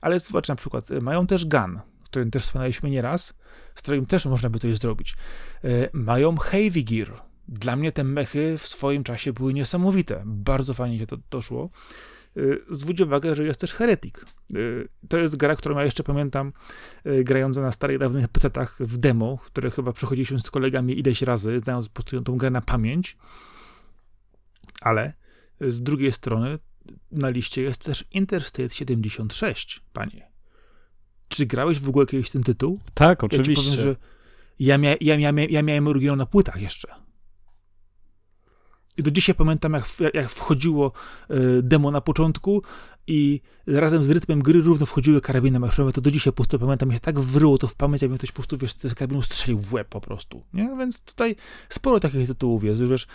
Ale 0.01 0.19
zobacz 0.19 0.47
na 0.47 0.55
przykład, 0.55 0.89
mają 1.01 1.27
też 1.27 1.45
Gun, 1.45 1.79
którym 2.03 2.31
też 2.31 2.43
wspomnieliśmy 2.43 2.89
nieraz, 2.89 3.33
z 3.75 3.81
którym 3.81 4.05
też 4.05 4.25
można 4.25 4.49
by 4.49 4.59
coś 4.59 4.77
zrobić. 4.77 5.15
E, 5.63 5.89
mają 5.93 6.37
Heavy 6.37 6.83
Gear. 6.83 7.21
Dla 7.47 7.75
mnie 7.75 7.91
te 7.91 8.03
mechy 8.03 8.57
w 8.57 8.67
swoim 8.67 9.03
czasie 9.03 9.33
były 9.33 9.53
niesamowite. 9.53 10.23
Bardzo 10.25 10.73
fajnie 10.73 10.99
się 10.99 11.07
to 11.07 11.17
doszło. 11.31 11.69
E, 12.37 12.41
zwróć 12.69 13.01
uwagę, 13.01 13.35
że 13.35 13.43
jest 13.43 13.61
też 13.61 13.73
Heretic. 13.73 14.15
E, 14.17 14.57
to 15.09 15.17
jest 15.17 15.37
gra, 15.37 15.55
którą 15.55 15.77
ja 15.77 15.85
jeszcze 15.85 16.03
pamiętam, 16.03 16.53
grająca 17.23 17.61
na 17.61 17.71
starych, 17.71 17.97
dawnych 17.97 18.27
PC-tach 18.27 18.77
w 18.79 18.97
demo, 18.97 19.37
które 19.37 19.71
chyba 19.71 19.93
przechodziliśmy 19.93 20.39
z 20.39 20.51
kolegami 20.51 20.99
ileś 20.99 21.21
razy, 21.21 21.59
znając 21.59 21.89
po 21.89 21.93
prostu 21.93 22.21
tą 22.21 22.37
grę 22.37 22.49
na 22.49 22.61
pamięć. 22.61 23.17
Ale 24.81 25.13
z 25.61 25.83
drugiej 25.83 26.11
strony 26.11 26.59
na 27.11 27.29
liście 27.29 27.61
jest 27.61 27.85
też 27.85 28.05
Interstate 28.11 28.69
76, 28.69 29.81
panie. 29.93 30.31
Czy 31.27 31.45
grałeś 31.45 31.79
w 31.79 31.89
ogóle 31.89 32.05
kiedyś 32.05 32.29
ten 32.29 32.43
tytuł? 32.43 32.79
Tak, 32.93 33.23
oczywiście. 33.23 33.69
Ja, 33.69 33.77
powiem, 33.77 33.83
że 33.83 33.95
ja, 34.59 34.77
mia, 34.77 34.95
ja, 35.01 35.15
ja, 35.15 35.31
ja 35.49 35.61
miałem 35.61 35.87
oryginał 35.87 36.15
na 36.15 36.25
płytach 36.25 36.61
jeszcze. 36.61 36.87
I 38.99 39.03
do 39.03 39.11
dzisiaj 39.11 39.35
pamiętam, 39.35 39.73
jak, 39.73 39.85
jak 40.13 40.29
wchodziło 40.29 40.91
e, 41.29 41.35
demo 41.61 41.91
na 41.91 42.01
początku 42.01 42.63
i 43.07 43.41
razem 43.67 44.03
z 44.03 44.09
rytmem 44.09 44.41
gry 44.41 44.61
równo 44.61 44.85
wchodziły 44.85 45.21
karabiny 45.21 45.59
maszynowe, 45.59 45.93
to 45.93 46.01
do 46.01 46.11
dzisiaj 46.11 46.33
po 46.33 46.35
prostu 46.35 46.59
pamiętam, 46.59 46.89
mi 46.89 46.95
się 46.95 46.99
tak 46.99 47.19
wryło 47.19 47.57
to 47.57 47.67
w 47.67 47.75
pamięć, 47.75 48.01
jakby 48.01 48.17
ktoś 48.17 48.31
po 48.31 48.35
prostu, 48.35 48.57
wiesz, 48.57 48.73
z 48.73 48.95
karabinu 48.95 49.21
strzelił 49.21 49.59
w 49.59 49.73
łeb 49.73 49.87
po 49.87 50.01
prostu, 50.01 50.43
nie? 50.53 50.69
Więc 50.77 51.01
tutaj 51.01 51.35
sporo 51.69 51.99
takich 51.99 52.27
tytułów 52.27 52.63
jest, 52.63 52.83
wiesz, 52.83 53.07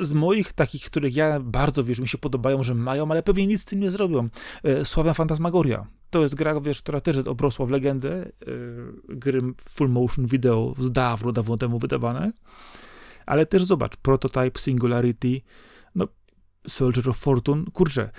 z 0.00 0.12
moich 0.12 0.52
takich, 0.52 0.84
których 0.84 1.16
ja 1.16 1.40
bardzo, 1.40 1.84
wiesz, 1.84 2.00
mi 2.00 2.08
się 2.08 2.18
podobają, 2.18 2.62
że 2.62 2.74
mają, 2.74 3.10
ale 3.10 3.22
pewnie 3.22 3.46
nic 3.46 3.62
z 3.62 3.64
tym 3.64 3.80
nie 3.80 3.90
zrobią. 3.90 4.28
E, 4.62 4.84
Sławna 4.84 5.14
Fantasmagoria. 5.14 5.86
To 6.10 6.22
jest 6.22 6.34
gra, 6.34 6.60
wiesz, 6.60 6.82
która 6.82 7.00
też 7.00 7.16
jest 7.16 7.28
obrosła 7.28 7.66
w 7.66 7.70
legendę. 7.70 8.12
E, 8.12 8.30
gry 9.08 9.40
full 9.68 9.88
motion 9.88 10.26
video 10.26 10.74
z 10.78 10.92
dawno, 10.92 11.32
dawno 11.32 11.56
temu 11.56 11.78
wydawane. 11.78 12.32
Ale 13.26 13.46
też 13.46 13.64
zobacz, 13.64 13.96
Prototype, 13.96 14.60
Singularity, 14.60 15.40
no, 15.94 16.08
Soldier 16.68 17.08
of 17.08 17.16
Fortune. 17.16 17.64
Kurczę, 17.72 18.10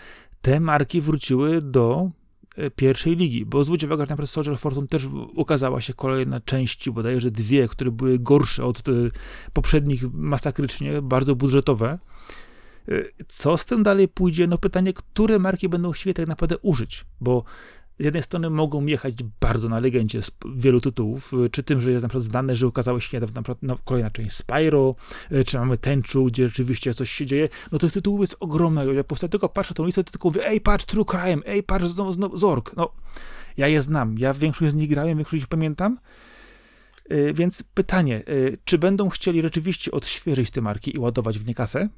te 0.41 0.59
marki 0.59 1.01
wróciły 1.01 1.61
do 1.61 2.11
E, 2.57 2.71
pierwszej 2.71 3.15
ligi, 3.15 3.45
bo 3.45 3.63
zwróć 3.63 3.83
uwagę, 3.83 4.03
że 4.03 4.09
naprawdę 4.09 4.27
Soldier 4.27 4.53
of 4.53 4.59
Fortune 4.59 4.87
też 4.87 5.05
ukazała 5.35 5.81
się 5.81 5.93
kolejna 5.93 6.39
części, 6.39 6.91
bodajże 6.91 7.31
dwie, 7.31 7.67
które 7.67 7.91
były 7.91 8.19
gorsze 8.19 8.65
od 8.65 8.89
e, 8.89 8.91
poprzednich 9.53 10.13
masakrycznie, 10.13 11.01
bardzo 11.01 11.35
budżetowe. 11.35 11.99
E, 12.89 12.91
co 13.27 13.57
z 13.57 13.65
tym 13.65 13.83
dalej 13.83 14.07
pójdzie? 14.07 14.47
No 14.47 14.57
pytanie, 14.57 14.93
które 14.93 15.39
marki 15.39 15.69
będą 15.69 15.91
chcieli 15.91 16.13
tak 16.13 16.27
naprawdę 16.27 16.57
użyć, 16.57 17.05
bo 17.21 17.43
z 17.99 18.05
jednej 18.05 18.23
strony 18.23 18.49
mogą 18.49 18.85
jechać 18.85 19.23
bardzo 19.39 19.69
na 19.69 19.79
legendzie 19.79 20.21
z 20.21 20.31
wielu 20.55 20.81
tytułów, 20.81 21.31
czy 21.51 21.63
tym, 21.63 21.81
że 21.81 21.91
jest 21.91 22.03
na 22.03 22.09
przykład 22.09 22.23
znane, 22.23 22.55
że 22.55 22.67
ukazała 22.67 23.01
się 23.01 23.17
niedawno 23.17 23.35
na 23.35 23.43
przykład 23.43 23.81
kolejna 23.85 24.11
część 24.11 24.35
Spyro, 24.35 24.95
czy 25.45 25.57
mamy 25.57 25.77
Tenchu, 25.77 26.25
gdzie 26.25 26.47
rzeczywiście 26.47 26.93
coś 26.93 27.11
się 27.11 27.25
dzieje, 27.25 27.49
no 27.71 27.79
tych 27.79 27.91
tytułów 27.91 28.21
jest 28.21 28.35
ogromna. 28.39 28.83
Ja 28.83 29.03
po 29.03 29.15
tylko 29.27 29.49
patrzę 29.49 29.73
tą 29.73 29.85
listę, 29.85 30.03
tylko 30.03 30.27
mówię, 30.27 30.47
ej, 30.47 30.61
patrz, 30.61 30.85
True 30.85 31.05
Crime, 31.05 31.41
ej, 31.45 31.63
patrz, 31.63 31.85
znowu, 31.85 32.13
znowu 32.13 32.37
Zork. 32.37 32.75
No, 32.75 32.91
ja 33.57 33.67
je 33.67 33.81
znam, 33.81 34.17
ja 34.17 34.33
większość 34.33 34.71
z 34.71 34.75
nich 34.75 34.89
grałem, 34.89 35.17
większość 35.17 35.43
ich 35.43 35.47
pamiętam, 35.47 35.99
y, 37.11 37.33
więc 37.33 37.63
pytanie, 37.63 38.23
czy 38.65 38.77
będą 38.77 39.09
chcieli 39.09 39.41
rzeczywiście 39.41 39.91
odświeżyć 39.91 40.51
te 40.51 40.61
marki 40.61 40.95
i 40.95 40.99
ładować 40.99 41.39
w 41.39 41.47
nie 41.47 41.53
kasę, 41.53 41.89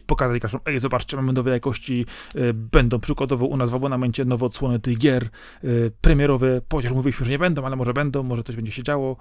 pokazać 0.00 0.42
każdą, 0.42 0.58
ej, 0.66 0.80
zobaczcie, 0.80 1.16
mamy 1.16 1.32
nowe 1.32 1.50
jakości, 1.50 2.06
y, 2.36 2.54
będą 2.54 3.00
przykładowo 3.00 3.46
u 3.46 3.56
nas 3.56 3.70
w 3.70 3.74
abonamencie 3.74 4.24
nowe 4.24 4.46
odsłony 4.46 4.80
tych 4.80 4.98
gier 4.98 5.28
y, 5.64 5.92
premierowe, 6.00 6.60
chociaż 6.72 6.92
mówiliśmy, 6.92 7.26
że 7.26 7.32
nie 7.32 7.38
będą, 7.38 7.64
ale 7.64 7.76
może 7.76 7.92
będą, 7.92 8.22
może 8.22 8.42
coś 8.42 8.56
będzie 8.56 8.72
się 8.72 8.82
działo. 8.82 9.16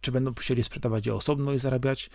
Czy 0.00 0.12
będą 0.12 0.34
chcieli 0.34 0.64
sprzedawać 0.64 1.06
je 1.06 1.14
osobno 1.14 1.52
i 1.52 1.58
zarabiać? 1.58 2.10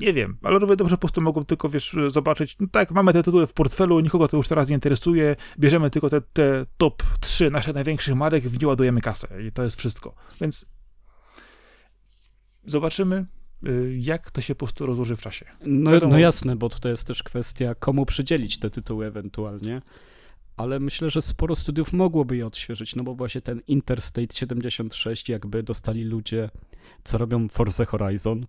Nie 0.00 0.12
wiem, 0.12 0.38
ale 0.42 0.58
rowy 0.58 0.76
dobrze 0.76 0.96
po 0.96 1.00
prostu 1.00 1.20
mogą 1.20 1.44
tylko, 1.44 1.68
wiesz, 1.68 1.96
zobaczyć, 2.06 2.56
no 2.60 2.66
tak, 2.72 2.90
mamy 2.90 3.12
te 3.12 3.22
tytuły 3.22 3.46
w 3.46 3.52
portfelu, 3.52 4.00
nikogo 4.00 4.28
to 4.28 4.36
już 4.36 4.48
teraz 4.48 4.68
nie 4.68 4.74
interesuje, 4.74 5.36
bierzemy 5.58 5.90
tylko 5.90 6.10
te, 6.10 6.20
te 6.20 6.66
top 6.76 7.02
3 7.20 7.50
naszych 7.50 7.74
największych 7.74 8.14
marek, 8.14 8.44
w 8.44 8.60
nie 8.60 8.68
ładujemy 8.68 9.00
kasę 9.00 9.42
i 9.42 9.52
to 9.52 9.62
jest 9.62 9.78
wszystko. 9.78 10.14
Więc 10.40 10.66
zobaczymy, 12.66 13.26
jak 13.98 14.30
to 14.30 14.40
się 14.40 14.54
po 14.54 14.58
prostu 14.58 14.86
rozłoży 14.86 15.16
w 15.16 15.20
czasie. 15.20 15.46
No, 15.66 15.90
no 16.08 16.18
jasne, 16.18 16.56
bo 16.56 16.68
tutaj 16.68 16.92
jest 16.92 17.06
też 17.06 17.22
kwestia, 17.22 17.74
komu 17.74 18.06
przydzielić 18.06 18.58
te 18.58 18.70
tytuły 18.70 19.06
ewentualnie. 19.06 19.82
Ale 20.56 20.80
myślę, 20.80 21.10
że 21.10 21.22
sporo 21.22 21.56
studiów 21.56 21.92
mogłoby 21.92 22.36
je 22.36 22.46
odświeżyć, 22.46 22.96
no 22.96 23.04
bo 23.04 23.14
właśnie 23.14 23.40
ten 23.40 23.60
Interstate 23.68 24.34
76, 24.34 25.28
jakby 25.28 25.62
dostali 25.62 26.04
ludzie, 26.04 26.50
co 27.04 27.18
robią 27.18 27.48
Forza 27.48 27.84
Horizon, 27.84 28.46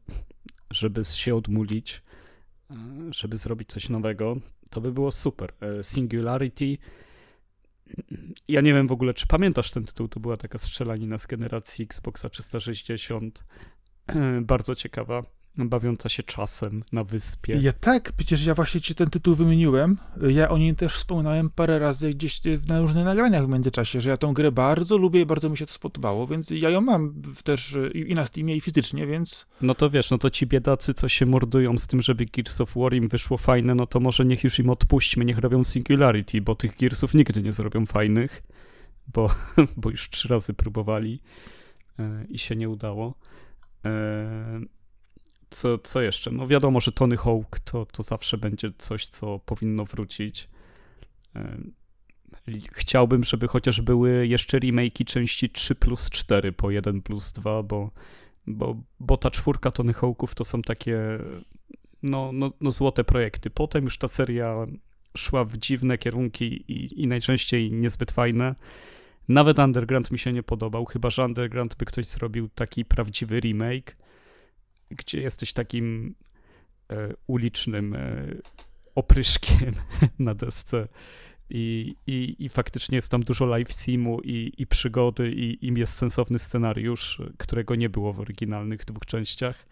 żeby 0.72 1.06
się 1.06 1.36
odmulić, 1.36 2.02
e, 2.72 2.76
żeby 3.12 3.38
zrobić 3.38 3.70
coś 3.70 3.90
nowego, 3.90 4.38
to 4.70 4.82
by 4.82 4.92
było 4.92 5.12
super. 5.12 5.54
E, 5.62 5.84
Singularity. 5.84 6.78
Ja 8.48 8.62
nie 8.62 8.74
wiem 8.74 8.88
w 8.88 8.92
ogóle, 8.92 9.14
czy 9.14 9.28
pamiętasz 9.28 9.72
ten 9.72 9.86
tytuł, 9.86 10.08
to 10.08 10.20
była 10.20 10.38
taka 10.38 10.58
strzelanina 10.58 11.18
z 11.18 11.26
generacji 11.26 11.86
Xboxa 11.86 12.30
360 12.30 13.44
bardzo 14.42 14.76
ciekawa. 14.76 15.24
bawiąca 15.58 16.10
się 16.10 16.24
czasem 16.24 16.84
na 16.92 17.04
wyspie. 17.04 17.56
Ja 17.62 17.74
tak, 17.74 18.12
przecież 18.12 18.46
ja 18.46 18.54
właśnie 18.54 18.82
ci 18.82 18.96
ten 18.96 19.10
tytuł 19.10 19.36
wymieniłem. 19.36 19.98
Ja 20.30 20.50
o 20.50 20.58
nim 20.58 20.76
też 20.76 20.94
wspominałem 20.94 21.50
parę 21.50 21.80
razy 21.80 22.10
gdzieś 22.10 22.42
na 22.68 22.82
różnych 22.82 23.06
nagraniach 23.06 23.46
w 23.46 23.50
międzyczasie, 23.50 24.02
że 24.02 24.10
ja 24.10 24.18
tą 24.18 24.34
grę 24.34 24.52
bardzo 24.52 24.98
lubię 24.98 25.22
i 25.22 25.26
bardzo 25.26 25.50
mi 25.50 25.58
się 25.58 25.66
to 25.66 25.74
spodobało, 25.74 26.28
więc 26.28 26.50
ja 26.50 26.70
ją 26.70 26.82
mam 26.82 27.22
też 27.44 27.78
i 27.94 28.16
na 28.16 28.26
Steamie 28.26 28.56
i 28.56 28.62
fizycznie, 28.62 29.08
więc... 29.08 29.48
No 29.62 29.76
to 29.76 29.90
wiesz, 29.90 30.12
no 30.12 30.18
to 30.18 30.30
ci 30.30 30.48
biedacy, 30.48 30.94
co 30.94 31.10
się 31.10 31.26
mordują 31.26 31.78
z 31.78 31.88
tym, 31.88 32.02
żeby 32.02 32.26
Gears 32.26 32.62
of 32.62 32.74
War 32.76 32.94
im 32.94 33.08
wyszło 33.08 33.38
fajne, 33.38 33.76
no 33.76 33.88
to 33.88 34.00
może 34.00 34.26
niech 34.26 34.44
już 34.44 34.60
im 34.60 34.70
odpuśćmy, 34.70 35.26
niech 35.26 35.38
robią 35.38 35.64
Singularity, 35.64 36.42
bo 36.42 36.56
tych 36.56 36.78
Gearsów 36.78 37.14
nigdy 37.14 37.42
nie 37.42 37.54
zrobią 37.54 37.86
fajnych, 37.86 38.44
bo, 39.14 39.30
bo 39.78 39.90
już 39.90 40.10
trzy 40.10 40.28
razy 40.28 40.54
próbowali 40.54 41.20
e, 42.00 42.26
i 42.30 42.40
się 42.40 42.56
nie 42.56 42.70
udało. 42.70 43.14
E, 43.86 44.60
co, 45.50 45.78
co 45.78 46.02
jeszcze? 46.02 46.32
No 46.32 46.48
wiadomo, 46.48 46.82
że 46.82 46.92
Tony 46.92 47.18
Hawk 47.18 47.60
to, 47.60 47.86
to 47.86 48.04
zawsze 48.04 48.38
będzie 48.38 48.72
coś, 48.78 49.08
co 49.08 49.40
powinno 49.40 49.86
wrócić. 49.86 50.50
Chciałbym, 52.72 53.24
żeby 53.24 53.48
chociaż 53.48 53.82
były 53.82 54.28
jeszcze 54.28 54.60
remake'i 54.60 55.06
części 55.06 55.50
3 55.50 55.76
plus 55.76 56.10
4 56.10 56.52
po 56.52 56.72
1 56.72 57.02
plus 57.02 57.32
2, 57.32 57.64
bo, 57.64 57.92
bo, 58.48 58.82
bo 59.00 59.18
ta 59.18 59.32
czwórka 59.32 59.72
Tony 59.72 59.94
Hawków 59.94 60.36
to 60.36 60.46
są 60.46 60.62
takie 60.62 61.20
no, 62.04 62.32
no, 62.34 62.52
no 62.62 62.72
złote 62.72 63.04
projekty. 63.04 63.50
Potem 63.50 63.84
już 63.84 63.98
ta 63.98 64.08
seria 64.08 64.68
szła 65.18 65.46
w 65.46 65.58
dziwne 65.58 65.98
kierunki 65.98 66.46
i, 66.46 67.04
i 67.04 67.08
najczęściej 67.08 67.72
niezbyt 67.72 68.12
fajne. 68.12 68.56
Nawet 69.28 69.60
Underground 69.60 70.12
mi 70.12 70.20
się 70.20 70.34
nie 70.34 70.44
podobał, 70.44 70.86
chyba 70.86 71.10
że 71.10 71.26
Underground 71.26 71.76
by 71.76 71.86
ktoś 71.86 72.06
zrobił 72.06 72.50
taki 72.50 72.86
prawdziwy 72.86 73.40
remake 73.40 73.96
gdzie 74.92 75.22
jesteś 75.22 75.54
takim 75.54 76.16
e, 76.92 77.14
ulicznym 77.28 77.94
e, 77.94 78.26
opryszkiem 78.96 79.72
na 80.20 80.36
desce 80.36 80.88
i, 81.50 81.96
i, 82.08 82.36
i 82.40 82.50
faktycznie 82.50 82.96
jest 82.96 83.12
tam 83.12 83.24
dużo 83.24 83.46
live 83.46 83.72
simu 83.72 84.22
i, 84.22 84.54
i 84.58 84.68
przygody 84.68 85.32
i 85.32 85.68
im 85.68 85.78
jest 85.78 85.94
sensowny 85.94 86.40
scenariusz, 86.40 87.22
którego 87.38 87.76
nie 87.76 87.90
było 87.90 88.14
w 88.14 88.20
oryginalnych 88.20 88.86
dwóch 88.86 89.06
częściach, 89.06 89.68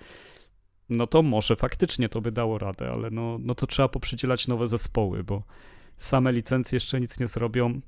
no 0.89 1.08
to 1.08 1.22
może 1.22 1.56
faktycznie 1.56 2.10
to 2.10 2.22
by 2.22 2.32
dało 2.32 2.58
radę, 2.58 2.91
ale 2.91 3.10
no, 3.10 3.38
no 3.39 3.56
to 3.56 3.68
trzeba 3.68 3.89
poprzydzielać 3.89 4.47
nowe 4.47 4.68
zespoły, 4.68 5.24
bo 5.24 5.43
same 5.97 6.32
licencje 6.32 6.76
jeszcze 6.76 7.01
nic 7.01 7.20
nie 7.20 7.28
zrobią, 7.28 7.82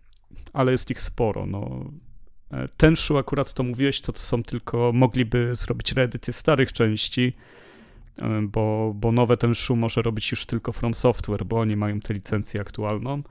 ale 0.53 0.71
jest 0.71 0.91
ich 0.91 1.01
sporo. 1.01 1.45
No, 1.45 1.91
E, 2.51 2.67
ten 2.77 2.95
szu 2.95 3.17
akurat 3.17 3.53
to 3.53 3.63
mówiłeś, 3.63 4.01
to, 4.01 4.13
to 4.13 4.19
są 4.19 4.43
tylko, 4.43 4.91
mogliby 4.93 5.55
zrobić 5.55 5.91
reedycję 5.91 6.33
starych 6.33 6.73
części, 6.73 7.33
e, 8.17 8.41
bo, 8.41 8.93
bo 8.95 9.11
nowe 9.11 9.37
ten 9.37 9.55
szu 9.55 9.75
może 9.75 10.01
robić 10.01 10.31
już 10.31 10.45
tylko 10.45 10.71
From 10.71 10.93
Software, 10.93 11.45
bo 11.45 11.59
oni 11.59 11.75
mają 11.75 11.99
tę 11.99 12.13
licencję 12.13 12.61
aktualną. 12.61 13.23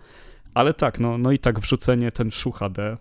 Ale 0.55 0.74
tak, 0.74 1.01
no, 1.01 1.18
no 1.18 1.32
i 1.32 1.38
tak 1.38 1.61
wrzucenie 1.61 2.12
ten 2.12 2.30
szu 2.30 2.53
HD, 2.53 2.97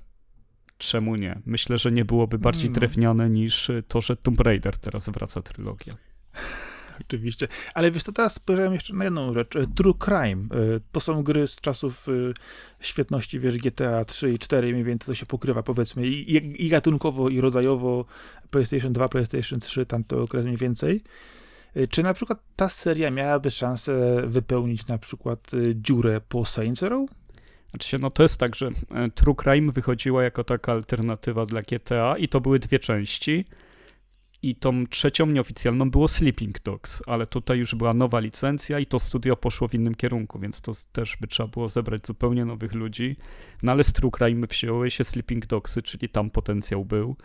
czemu 0.77 1.15
nie? 1.15 1.41
Myślę, 1.45 1.77
że 1.77 1.91
nie 1.91 2.05
byłoby 2.05 2.39
bardziej 2.39 2.69
no. 2.69 2.73
drewniane 2.73 3.29
niż 3.29 3.71
to, 3.87 4.01
że 4.01 4.15
Tomb 4.15 4.39
Raider 4.39 4.77
teraz 4.77 5.09
wraca 5.09 5.41
trylogia. 5.41 5.95
Oczywiście. 7.01 7.47
Ale 7.73 7.91
wiesz, 7.91 8.03
to 8.03 8.11
teraz 8.11 8.35
spojrzałem 8.35 8.73
jeszcze 8.73 8.93
na 8.93 9.03
jedną 9.03 9.33
rzecz. 9.33 9.55
E, 9.55 9.67
True 9.75 9.93
Crime. 9.93 10.43
E, 10.43 10.79
to 10.91 10.99
są 10.99 11.23
gry 11.23 11.47
z 11.47 11.55
czasów 11.55 12.07
e, 12.09 12.11
świetności, 12.79 13.39
wiesz, 13.39 13.57
GTA 13.57 14.05
3 14.05 14.33
i 14.33 14.39
4, 14.39 14.71
mniej 14.71 14.83
więcej 14.83 15.05
to 15.05 15.15
się 15.15 15.25
pokrywa, 15.25 15.63
powiedzmy, 15.63 16.07
i, 16.07 16.69
gatunkowo, 16.69 17.29
i 17.29 17.41
rodzajowo. 17.41 18.05
PlayStation 18.49 18.93
2, 18.93 19.09
PlayStation 19.09 19.59
3, 19.59 19.85
tamto 19.85 20.23
okres 20.23 20.45
mniej 20.45 20.57
więcej. 20.57 21.03
Czy 21.89 22.03
na 22.03 22.13
przykład 22.13 22.39
ta 22.55 22.69
seria 22.69 23.11
miałaby 23.11 23.51
szansę 23.51 24.23
wypełnić 24.27 24.87
na 24.87 24.97
przykład 24.97 25.51
dziurę 25.75 26.21
po 26.29 26.45
Saints 26.45 26.81
Row? 26.81 27.09
Znaczy 27.69 27.97
no 27.99 28.11
to 28.11 28.23
jest 28.23 28.39
tak, 28.39 28.55
że 28.55 28.69
True 29.15 29.35
Crime 29.35 29.71
wychodziła 29.71 30.23
jako 30.23 30.43
taka 30.43 30.71
alternatywa 30.71 31.45
dla 31.45 31.61
GTA 31.61 32.17
i 32.17 32.27
to 32.27 32.41
były 32.41 32.59
dwie 32.59 32.79
części. 32.79 33.45
I 34.45 34.55
tą 34.55 34.87
trzecią 34.87 35.25
nieoficjalną 35.25 35.91
było 35.91 36.07
Sleeping 36.07 36.63
Dogs, 36.63 37.03
ale 37.07 37.27
tutaj 37.27 37.57
już 37.57 37.75
była 37.75 37.93
nowa 37.93 38.19
licencja 38.19 38.79
i 38.79 38.85
to 38.85 38.99
studio 38.99 39.35
poszło 39.35 39.67
w 39.67 39.73
innym 39.73 39.95
kierunku, 39.95 40.39
więc 40.39 40.61
to 40.61 40.71
też 40.91 41.17
by 41.21 41.27
trzeba 41.27 41.49
było 41.49 41.69
zebrać 41.69 42.07
zupełnie 42.07 42.45
nowych 42.45 42.73
ludzi. 42.73 43.15
No 43.63 43.71
ale 43.71 43.83
z 43.83 43.93
True 43.93 44.11
Crime 44.11 44.47
wzięły 44.47 44.91
się 44.91 45.03
Sleeping 45.03 45.45
Dogsy, 45.45 45.81
czyli 45.81 46.09
tam 46.09 46.29
potencjał 46.29 46.85
był. 46.85 47.15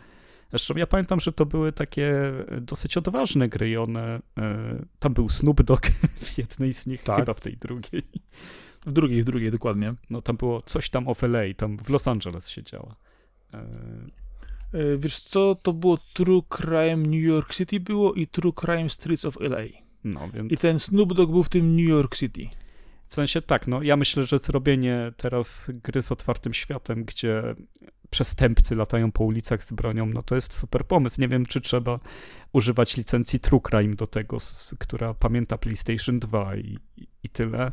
Zresztą 0.50 0.74
ja 0.76 0.86
pamiętam, 0.86 1.20
że 1.20 1.32
to 1.32 1.46
były 1.46 1.72
takie 1.72 2.32
dosyć 2.60 2.96
odważne 2.96 3.48
gry 3.48 3.70
i 3.70 3.76
one... 3.76 4.20
E, 4.38 4.84
tam 4.98 5.14
był 5.14 5.28
Snoop 5.28 5.62
Dogg 5.62 5.90
w 6.22 6.38
jednej 6.38 6.74
z 6.74 6.86
nich, 6.86 7.02
tak. 7.02 7.16
chyba 7.16 7.34
w 7.34 7.40
tej 7.40 7.56
drugiej. 7.56 8.02
W 8.86 8.92
drugiej, 8.92 9.22
w 9.22 9.24
drugiej, 9.24 9.50
dokładnie. 9.50 9.94
No 10.10 10.22
tam 10.22 10.36
było 10.36 10.62
coś 10.62 10.90
tam 10.90 11.08
of 11.08 11.22
LA, 11.22 11.42
tam 11.56 11.78
w 11.78 11.90
Los 11.90 12.08
Angeles 12.08 12.48
się 12.48 12.62
działa. 12.62 12.96
E, 14.74 14.96
wiesz 14.98 15.20
co, 15.20 15.54
to 15.54 15.72
było 15.72 15.98
True 16.12 16.42
Crime 16.48 16.96
New 16.96 17.24
York 17.24 17.54
City 17.54 17.80
było 17.80 18.14
i 18.14 18.26
True 18.26 18.52
Crime 18.52 18.90
Streets 18.90 19.24
of 19.24 19.40
LA. 19.40 19.62
No, 20.04 20.28
więc... 20.34 20.52
I 20.52 20.56
ten 20.56 20.78
Snoop 20.78 21.14
Dogg 21.14 21.32
był 21.32 21.42
w 21.42 21.48
tym 21.48 21.76
New 21.76 21.88
York 21.88 22.16
City. 22.16 22.48
W 23.08 23.14
sensie 23.14 23.42
tak, 23.42 23.66
no 23.66 23.82
ja 23.82 23.96
myślę, 23.96 24.26
że 24.26 24.38
zrobienie 24.38 25.12
teraz 25.16 25.70
gry 25.82 26.02
z 26.02 26.12
otwartym 26.12 26.54
światem, 26.54 27.04
gdzie 27.04 27.42
przestępcy 28.10 28.76
latają 28.76 29.12
po 29.12 29.24
ulicach 29.24 29.64
z 29.64 29.72
bronią, 29.72 30.06
no 30.06 30.22
to 30.22 30.34
jest 30.34 30.52
super 30.52 30.86
pomysł. 30.86 31.20
Nie 31.20 31.28
wiem, 31.28 31.46
czy 31.46 31.60
trzeba 31.60 32.00
używać 32.52 32.96
licencji 32.96 33.40
True 33.40 33.60
Crime 33.60 33.94
do 33.94 34.06
tego, 34.06 34.38
która 34.78 35.14
pamięta 35.14 35.58
PlayStation 35.58 36.18
2 36.18 36.56
i, 36.56 36.78
i 37.22 37.28
tyle. 37.28 37.72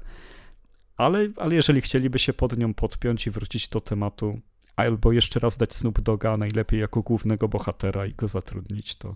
Ale, 0.98 1.30
ale 1.36 1.56
jeżeli 1.56 1.82
chcieliby 1.82 2.20
się 2.20 2.34
pod 2.34 2.58
nią 2.58 2.74
podpiąć 2.74 3.28
i 3.28 3.32
wrócić 3.32 3.70
do 3.70 3.82
tematu 3.82 4.40
albo 4.78 5.12
jeszcze 5.12 5.40
raz 5.40 5.58
dać 5.58 5.76
Snoop 5.76 6.02
Doga 6.02 6.38
najlepiej 6.38 6.80
jako 6.80 7.02
głównego 7.02 7.48
bohatera 7.48 8.06
i 8.06 8.14
go 8.14 8.28
zatrudnić, 8.28 8.96
to, 8.96 9.16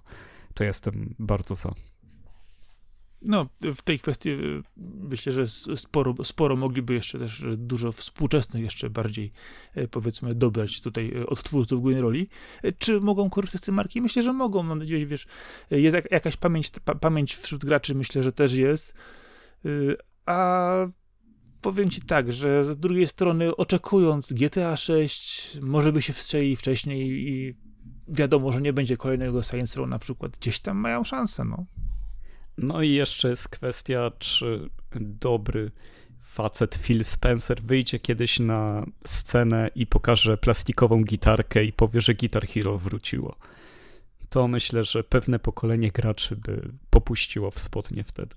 to 0.53 0.63
jestem 0.63 1.15
bardzo 1.19 1.55
za. 1.55 1.73
No, 3.21 3.45
w 3.61 3.81
tej 3.81 3.99
kwestii 3.99 4.29
e, 4.29 4.37
myślę, 4.77 5.31
że 5.31 5.47
sporo, 5.75 6.15
sporo 6.23 6.55
mogliby 6.55 6.93
jeszcze 6.93 7.19
też 7.19 7.45
dużo 7.57 7.91
współczesnych 7.91 8.63
jeszcze 8.63 8.89
bardziej, 8.89 9.31
e, 9.75 9.87
powiedzmy, 9.87 10.35
dobrać 10.35 10.81
tutaj 10.81 11.13
od 11.27 11.43
twórców 11.43 11.81
głównej 11.81 12.01
roli. 12.01 12.27
Czy 12.77 13.01
mogą 13.01 13.29
korzystać 13.29 13.65
z 13.65 13.69
marki? 13.69 14.01
Myślę, 14.01 14.23
że 14.23 14.33
mogą. 14.33 14.63
Mam 14.63 14.79
nadzieję, 14.79 15.05
wiesz, 15.05 15.27
jest 15.71 15.97
jakaś 16.11 16.37
pamięć, 16.37 16.71
pamięć 17.01 17.35
wśród 17.35 17.65
graczy, 17.65 17.95
myślę, 17.95 18.23
że 18.23 18.31
też 18.31 18.53
jest. 18.53 18.93
A 20.25 20.87
powiem 21.61 21.89
ci 21.89 22.01
tak, 22.01 22.33
że 22.33 22.63
z 22.63 22.77
drugiej 22.77 23.07
strony 23.07 23.55
oczekując 23.55 24.33
GTA 24.33 24.77
6, 24.77 25.57
może 25.61 25.93
by 25.93 26.01
się 26.01 26.13
wstrzeli 26.13 26.55
wcześniej 26.55 27.27
i 27.29 27.55
wiadomo, 28.07 28.51
że 28.51 28.61
nie 28.61 28.73
będzie 28.73 28.97
kolejnego 28.97 29.43
Science 29.43 29.79
Row 29.79 29.89
na 29.89 29.99
przykład. 29.99 30.37
Gdzieś 30.37 30.59
tam 30.59 30.77
mają 30.77 31.03
szansę, 31.03 31.45
no. 31.45 31.65
No 32.57 32.81
i 32.81 32.91
jeszcze 32.91 33.29
jest 33.29 33.49
kwestia, 33.49 34.11
czy 34.19 34.69
dobry 34.95 35.71
facet 36.19 36.75
Phil 36.75 37.05
Spencer 37.05 37.61
wyjdzie 37.61 37.99
kiedyś 37.99 38.39
na 38.39 38.85
scenę 39.05 39.69
i 39.75 39.87
pokaże 39.87 40.37
plastikową 40.37 41.03
gitarkę 41.03 41.63
i 41.63 41.73
powie, 41.73 42.01
że 42.01 42.15
Guitar 42.15 42.47
Hero 42.47 42.77
wróciło. 42.77 43.35
To 44.29 44.47
myślę, 44.47 44.85
że 44.85 45.03
pewne 45.03 45.39
pokolenie 45.39 45.91
graczy 45.91 46.35
by 46.35 46.71
popuściło 46.89 47.51
w 47.51 47.59
spodnie 47.59 48.03
wtedy. 48.03 48.35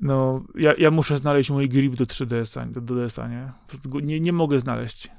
No, 0.00 0.42
ja, 0.54 0.74
ja 0.78 0.90
muszę 0.90 1.18
znaleźć 1.18 1.50
mój 1.50 1.68
grip 1.68 1.96
do 1.96 2.04
3DS-a, 2.04 2.66
do, 2.66 2.80
do 2.80 2.94
DS-a, 2.94 3.28
nie? 3.28 3.52
nie? 4.02 4.20
Nie 4.20 4.32
mogę 4.32 4.60
znaleźć. 4.60 5.10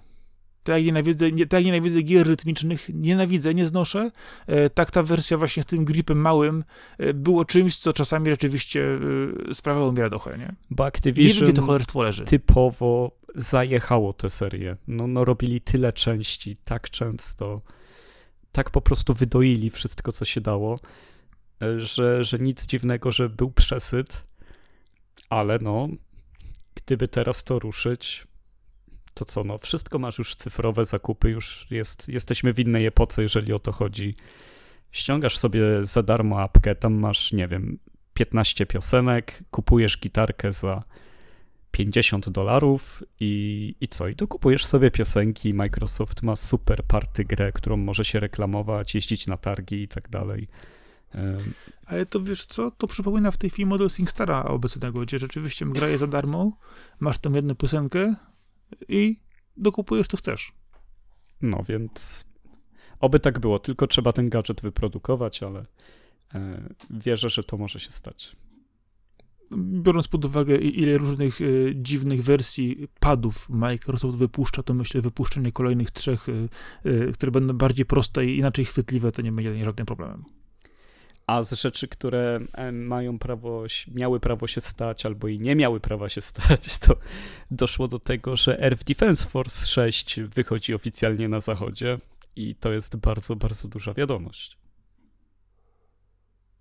Tak 0.63 0.75
jak 0.75 0.85
nienawidzę, 0.85 1.31
nie, 1.31 1.47
tak 1.47 1.57
jak 1.59 1.65
nienawidzę 1.65 2.01
gier 2.01 2.27
rytmicznych, 2.27 2.89
nienawidzę, 2.93 3.53
nie 3.53 3.67
znoszę, 3.67 4.11
e, 4.47 4.69
tak 4.69 4.91
ta 4.91 5.03
wersja 5.03 5.37
właśnie 5.37 5.63
z 5.63 5.65
tym 5.65 5.85
gripem 5.85 6.17
małym 6.17 6.63
e, 6.97 7.13
było 7.13 7.45
czymś, 7.45 7.77
co 7.77 7.93
czasami 7.93 8.29
rzeczywiście 8.29 8.99
e, 9.49 9.53
sprawiało 9.53 9.91
mi 9.91 9.99
radochę, 9.99 10.37
nie? 10.37 10.55
Bo 10.69 10.85
Activision 10.85 11.41
nie 11.41 11.47
wiem, 11.47 11.55
to 11.55 11.61
cholerstwo 11.61 12.03
leży. 12.03 12.25
typowo 12.25 13.11
zajechało 13.35 14.13
tę 14.13 14.29
serię. 14.29 14.77
No, 14.87 15.07
no 15.07 15.25
robili 15.25 15.61
tyle 15.61 15.93
części, 15.93 16.57
tak 16.65 16.89
często, 16.89 17.61
tak 18.51 18.69
po 18.69 18.81
prostu 18.81 19.13
wydoili 19.13 19.69
wszystko, 19.69 20.11
co 20.11 20.25
się 20.25 20.41
dało, 20.41 20.79
e, 21.61 21.79
że, 21.79 22.23
że 22.23 22.39
nic 22.39 22.65
dziwnego, 22.65 23.11
że 23.11 23.29
był 23.29 23.51
przesyt 23.51 24.23
ale 25.29 25.59
no, 25.61 25.87
gdyby 26.75 27.07
teraz 27.07 27.43
to 27.43 27.59
ruszyć, 27.59 28.27
to 29.13 29.25
co, 29.25 29.43
no, 29.43 29.57
wszystko 29.57 29.99
masz 29.99 30.17
już 30.17 30.35
cyfrowe 30.35 30.85
zakupy, 30.85 31.29
już 31.29 31.67
jest, 31.71 32.09
jesteśmy 32.09 32.53
w 32.53 32.59
innej 32.59 32.85
epoce, 32.85 33.23
jeżeli 33.23 33.53
o 33.53 33.59
to 33.59 33.71
chodzi. 33.71 34.15
Ściągasz 34.91 35.37
sobie 35.37 35.61
za 35.81 36.03
darmo 36.03 36.41
apkę, 36.41 36.75
tam 36.75 36.93
masz, 36.93 37.31
nie 37.33 37.47
wiem, 37.47 37.79
15 38.13 38.65
piosenek, 38.65 39.43
kupujesz 39.51 39.99
gitarkę 39.99 40.53
za 40.53 40.83
50 41.71 42.29
dolarów 42.29 43.03
i, 43.19 43.75
i 43.81 43.87
co? 43.87 44.07
I 44.07 44.15
tu 44.15 44.27
kupujesz 44.27 44.65
sobie 44.65 44.91
piosenki. 44.91 45.53
Microsoft 45.53 46.21
ma 46.21 46.35
super 46.35 46.83
party 46.83 47.23
grę, 47.23 47.51
którą 47.51 47.77
może 47.77 48.05
się 48.05 48.19
reklamować, 48.19 48.95
jeździć 48.95 49.27
na 49.27 49.37
targi 49.37 49.81
i 49.81 49.87
tak 49.87 50.09
dalej. 50.09 50.47
Ale 51.85 52.05
to 52.05 52.21
wiesz 52.21 52.45
co, 52.45 52.71
to 52.71 52.87
przypomina 52.87 53.31
w 53.31 53.37
tej 53.37 53.49
chwili 53.49 53.65
model 53.65 53.89
SingStara 53.89 54.43
obecnego, 54.43 54.99
gdzie 54.99 55.19
rzeczywiście 55.19 55.65
gra 55.65 55.87
jest 55.87 55.99
za 55.99 56.07
darmo, 56.07 56.57
masz 56.99 57.17
tam 57.17 57.35
jedną 57.35 57.55
piosenkę 57.55 58.15
i 58.87 59.19
dokupujesz 59.57 60.07
co 60.07 60.17
chcesz. 60.17 60.53
No 61.41 61.63
więc 61.67 62.25
oby 62.99 63.19
tak 63.19 63.39
było, 63.39 63.59
tylko 63.59 63.87
trzeba 63.87 64.13
ten 64.13 64.29
gadżet 64.29 64.61
wyprodukować, 64.61 65.43
ale 65.43 65.65
e, 66.33 66.63
wierzę, 66.89 67.29
że 67.29 67.43
to 67.43 67.57
może 67.57 67.79
się 67.79 67.91
stać. 67.91 68.35
Biorąc 69.57 70.07
pod 70.07 70.25
uwagę, 70.25 70.57
ile 70.57 70.97
różnych 70.97 71.41
e, 71.41 71.45
dziwnych 71.75 72.23
wersji 72.23 72.87
padów 72.99 73.49
Microsoft 73.49 74.17
wypuszcza, 74.17 74.63
to 74.63 74.73
myślę, 74.73 74.97
że 74.97 75.01
wypuszczenie 75.01 75.51
kolejnych 75.51 75.91
trzech, 75.91 76.27
e, 76.29 77.11
które 77.11 77.31
będą 77.31 77.53
bardziej 77.53 77.85
proste 77.85 78.25
i 78.25 78.37
inaczej 78.37 78.65
chwytliwe, 78.65 79.11
to 79.11 79.21
nie 79.21 79.31
będzie 79.31 79.65
żadnym 79.65 79.85
problemem. 79.85 80.23
A 81.27 81.43
z 81.43 81.51
rzeczy, 81.51 81.87
które 81.87 82.39
mają 82.71 83.19
prawo, 83.19 83.63
miały 83.87 84.19
prawo 84.19 84.47
się 84.47 84.61
stać, 84.61 85.05
albo 85.05 85.27
i 85.27 85.39
nie 85.39 85.55
miały 85.55 85.79
prawa 85.79 86.09
się 86.09 86.21
stać, 86.21 86.79
to 86.79 86.95
doszło 87.51 87.87
do 87.87 87.99
tego, 87.99 88.35
że 88.35 88.63
Air 88.63 88.77
Defense 88.77 89.29
Force 89.29 89.65
6 89.65 90.19
wychodzi 90.19 90.73
oficjalnie 90.73 91.29
na 91.29 91.39
zachodzie 91.39 91.97
i 92.35 92.55
to 92.55 92.73
jest 92.73 92.95
bardzo, 92.95 93.35
bardzo 93.35 93.67
duża 93.67 93.93
wiadomość. 93.93 94.57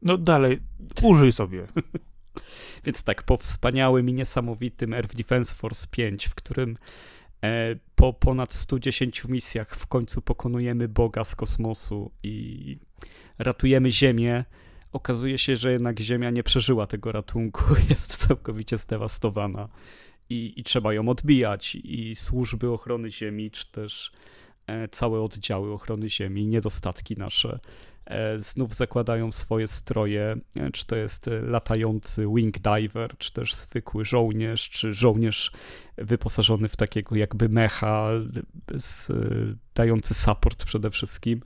No 0.02 0.18
dalej, 0.18 0.60
użyj 1.02 1.32
sobie. 1.32 1.66
Więc 2.84 3.02
tak, 3.02 3.22
po 3.22 3.36
wspaniałym 3.36 4.08
i 4.08 4.12
niesamowitym 4.12 4.92
Air 4.92 5.06
Defense 5.06 5.54
Force 5.54 5.86
5, 5.90 6.26
w 6.26 6.34
którym 6.34 6.76
e, 7.44 7.76
po 7.94 8.12
ponad 8.12 8.52
110 8.52 9.24
misjach 9.24 9.76
w 9.76 9.86
końcu 9.86 10.22
pokonujemy 10.22 10.88
Boga 10.88 11.24
z 11.24 11.36
kosmosu 11.36 12.10
i 12.22 12.78
ratujemy 13.38 13.90
Ziemię, 13.90 14.44
okazuje 14.92 15.38
się, 15.38 15.56
że 15.56 15.72
jednak 15.72 16.00
Ziemia 16.00 16.30
nie 16.30 16.42
przeżyła 16.42 16.86
tego 16.86 17.12
ratunku, 17.12 17.64
jest 17.90 18.16
całkowicie 18.16 18.78
zdewastowana 18.78 19.68
i, 20.30 20.52
i 20.56 20.62
trzeba 20.62 20.94
ją 20.94 21.08
odbijać. 21.08 21.74
I 21.74 22.14
służby 22.14 22.70
ochrony 22.70 23.10
Ziemi, 23.10 23.50
czy 23.50 23.72
też 23.72 24.12
e, 24.66 24.88
całe 24.88 25.20
oddziały 25.20 25.72
ochrony 25.72 26.10
Ziemi, 26.10 26.46
niedostatki 26.46 27.16
nasze, 27.16 27.58
e, 28.06 28.40
znów 28.40 28.74
zakładają 28.74 29.32
swoje 29.32 29.68
stroje, 29.68 30.36
e, 30.56 30.70
czy 30.70 30.86
to 30.86 30.96
jest 30.96 31.30
latający 31.42 32.26
wing 32.34 32.58
diver, 32.58 33.18
czy 33.18 33.32
też 33.32 33.54
zwykły 33.54 34.04
żołnierz, 34.04 34.70
czy 34.70 34.94
żołnierz 34.94 35.52
wyposażony 35.96 36.68
w 36.68 36.76
takiego 36.76 37.16
jakby 37.16 37.48
mecha, 37.48 38.10
dający 39.74 40.14
support 40.14 40.64
przede 40.64 40.90
wszystkim 40.90 41.40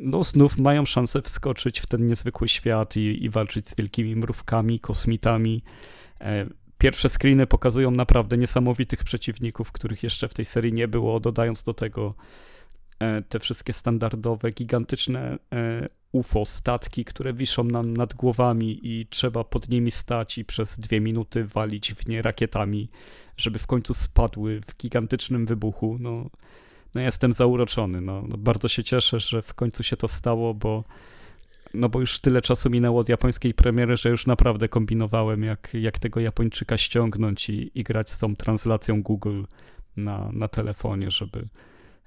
no 0.00 0.24
znów 0.24 0.58
mają 0.58 0.86
szansę 0.86 1.22
wskoczyć 1.22 1.80
w 1.80 1.86
ten 1.86 2.06
niezwykły 2.06 2.48
świat 2.48 2.96
i, 2.96 3.24
i 3.24 3.30
walczyć 3.30 3.68
z 3.68 3.74
wielkimi 3.74 4.16
mrówkami, 4.16 4.80
kosmitami. 4.80 5.62
E, 6.20 6.46
pierwsze 6.78 7.08
screeny 7.08 7.46
pokazują 7.46 7.90
naprawdę 7.90 8.38
niesamowitych 8.38 9.04
przeciwników, 9.04 9.72
których 9.72 10.02
jeszcze 10.02 10.28
w 10.28 10.34
tej 10.34 10.44
serii 10.44 10.72
nie 10.72 10.88
było, 10.88 11.20
dodając 11.20 11.62
do 11.62 11.74
tego 11.74 12.14
e, 12.98 13.22
te 13.22 13.40
wszystkie 13.40 13.72
standardowe, 13.72 14.50
gigantyczne 14.50 15.38
e, 15.52 15.88
UFO, 16.12 16.44
statki, 16.44 17.04
które 17.04 17.32
wiszą 17.32 17.64
nam 17.64 17.96
nad 17.96 18.14
głowami 18.14 18.80
i 18.82 19.06
trzeba 19.06 19.44
pod 19.44 19.68
nimi 19.68 19.90
stać 19.90 20.38
i 20.38 20.44
przez 20.44 20.78
dwie 20.78 21.00
minuty 21.00 21.44
walić 21.44 21.94
w 21.94 22.08
nie 22.08 22.22
rakietami, 22.22 22.88
żeby 23.36 23.58
w 23.58 23.66
końcu 23.66 23.94
spadły 23.94 24.60
w 24.60 24.76
gigantycznym 24.76 25.46
wybuchu. 25.46 25.96
No, 26.00 26.30
no 26.96 27.02
jestem 27.02 27.32
zauroczony. 27.32 28.00
No, 28.00 28.24
no, 28.28 28.36
bardzo 28.36 28.68
się 28.68 28.84
cieszę, 28.84 29.20
że 29.20 29.42
w 29.42 29.54
końcu 29.54 29.82
się 29.82 29.96
to 29.96 30.08
stało, 30.08 30.54
bo 30.54 30.84
no 31.74 31.88
bo 31.88 32.00
już 32.00 32.20
tyle 32.20 32.42
czasu 32.42 32.70
minęło 32.70 33.00
od 33.00 33.08
japońskiej 33.08 33.54
premiery, 33.54 33.96
że 33.96 34.08
już 34.08 34.26
naprawdę 34.26 34.68
kombinowałem, 34.68 35.42
jak, 35.42 35.74
jak 35.74 35.98
tego 35.98 36.20
Japończyka 36.20 36.78
ściągnąć 36.78 37.50
i, 37.50 37.70
i 37.74 37.84
grać 37.84 38.10
z 38.10 38.18
tą 38.18 38.36
translacją 38.36 39.02
Google 39.02 39.42
na, 39.96 40.30
na 40.32 40.48
telefonie, 40.48 41.10
żeby, 41.10 41.48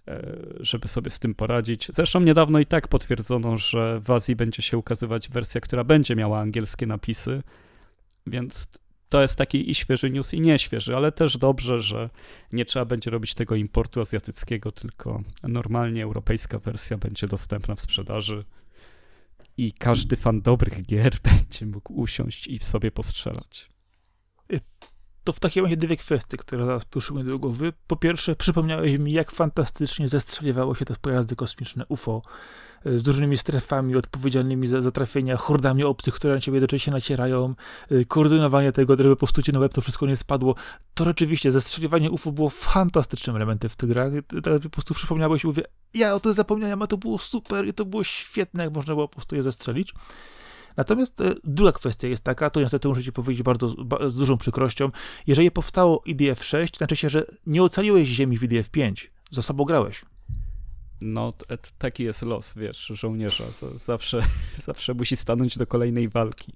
e, 0.08 0.38
żeby 0.60 0.88
sobie 0.88 1.10
z 1.10 1.20
tym 1.20 1.36
poradzić. 1.36 1.88
Zresztą 1.94 2.20
niedawno 2.20 2.60
i 2.60 2.66
tak 2.66 2.88
potwierdzono, 2.88 3.58
że 3.58 4.00
w 4.00 4.12
Azji 4.12 4.36
będzie 4.36 4.62
się 4.62 4.78
ukazywać 4.78 5.30
wersja, 5.30 5.62
która 5.62 5.84
będzie 5.84 6.16
miała 6.16 6.40
angielskie 6.40 6.86
napisy, 6.86 7.44
więc 8.28 8.68
to 9.10 9.22
jest 9.22 9.36
taki 9.36 9.72
i 9.72 9.76
świeży 9.76 10.10
news, 10.10 10.34
i 10.34 10.42
nieświeży, 10.42 10.96
ale 10.96 11.12
też 11.12 11.38
dobrze, 11.38 11.82
że 11.82 12.10
nie 12.54 12.66
trzeba 12.66 12.86
będzie 12.86 13.12
robić 13.12 13.34
tego 13.34 13.56
importu 13.56 14.02
azjatyckiego, 14.02 14.72
tylko 14.72 15.24
normalnie 15.44 16.04
europejska 16.04 16.60
wersja 16.60 16.98
będzie 16.98 17.28
dostępna 17.28 17.76
w 17.76 17.82
sprzedaży 17.82 18.46
i 19.58 19.74
każdy 19.74 20.16
fan 20.16 20.42
dobrych 20.42 20.86
gier 20.86 21.18
będzie 21.32 21.66
mógł 21.66 21.94
usiąść 21.94 22.48
i 22.48 22.60
sobie 22.60 22.92
postrzelać. 22.92 23.70
To 25.24 25.34
w 25.34 25.40
takim 25.40 25.64
razie 25.64 25.78
dwie 25.78 25.98
kwestie, 25.98 26.38
które 26.38 26.66
zaraz 26.66 26.86
przyszły 26.86 27.18
mi 27.18 27.30
do 27.30 27.40
głowy. 27.40 27.74
Po 27.88 27.96
pierwsze, 27.96 28.36
przypomniałeś 28.36 28.98
mi, 28.98 29.12
jak 29.12 29.32
fantastycznie 29.32 30.10
zestrzeliwało 30.10 30.76
się 30.76 30.86
te 30.86 30.96
pojazdy 31.02 31.36
kosmiczne 31.36 31.86
UFO 31.90 32.22
z 32.86 33.08
różnymi 33.08 33.38
strefami 33.38 33.96
odpowiedzialnymi 33.96 34.68
za, 34.68 34.82
za 34.82 34.92
trafienia, 34.92 35.38
hordami 35.38 35.84
obcych, 35.84 36.14
które 36.14 36.36
na 36.36 36.42
ciebie 36.42 36.80
się 36.80 36.92
nacierają, 36.92 37.56
y, 37.92 38.06
koordynowanie 38.06 38.72
tego, 38.72 38.96
żeby 38.98 39.16
po 39.16 39.28
prostu 39.28 39.52
na 39.54 39.60
web 39.60 39.74
to 39.74 39.82
wszystko 39.82 40.06
nie 40.06 40.18
spadło. 40.18 40.56
To 40.94 41.06
rzeczywiście, 41.06 41.52
zestrzeliwanie 41.52 42.12
UFO 42.12 42.32
było 42.32 42.50
fantastycznym 42.50 43.36
elementem 43.36 43.70
w 43.70 43.76
tych 43.76 43.90
grach. 43.90 44.12
To 44.44 44.60
po 44.60 44.70
prostu 44.70 44.94
przypomniałeś 44.94 45.44
i 45.44 45.48
mówię, 45.48 45.64
ja 45.94 46.16
o 46.16 46.20
tym 46.20 46.34
zapomniałem, 46.34 46.82
a 46.82 46.88
to 46.88 46.98
było 46.98 47.18
super 47.18 47.68
i 47.68 47.74
to 47.74 47.86
było 47.86 48.04
świetne, 48.04 48.64
jak 48.64 48.74
można 48.74 48.94
było 48.94 49.08
po 49.08 49.16
prostu 49.16 49.36
je 49.36 49.44
zestrzelić. 49.44 49.94
Natomiast 50.80 51.22
e, 51.22 51.36
druga 51.44 51.72
kwestia 51.72 52.08
jest 52.08 52.24
taka, 52.24 52.50
to 52.50 52.62
niestety 52.62 52.88
muszę 52.88 53.04
ci 53.04 53.12
powiedzieć 53.12 53.44
bardzo 53.44 53.76
z 54.08 54.16
dużą 54.16 54.38
przykrością, 54.38 54.92
jeżeli 55.28 55.52
powstało 55.52 56.02
IDF 56.06 56.46
6, 56.46 56.78
znaczy 56.78 56.96
się, 56.96 57.10
że 57.10 57.26
nie 57.46 57.64
ocaliłeś 57.64 58.08
ziemi 58.08 58.38
w 58.38 58.44
IDF 58.44 58.70
5, 58.70 59.12
za 59.32 59.42
sobą 59.42 59.64
grałeś. 59.64 60.06
No, 61.02 61.34
taki 61.78 62.04
jest 62.04 62.22
los, 62.22 62.54
wiesz, 62.56 62.86
żołnierza. 62.96 63.44
zawsze, 63.86 64.22
zawsze 64.68 64.94
musi 64.94 65.18
stanąć 65.18 65.58
do 65.58 65.68
kolejnej 65.68 66.08
walki. 66.08 66.54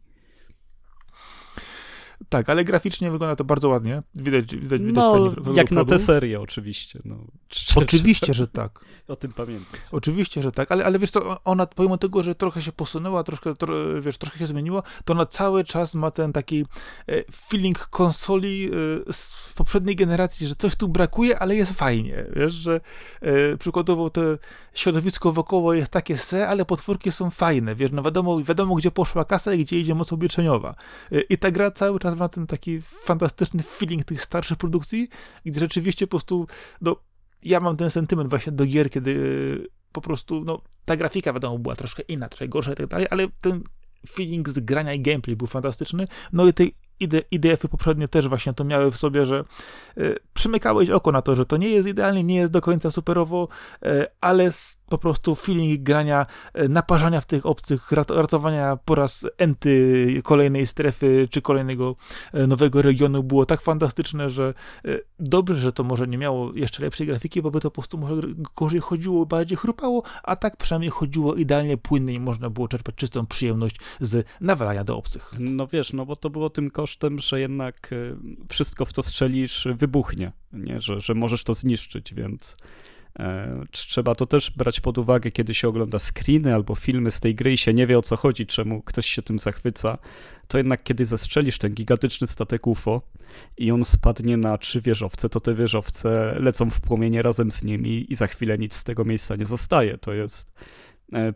Tak, 2.30 2.50
ale 2.50 2.64
graficznie 2.64 3.12
wygląda 3.12 3.36
to 3.36 3.44
bardzo 3.44 3.70
ładnie. 3.70 4.04
Widać, 4.16 4.56
widać, 4.56 4.82
widać 4.82 5.06
no, 5.06 5.54
jak 5.54 5.72
na 5.72 5.86
tę 5.86 6.00
serię 6.00 6.42
oczywiście. 6.42 7.00
No, 7.06 7.18
oczywiście, 7.76 8.34
że 8.34 8.48
tak. 8.48 8.80
O 9.08 9.16
tym 9.16 9.34
pamiętam. 9.34 9.80
Oczywiście, 9.92 10.42
że 10.42 10.52
tak, 10.52 10.72
ale, 10.72 10.86
ale 10.86 11.00
wiesz, 11.00 11.12
to 11.12 11.38
ona 11.44 11.66
pomimo 11.66 11.98
tego, 11.98 12.24
że 12.24 12.36
trochę 12.36 12.62
się 12.62 12.72
posunęła, 12.72 13.24
troszkę, 13.24 13.56
tro, 13.56 14.02
wiesz, 14.02 14.18
troszkę 14.18 14.40
się 14.40 14.48
zmieniła, 14.48 14.84
to 15.06 15.14
ona 15.14 15.26
cały 15.26 15.64
czas 15.64 15.96
ma 15.96 16.12
ten 16.12 16.34
taki 16.34 16.66
e, 17.08 17.24
feeling 17.32 17.80
konsoli 17.80 18.70
e, 19.10 19.14
z 19.14 19.54
poprzedniej 19.58 19.96
generacji, 19.96 20.48
że 20.48 20.56
coś 20.56 20.76
tu 20.76 20.88
brakuje, 20.88 21.40
ale 21.40 21.56
jest 21.56 21.74
fajnie, 21.74 22.26
wiesz, 22.36 22.54
że 22.54 22.82
e, 23.22 23.58
przykładowo 23.58 24.10
to 24.10 24.22
środowisko 24.74 25.32
wokoło 25.32 25.74
jest 25.74 25.92
takie 25.92 26.18
se, 26.18 26.48
ale 26.48 26.66
potwórki 26.66 27.12
są 27.12 27.30
fajne, 27.30 27.76
wiesz, 27.76 27.92
no 27.92 28.04
wiadomo, 28.04 28.44
wiadomo 28.44 28.76
gdzie 28.76 28.92
poszła 28.92 29.26
kasa 29.26 29.54
i 29.54 29.66
gdzie 29.66 29.80
idzie 29.80 29.96
moc 29.96 30.14
oblieczeniowa. 30.14 30.76
I 31.30 31.38
ta 31.38 31.52
gra 31.52 31.72
cały 31.72 32.00
czas 32.00 32.13
ma 32.16 32.30
ten 32.30 32.48
taki 32.48 32.82
fantastyczny 32.82 33.64
feeling 33.64 34.06
tych 34.06 34.24
starszych 34.24 34.58
produkcji, 34.58 35.10
gdzie 35.46 35.60
rzeczywiście 35.60 36.08
po 36.08 36.10
prostu, 36.10 36.48
no, 36.82 36.96
ja 37.44 37.60
mam 37.60 37.78
ten 37.78 37.90
sentyment 37.90 38.30
właśnie 38.30 38.52
do 38.52 38.66
gier, 38.66 38.92
kiedy 38.92 39.12
e, 39.66 39.68
po 39.92 40.02
prostu, 40.02 40.44
no, 40.46 40.62
ta 40.86 40.98
grafika 40.98 41.34
wiadomo 41.34 41.60
była 41.60 41.76
troszkę 41.76 42.04
inna, 42.04 42.30
trochę 42.30 42.48
gorsza 42.48 42.74
i 42.74 42.76
tak 42.76 42.88
dalej, 42.88 43.08
ale 43.10 43.28
ten 43.42 43.64
feeling 44.10 44.50
z 44.50 44.60
grania 44.60 44.94
i 44.94 45.02
gameplay 45.02 45.36
był 45.36 45.48
fantastyczny, 45.48 46.06
no 46.34 46.48
i 46.48 46.54
tej 46.54 46.76
IDF-y 47.32 47.68
poprzednie 47.68 48.08
też 48.08 48.28
właśnie 48.28 48.54
to 48.54 48.64
miały 48.64 48.92
w 48.92 48.98
sobie, 48.98 49.26
że 49.26 49.44
y, 49.98 50.20
przymykałeś 50.34 50.90
oko 50.90 51.12
na 51.12 51.22
to, 51.22 51.36
że 51.36 51.46
to 51.46 51.58
nie 51.58 51.70
jest 51.70 51.88
idealnie, 51.88 52.24
nie 52.24 52.36
jest 52.36 52.54
do 52.54 52.62
końca 52.62 52.92
superowo, 52.92 53.48
y, 53.86 54.06
ale 54.22 54.50
po 54.90 54.98
prostu 54.98 55.36
feeling 55.36 55.84
grania, 55.84 56.26
y, 56.60 56.70
naparzania 56.70 57.22
w 57.22 57.26
tych 57.26 57.46
obcych, 57.46 57.92
rat, 57.92 58.12
ratowania 58.12 58.78
po 58.86 58.96
raz 58.96 59.28
enty 59.38 60.22
kolejnej 60.24 60.68
strefy, 60.68 61.28
czy 61.32 61.42
kolejnego 61.42 61.96
nowego 62.34 62.82
regionu 62.82 63.24
było 63.24 63.46
tak 63.46 63.62
fantastyczne, 63.62 64.30
że 64.30 64.54
dobrze, 65.20 65.56
że 65.56 65.74
to 65.74 65.84
może 65.84 66.08
nie 66.08 66.18
miało 66.18 66.54
jeszcze 66.54 66.84
lepszej 66.84 67.08
grafiki, 67.08 67.42
bo 67.42 67.52
by 67.52 67.60
to 67.60 67.72
po 67.72 67.82
prostu 67.82 67.98
może 67.98 68.22
gorzej 68.56 68.80
chodziło, 68.80 69.26
bardziej 69.26 69.58
chrupało, 69.58 70.04
a 70.24 70.36
tak 70.36 70.58
przynajmniej 70.58 70.92
chodziło 70.92 71.36
idealnie 71.36 71.78
płynnie 71.78 72.14
i 72.14 72.20
można 72.20 72.50
było 72.50 72.68
czerpać 72.68 72.96
czystą 72.96 73.26
przyjemność 73.26 73.76
z 74.02 74.28
nawalania 74.42 74.84
do 74.84 74.98
obcych. 74.98 75.32
No 75.40 75.68
wiesz, 75.68 75.94
no 75.94 76.06
bo 76.06 76.16
to 76.16 76.30
było 76.30 76.50
tym 76.50 76.72
kosztem, 76.84 77.20
że 77.20 77.40
jednak 77.40 77.90
e, 77.94 77.96
wszystko, 78.50 78.86
w 78.86 78.92
co 78.92 79.04
strzelisz, 79.04 79.68
wybuchnie, 79.76 80.32
nie? 80.54 80.82
Że, 80.82 81.02
że 81.02 81.14
możesz 81.14 81.44
to 81.44 81.54
zniszczyć, 81.54 82.14
więc 82.14 82.56
e, 83.20 83.62
trzeba 83.72 84.16
to 84.16 84.26
też 84.26 84.52
brać 84.52 84.80
pod 84.80 84.98
uwagę, 84.98 85.32
kiedy 85.32 85.54
się 85.54 85.68
ogląda 85.68 86.00
screeny 86.00 86.56
albo 86.56 86.76
filmy 86.76 87.12
z 87.12 87.20
tej 87.20 87.36
gry 87.36 87.54
i 87.54 87.58
się 87.58 87.74
nie 87.74 87.88
wie 87.88 87.98
o 87.98 88.02
co 88.02 88.16
chodzi, 88.16 88.46
czemu 88.46 88.82
ktoś 88.82 89.08
się 89.08 89.22
tym 89.22 89.40
zachwyca, 89.40 89.98
to 90.48 90.58
jednak 90.58 90.84
kiedy 90.84 91.06
zastrzelisz 91.06 91.58
ten 91.58 91.74
gigantyczny 91.74 92.28
statek 92.28 92.68
UFO 92.68 93.02
i 93.58 93.72
on 93.72 93.84
spadnie 93.84 94.38
na 94.38 94.58
trzy 94.58 94.82
wieżowce, 94.82 95.30
to 95.30 95.40
te 95.40 95.56
wieżowce 95.56 96.36
lecą 96.40 96.70
w 96.70 96.82
płomienie 96.82 97.22
razem 97.22 97.52
z 97.52 97.64
nimi 97.64 98.06
i 98.10 98.16
za 98.16 98.28
chwilę 98.28 98.58
nic 98.58 98.76
z 98.76 98.84
tego 98.84 99.06
miejsca 99.06 99.36
nie 99.36 99.46
zostaje. 99.46 99.98
To 99.98 100.14
jest 100.14 100.54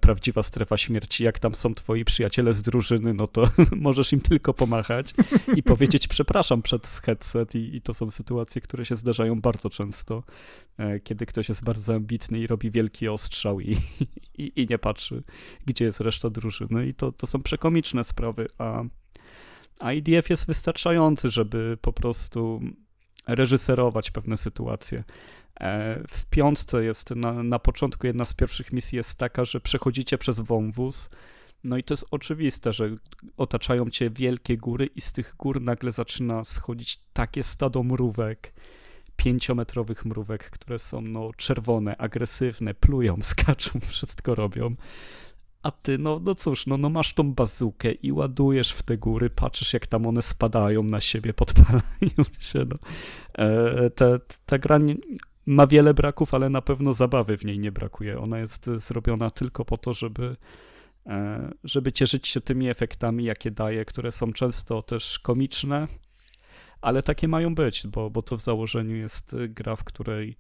prawdziwa 0.01 0.43
strefa 0.43 0.78
śmierci. 0.78 1.24
Jak 1.24 1.39
tam 1.39 1.55
są 1.55 1.76
twoi 1.76 2.05
przyjaciele 2.05 2.53
z 2.53 2.61
drużyny, 2.61 3.13
no 3.13 3.28
to 3.28 3.49
możesz 3.76 4.13
im 4.13 4.22
tylko 4.22 4.53
pomachać 4.53 5.13
i 5.55 5.63
powiedzieć 5.63 6.07
przepraszam 6.18 6.61
przed 6.61 6.88
headset 6.88 7.55
i, 7.55 7.76
i 7.76 7.82
to 7.82 7.93
są 7.93 8.11
sytuacje, 8.11 8.61
które 8.61 8.86
się 8.86 8.95
zdarzają 8.95 9.41
bardzo 9.41 9.70
często, 9.70 10.24
e, 10.78 10.99
kiedy 10.99 11.26
ktoś 11.26 11.49
jest 11.49 11.63
bardzo 11.63 11.95
ambitny 11.95 12.39
i 12.39 12.47
robi 12.47 12.72
wielki 12.72 13.07
ostrzał 13.07 13.59
i, 13.59 13.78
i, 14.38 14.61
i 14.61 14.68
nie 14.70 14.78
patrzy, 14.78 15.24
gdzie 15.65 15.86
jest 15.86 15.99
reszta 15.99 16.30
drużyny 16.30 16.88
i 16.88 16.93
to, 16.93 17.11
to 17.11 17.28
są 17.28 17.41
przekomiczne 17.41 18.03
sprawy, 18.03 18.47
a 18.57 18.84
IDF 19.93 20.30
jest 20.30 20.47
wystarczający, 20.47 21.30
żeby 21.30 21.78
po 21.82 21.93
prostu 21.93 22.61
reżyserować 23.28 24.11
pewne 24.11 24.38
sytuacje. 24.38 25.03
E, 25.60 26.03
w 26.08 26.26
piątce 26.26 26.84
jest 26.84 27.10
na, 27.10 27.43
na 27.43 27.60
początku 27.60 28.08
jedna 28.08 28.26
z 28.26 28.34
pierwszych 28.34 28.74
misji 28.74 28.95
jest 28.95 29.16
taka, 29.16 29.45
że 29.45 29.62
przechodzicie 29.62 30.18
przez 30.18 30.39
wąwóz. 30.39 31.10
No 31.64 31.78
i 31.78 31.84
to 31.84 31.93
jest 31.93 32.05
oczywiste, 32.12 32.74
że 32.74 32.89
otaczają 33.38 33.89
cię 33.89 34.10
wielkie 34.10 34.58
góry 34.58 34.89
i 34.95 35.01
z 35.01 35.14
tych 35.14 35.36
gór 35.38 35.62
nagle 35.62 35.91
zaczyna 35.91 36.43
schodzić 36.43 36.99
takie 37.14 37.43
stado 37.43 37.84
mrówek, 37.84 38.53
pięciometrowych 39.16 40.05
mrówek, 40.05 40.49
które 40.49 40.80
są 40.80 41.01
no 41.01 41.32
czerwone, 41.38 41.97
agresywne, 41.97 42.74
plują, 42.74 43.18
skaczą, 43.34 43.80
wszystko 43.80 44.36
robią. 44.36 44.76
A 45.64 45.72
ty, 45.72 45.97
no, 45.97 46.20
no 46.24 46.36
cóż, 46.36 46.68
no, 46.68 46.78
no 46.78 46.89
masz 46.89 47.14
tą 47.14 47.34
bazukę 47.34 47.91
i 47.91 48.12
ładujesz 48.12 48.72
w 48.72 48.84
te 48.84 48.97
góry, 48.97 49.30
patrzysz 49.30 49.74
jak 49.74 49.88
tam 49.88 50.08
one 50.08 50.22
spadają 50.22 50.84
na 50.84 51.01
siebie, 51.01 51.34
podpalają 51.43 52.24
się. 52.39 52.66
No. 52.70 52.78
E, 53.45 53.89
ta, 54.45 54.58
gra 54.58 54.78
nie, 54.78 54.95
ma 55.47 55.67
wiele 55.67 55.93
braków, 55.93 56.33
ale 56.33 56.49
na 56.49 56.61
pewno 56.61 56.93
zabawy 56.93 57.37
w 57.37 57.45
niej 57.45 57.59
nie 57.59 57.71
brakuje. 57.71 58.19
Ona 58.19 58.39
jest 58.39 58.65
zrobiona 58.65 59.29
tylko 59.29 59.65
po 59.65 59.77
to, 59.77 59.93
żeby, 59.93 60.35
e, 61.05 61.51
żeby 61.63 61.91
cieszyć 61.91 62.27
się 62.27 62.41
tymi 62.41 62.69
efektami, 62.69 63.23
jakie 63.23 63.51
daje, 63.51 63.85
które 63.85 64.11
są 64.11 64.33
często 64.33 64.81
też 64.81 65.19
komiczne, 65.19 65.87
ale 66.81 67.03
takie 67.03 67.27
mają 67.27 67.55
być, 67.55 67.87
bo, 67.87 68.09
bo 68.09 68.21
to 68.21 68.37
w 68.37 68.41
założeniu 68.41 68.95
jest 68.95 69.35
gra, 69.49 69.75
w 69.75 69.83
której 69.83 70.37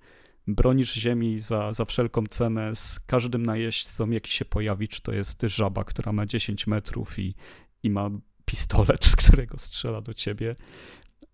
bronisz 0.47 0.93
ziemi 0.93 1.39
za, 1.39 1.73
za 1.73 1.85
wszelką 1.85 2.23
cenę 2.29 2.75
z 2.75 2.99
każdym 2.99 3.45
najeźdźcą, 3.45 4.09
jaki 4.09 4.31
się 4.31 4.45
pojawi, 4.45 4.87
czy 4.87 5.01
to 5.01 5.13
jest 5.13 5.41
żaba, 5.41 5.83
która 5.83 6.11
ma 6.11 6.25
10 6.25 6.67
metrów 6.67 7.19
i, 7.19 7.35
i 7.83 7.89
ma 7.89 8.09
pistolet, 8.45 9.05
z 9.11 9.15
którego 9.15 9.57
strzela 9.57 10.01
do 10.01 10.13
ciebie, 10.13 10.55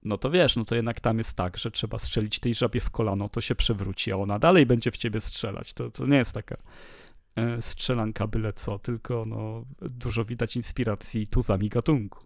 no 0.06 0.18
to 0.18 0.32
wiesz, 0.32 0.56
no 0.56 0.66
to 0.66 0.76
jednak 0.76 1.00
tam 1.00 1.18
jest 1.18 1.34
tak, 1.34 1.58
że 1.58 1.72
trzeba 1.72 2.00
strzelić 2.00 2.40
tej 2.40 2.54
żabie 2.54 2.80
w 2.80 2.90
kolano, 2.90 3.30
to 3.30 3.42
się 3.42 3.56
przewróci, 3.56 4.12
a 4.12 4.16
ona 4.16 4.40
dalej 4.40 4.66
będzie 4.66 4.92
w 4.92 4.98
ciebie 4.98 5.20
strzelać. 5.20 5.74
To, 5.74 5.92
to 5.92 6.06
nie 6.06 6.18
jest 6.18 6.32
taka 6.32 6.58
e, 7.36 7.62
strzelanka 7.62 8.28
byle 8.28 8.54
co, 8.54 8.80
tylko 8.80 9.26
no, 9.26 9.66
dużo 9.82 10.26
widać 10.26 10.56
inspiracji 10.56 11.28
tuzami 11.28 11.70
gatunku. 11.70 12.26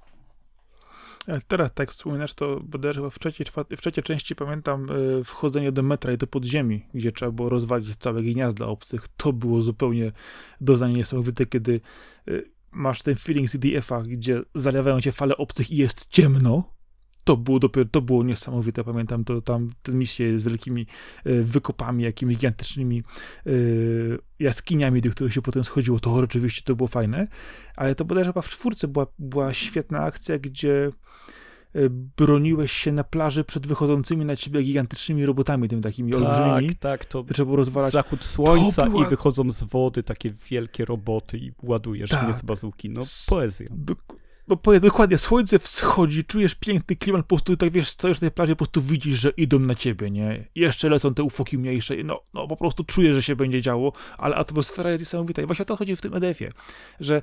Teraz 1.47 1.73
tak 1.73 1.91
wspominasz, 1.91 2.33
to 2.33 2.59
bodajże 2.59 3.09
w 3.09 3.19
trzeciej, 3.19 3.47
w 3.77 3.81
trzeciej 3.81 4.03
części 4.03 4.35
pamiętam 4.35 4.91
y, 4.91 5.23
wchodzenie 5.23 5.71
do 5.71 5.83
metra 5.83 6.13
i 6.13 6.17
do 6.17 6.27
podziemi, 6.27 6.85
gdzie 6.93 7.11
trzeba 7.11 7.31
było 7.31 7.49
rozwalić 7.49 7.95
całe 7.95 8.21
gniazda 8.21 8.65
obcych. 8.65 9.07
To 9.17 9.33
było 9.33 9.61
zupełnie 9.61 10.11
doznanie 10.61 10.93
niesamowite, 10.93 11.45
kiedy 11.45 11.81
masz 12.71 13.01
ten 13.01 13.15
feeling 13.15 13.49
z 13.49 13.59
DF-a, 13.59 14.01
gdzie 14.01 14.41
zalewają 14.55 15.01
cię 15.01 15.11
fale 15.11 15.37
obcych 15.37 15.71
i 15.71 15.75
jest 15.75 16.05
ciemno, 16.09 16.76
to 17.27 17.37
było 17.37 17.59
dopiero, 17.59 17.89
to 17.91 18.01
było 18.01 18.23
niesamowite, 18.23 18.83
pamiętam 18.83 19.23
to 19.23 19.41
tam 19.41 19.69
te 19.83 19.91
misje 19.91 20.39
z 20.39 20.43
wielkimi 20.43 20.87
e, 21.25 21.41
wykopami, 21.41 22.03
jakimiś 22.03 22.37
gigantycznymi 22.37 23.03
e, 23.45 23.51
jaskiniami, 24.39 25.01
do 25.01 25.09
których 25.09 25.33
się 25.33 25.41
potem 25.41 25.63
schodziło, 25.63 25.99
to 25.99 26.21
rzeczywiście 26.21 26.61
to 26.61 26.75
było 26.75 26.87
fajne, 26.87 27.27
ale 27.75 27.95
to 27.95 28.05
bodajże 28.05 28.29
chyba 28.29 28.41
w 28.41 28.49
czwórce 28.49 28.87
była, 28.87 29.07
była 29.19 29.53
świetna 29.53 29.99
akcja, 29.99 30.39
gdzie 30.39 30.91
e, 31.75 31.89
broniłeś 31.89 32.71
się 32.71 32.91
na 32.91 33.03
plaży 33.03 33.43
przed 33.43 33.67
wychodzącymi 33.67 34.25
na 34.25 34.35
ciebie 34.35 34.63
gigantycznymi 34.63 35.25
robotami, 35.25 35.69
tymi 35.69 35.81
takimi 35.81 36.11
tak, 36.11 36.21
olbrzymimi. 36.21 36.75
Tak, 36.75 37.05
to, 37.05 37.23
trzeba 37.23 37.45
było 37.45 37.57
rozwalać. 37.57 37.93
Zachód 37.93 38.25
słońca 38.25 38.89
była... 38.89 39.05
i 39.05 39.09
wychodzą 39.09 39.51
z 39.51 39.63
wody 39.63 40.03
takie 40.03 40.29
wielkie 40.49 40.85
roboty 40.85 41.37
i 41.37 41.51
ładujesz 41.63 42.09
tak. 42.09 42.35
z 42.35 42.41
bazuki. 42.41 42.89
No, 42.89 43.01
poezja. 43.29 43.67
Do 43.71 43.95
bo 44.47 44.57
powiem 44.57 44.81
dokładnie, 44.81 45.17
słońce 45.17 45.59
wschodzi, 45.59 46.25
czujesz 46.25 46.55
piękny 46.55 46.95
klimat, 46.95 47.21
po 47.21 47.27
prostu 47.27 47.57
tak 47.57 47.71
wiesz, 47.71 47.89
stoisz 47.89 48.21
na 48.21 48.29
tej 48.29 48.31
plaży, 48.31 48.55
po 48.55 48.57
prostu 48.57 48.81
widzisz, 48.81 49.19
że 49.19 49.29
idą 49.29 49.59
na 49.59 49.75
ciebie, 49.75 50.11
nie? 50.11 50.47
jeszcze 50.55 50.89
lecą 50.89 51.13
te 51.13 51.23
ufoki 51.23 51.57
mniejsze, 51.57 51.95
no, 52.03 52.21
no 52.33 52.47
po 52.47 52.57
prostu 52.57 52.83
czujesz, 52.83 53.15
że 53.15 53.23
się 53.23 53.35
będzie 53.35 53.61
działo, 53.61 53.93
ale 54.17 54.35
atmosfera 54.35 54.91
jest 54.91 55.01
niesamowita. 55.01 55.41
I 55.41 55.45
właśnie 55.45 55.63
o 55.63 55.65
to 55.65 55.75
chodzi 55.75 55.95
w 55.95 56.01
tym 56.01 56.13
EDF-ie, 56.13 56.51
że 56.99 57.21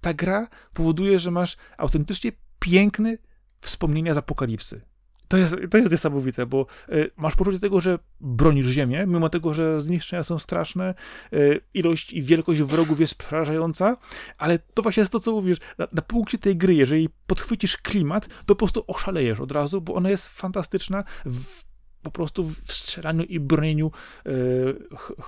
ta 0.00 0.14
gra 0.14 0.48
powoduje, 0.74 1.18
że 1.18 1.30
masz 1.30 1.56
autentycznie 1.78 2.32
piękne 2.58 3.16
wspomnienia 3.60 4.14
z 4.14 4.16
apokalipsy. 4.16 4.80
To 5.28 5.36
jest, 5.36 5.56
to 5.70 5.78
jest 5.78 5.92
niesamowite, 5.92 6.46
bo 6.46 6.66
y, 6.88 7.10
masz 7.16 7.36
poczucie 7.36 7.58
tego, 7.58 7.80
że 7.80 7.98
bronisz 8.20 8.66
ziemię, 8.66 9.04
mimo 9.06 9.28
tego, 9.28 9.54
że 9.54 9.80
zniszczenia 9.80 10.24
są 10.24 10.38
straszne, 10.38 10.94
y, 11.32 11.60
ilość 11.74 12.12
i 12.12 12.22
wielkość 12.22 12.62
wrogów 12.62 13.00
jest 13.00 13.14
przerażająca, 13.14 13.96
ale 14.38 14.58
to 14.58 14.82
właśnie 14.82 15.00
jest 15.00 15.12
to, 15.12 15.20
co 15.20 15.32
mówisz. 15.32 15.58
Na, 15.78 15.86
na 15.92 16.02
punkcie 16.02 16.38
tej 16.38 16.56
gry, 16.56 16.74
jeżeli 16.74 17.08
podchwycisz 17.26 17.76
klimat, 17.76 18.28
to 18.28 18.46
po 18.46 18.56
prostu 18.56 18.84
oszalejesz 18.86 19.40
od 19.40 19.52
razu, 19.52 19.80
bo 19.80 19.94
ona 19.94 20.10
jest 20.10 20.28
fantastyczna. 20.28 21.04
W, 21.24 21.65
po 22.06 22.10
prostu 22.10 22.44
w 22.44 22.72
strzelaniu 22.72 23.22
i 23.22 23.40
bronieniu 23.40 23.90
yy, 24.24 24.32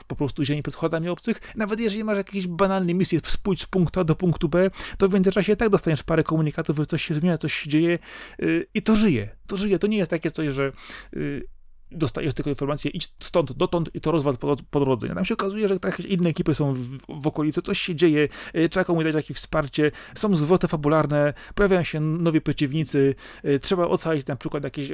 po 0.07 0.17
prostu 0.17 0.45
ziemi 0.45 0.63
przed 0.63 0.75
chodami 0.75 1.09
obcych. 1.09 1.41
Nawet 1.57 1.81
jeżeli 1.81 2.05
masz 2.05 2.17
jakieś 2.17 2.47
banalne 2.47 2.95
misje, 2.95 3.21
spójrz 3.25 3.61
z 3.61 3.67
punktu 3.67 4.01
A 4.01 4.05
do 4.05 4.15
punktu 4.15 4.49
B, 4.49 4.71
to 4.99 5.09
w 5.09 5.15
międzyczasie 5.15 5.57
tak 5.57 5.69
dostaniesz 5.69 6.03
parę 6.03 6.23
komunikatów, 6.23 6.77
że 6.77 6.87
coś 6.87 7.05
się 7.05 7.15
zmienia, 7.15 7.39
coś 7.39 7.53
się 7.53 7.71
dzieje 7.71 7.99
yy, 8.39 8.67
i 8.75 8.83
to 8.83 8.97
żyje. 8.97 9.37
To 9.47 9.57
żyje. 9.57 9.79
To 9.79 9.87
nie 9.87 9.99
jest 9.99 10.11
takie 10.11 10.31
coś, 10.31 10.53
że 10.53 10.73
yy, 11.13 11.43
dostajesz 11.91 12.35
tylko 12.35 12.51
informację, 12.51 12.91
idź 12.91 13.13
stąd, 13.21 13.53
dotąd 13.53 13.91
i 13.95 14.01
to 14.01 14.13
rozwal 14.13 14.37
po, 14.71 14.81
drodze. 14.81 15.09
Tam 15.09 15.25
się 15.25 15.35
okazuje, 15.35 15.69
że 15.69 15.79
jakieś 15.85 16.07
inne 16.07 16.31
ekipy 16.31 16.55
są 16.55 16.73
w, 16.73 16.99
w 17.09 17.27
okolicy, 17.27 17.63
coś 17.63 17.79
się 17.79 17.95
dzieje, 17.95 18.29
trzeba 18.71 18.85
komuś 18.85 19.05
dać 19.05 19.15
jakieś 19.15 19.37
wsparcie, 19.37 19.91
są 20.15 20.37
zwroty 20.37 20.69
fabularne, 20.69 21.35
pojawiają 21.55 21.83
się 21.83 22.01
nowi 22.01 22.41
przeciwnicy, 22.41 23.15
trzeba 23.61 23.89
ocalić 23.89 24.27
na 24.27 24.37
przykład 24.37 24.65
jakieś 24.65 24.93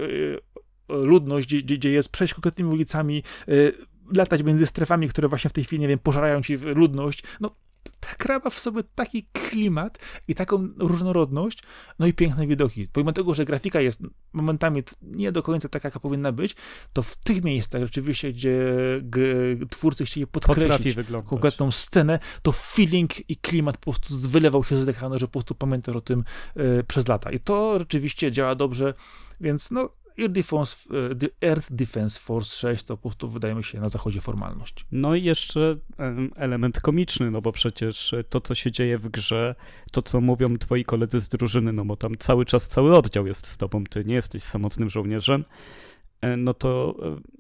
ludność, 0.88 1.46
gdzie, 1.46 1.76
gdzie 1.78 1.90
jest 1.90 2.12
przejść 2.12 2.34
konkretnymi 2.34 2.70
ulicami, 2.70 3.22
y, 3.48 3.72
latać 4.14 4.42
między 4.42 4.66
strefami, 4.66 5.08
które 5.08 5.28
właśnie 5.28 5.50
w 5.50 5.52
tej 5.52 5.64
chwili, 5.64 5.80
nie 5.80 5.88
wiem, 5.88 5.98
pożerają 5.98 6.42
ci 6.42 6.56
ludność. 6.56 7.22
No, 7.40 7.56
ta 8.00 8.08
gra 8.18 8.40
ma 8.44 8.50
w 8.50 8.58
sobie 8.58 8.82
taki 8.94 9.22
klimat 9.32 9.98
i 10.28 10.34
taką 10.34 10.68
różnorodność, 10.78 11.62
no 11.98 12.06
i 12.06 12.12
piękne 12.12 12.46
widoki. 12.46 12.88
Pomimo 12.92 13.12
tego, 13.12 13.34
że 13.34 13.44
grafika 13.44 13.80
jest 13.80 14.00
momentami 14.32 14.82
nie 15.02 15.32
do 15.32 15.42
końca 15.42 15.68
taka, 15.68 15.88
jaka 15.88 16.00
powinna 16.00 16.32
być, 16.32 16.56
to 16.92 17.02
w 17.02 17.16
tych 17.16 17.44
miejscach 17.44 17.82
rzeczywiście, 17.82 18.32
gdzie 18.32 18.64
twórcy 19.70 20.04
chcieli 20.04 20.26
podkreślić 20.26 20.96
konkretną 21.26 21.70
scenę, 21.70 22.18
to 22.42 22.52
feeling 22.52 23.30
i 23.30 23.36
klimat 23.36 23.76
po 23.76 23.92
prostu 23.92 24.28
wylewał 24.28 24.64
się 24.64 24.78
z 24.78 24.88
ekranu, 24.88 25.18
że 25.18 25.26
po 25.26 25.32
prostu 25.32 25.54
pamiętasz 25.54 25.96
o 25.96 26.00
tym 26.00 26.24
y, 26.56 26.84
przez 26.84 27.08
lata. 27.08 27.30
I 27.30 27.38
to 27.40 27.78
rzeczywiście 27.78 28.32
działa 28.32 28.54
dobrze, 28.54 28.94
więc 29.40 29.70
no 29.70 29.90
Air 30.18 30.30
Defense, 30.30 30.76
e, 31.40 31.56
Defense 31.70 32.20
Force 32.20 32.56
6 32.56 32.84
to 32.84 32.96
po 32.96 33.02
prostu 33.02 33.28
wydaje 33.28 33.54
mi 33.54 33.64
się 33.64 33.80
na 33.80 33.88
zachodzie 33.88 34.20
formalność. 34.20 34.86
No 34.92 35.14
i 35.14 35.24
jeszcze 35.24 35.76
element 36.36 36.80
komiczny, 36.80 37.30
no 37.30 37.42
bo 37.42 37.52
przecież 37.52 38.14
to, 38.28 38.40
co 38.40 38.54
się 38.54 38.72
dzieje 38.72 38.98
w 38.98 39.08
grze, 39.08 39.54
to, 39.92 40.02
co 40.02 40.20
mówią 40.20 40.58
twoi 40.58 40.84
koledzy 40.84 41.20
z 41.20 41.28
drużyny, 41.28 41.72
no 41.72 41.84
bo 41.84 41.96
tam 41.96 42.18
cały 42.18 42.44
czas 42.44 42.68
cały 42.68 42.96
oddział 42.96 43.26
jest 43.26 43.46
z 43.46 43.56
tobą, 43.56 43.84
ty 43.84 44.04
nie 44.04 44.14
jesteś 44.14 44.42
samotnym 44.42 44.90
żołnierzem, 44.90 45.44
e, 46.20 46.36
no 46.36 46.54
to 46.54 46.96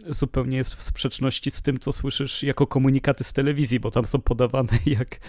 e, 0.08 0.12
zupełnie 0.12 0.56
jest 0.56 0.74
w 0.74 0.82
sprzeczności 0.82 1.50
z 1.50 1.62
tym, 1.62 1.78
co 1.78 1.92
słyszysz 1.92 2.42
jako 2.42 2.66
komunikaty 2.66 3.24
z 3.24 3.32
telewizji, 3.32 3.80
bo 3.80 3.90
tam 3.90 4.06
są 4.06 4.20
podawane 4.20 4.78
jak 4.98 5.20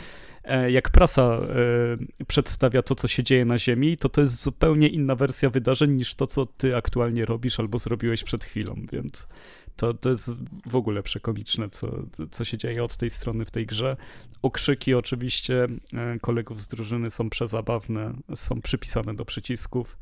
jak 0.67 0.89
prasa 0.89 1.23
e, 1.23 2.25
przedstawia 2.27 2.81
to, 2.81 2.95
co 2.95 3.07
się 3.07 3.23
dzieje 3.23 3.45
na 3.45 3.59
Ziemi, 3.59 3.97
to 3.97 4.09
to 4.09 4.21
jest 4.21 4.43
zupełnie 4.43 4.87
inna 4.87 5.15
wersja 5.15 5.49
wydarzeń 5.49 5.91
niż 5.91 6.15
to, 6.15 6.27
co 6.27 6.45
ty 6.45 6.75
aktualnie 6.75 7.25
robisz 7.25 7.59
albo 7.59 7.79
zrobiłeś 7.79 8.23
przed 8.23 8.43
chwilą, 8.43 8.75
więc 8.91 9.27
to, 9.75 9.93
to 9.93 10.09
jest 10.09 10.31
w 10.65 10.75
ogóle 10.75 11.03
przekomiczne, 11.03 11.69
co, 11.69 11.87
co 12.31 12.45
się 12.45 12.57
dzieje 12.57 12.83
od 12.83 12.97
tej 12.97 13.09
strony 13.09 13.45
w 13.45 13.51
tej 13.51 13.65
grze. 13.65 13.97
Okrzyki 14.41 14.93
oczywiście 14.93 15.67
e, 15.93 16.19
kolegów 16.21 16.61
z 16.61 16.67
drużyny 16.67 17.09
są 17.09 17.29
przezabawne, 17.29 18.13
są 18.35 18.61
przypisane 18.61 19.13
do 19.13 19.25
przycisków, 19.25 19.97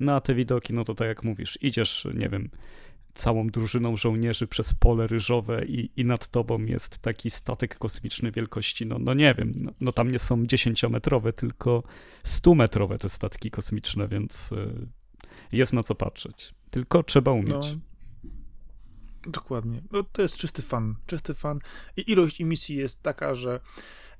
no 0.00 0.14
a 0.14 0.20
te 0.20 0.34
widoki, 0.34 0.72
no 0.74 0.84
to 0.84 0.94
tak 0.94 1.08
jak 1.08 1.22
mówisz, 1.22 1.58
idziesz, 1.62 2.08
nie 2.14 2.28
wiem, 2.28 2.48
całą 3.14 3.46
drużyną 3.46 3.96
żołnierzy 3.96 4.46
przez 4.46 4.74
pole 4.74 5.06
ryżowe 5.06 5.64
i, 5.64 5.90
i 5.96 6.04
nad 6.04 6.28
tobą 6.28 6.64
jest 6.64 6.98
taki 6.98 7.30
statek 7.30 7.78
kosmiczny 7.78 8.32
wielkości, 8.32 8.86
no, 8.86 8.98
no 8.98 9.14
nie 9.14 9.34
wiem, 9.34 9.52
no, 9.56 9.72
no 9.80 9.92
tam 9.92 10.10
nie 10.10 10.18
są 10.18 10.46
dziesięciometrowe, 10.46 11.32
tylko 11.32 11.82
stumetrowe 12.24 12.98
te 12.98 13.08
statki 13.08 13.50
kosmiczne, 13.50 14.08
więc 14.08 14.52
y, 14.52 14.86
jest 15.52 15.72
na 15.72 15.82
co 15.82 15.94
patrzeć. 15.94 16.54
Tylko 16.70 17.02
trzeba 17.02 17.32
umieć. 17.32 17.48
No, 17.50 17.91
dokładnie. 19.26 19.82
No, 19.92 20.02
to 20.02 20.22
jest 20.22 20.36
czysty 20.36 20.62
fan, 20.62 20.94
czysty 21.06 21.34
fan. 21.34 21.58
I 21.96 22.10
ilość 22.10 22.40
emisji 22.40 22.76
jest 22.76 23.02
taka, 23.02 23.34
że 23.34 23.60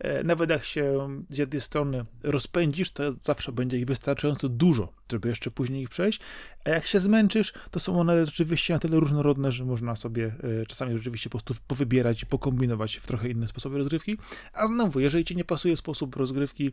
E, 0.02 0.24
nawet 0.24 0.50
jak 0.50 0.64
się 0.64 1.08
z 1.30 1.38
jednej 1.38 1.60
strony 1.60 2.04
rozpędzisz, 2.22 2.90
to 2.90 3.02
zawsze 3.20 3.52
będzie 3.52 3.78
ich 3.78 3.86
wystarczająco 3.86 4.48
dużo, 4.48 4.92
żeby 5.12 5.28
jeszcze 5.28 5.50
później 5.50 5.82
ich 5.82 5.88
przejść, 5.88 6.20
a 6.64 6.70
jak 6.70 6.86
się 6.86 7.00
zmęczysz, 7.00 7.52
to 7.70 7.80
są 7.80 8.00
one 8.00 8.26
rzeczywiście 8.26 8.74
na 8.74 8.80
tyle 8.80 9.00
różnorodne, 9.00 9.52
że 9.52 9.64
można 9.64 9.96
sobie 9.96 10.34
e, 10.62 10.66
czasami 10.66 10.96
rzeczywiście 10.96 11.30
po 11.30 11.38
prostu 11.38 11.54
powybierać 11.66 12.22
i 12.22 12.26
pokombinować 12.26 12.96
w 12.96 13.06
trochę 13.06 13.28
inne 13.28 13.48
sposoby 13.48 13.78
rozgrywki. 13.78 14.18
A 14.52 14.66
znowu, 14.66 15.00
jeżeli 15.00 15.24
ci 15.24 15.36
nie 15.36 15.44
pasuje 15.44 15.76
sposób 15.76 16.16
rozgrywki, 16.16 16.72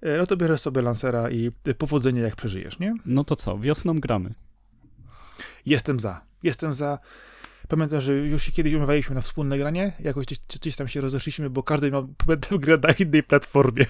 e, 0.00 0.18
no 0.18 0.26
to 0.26 0.36
bierzesz 0.36 0.60
sobie 0.60 0.82
lancera 0.82 1.30
i 1.30 1.50
powodzenie 1.78 2.20
jak 2.20 2.36
przeżyjesz, 2.36 2.78
nie? 2.78 2.94
No 3.06 3.24
to 3.24 3.36
co, 3.36 3.58
wiosną 3.58 4.00
gramy. 4.00 4.34
Jestem 5.66 6.00
za. 6.00 6.20
Jestem 6.42 6.74
za. 6.74 6.98
Pamiętam, 7.70 8.00
że 8.00 8.12
już 8.12 8.42
się 8.42 8.52
kiedyś 8.52 8.74
umawialiśmy 8.74 9.14
na 9.14 9.20
wspólne 9.20 9.58
granie, 9.58 9.92
jakoś 10.00 10.26
gdzieś, 10.26 10.38
gdzieś 10.60 10.76
tam 10.76 10.88
się 10.88 11.00
rozeszliśmy, 11.00 11.50
bo 11.50 11.62
każdy 11.62 11.90
miał 11.90 12.08
grę 12.60 12.78
na 12.82 12.92
innej 12.92 13.22
platformie. 13.22 13.84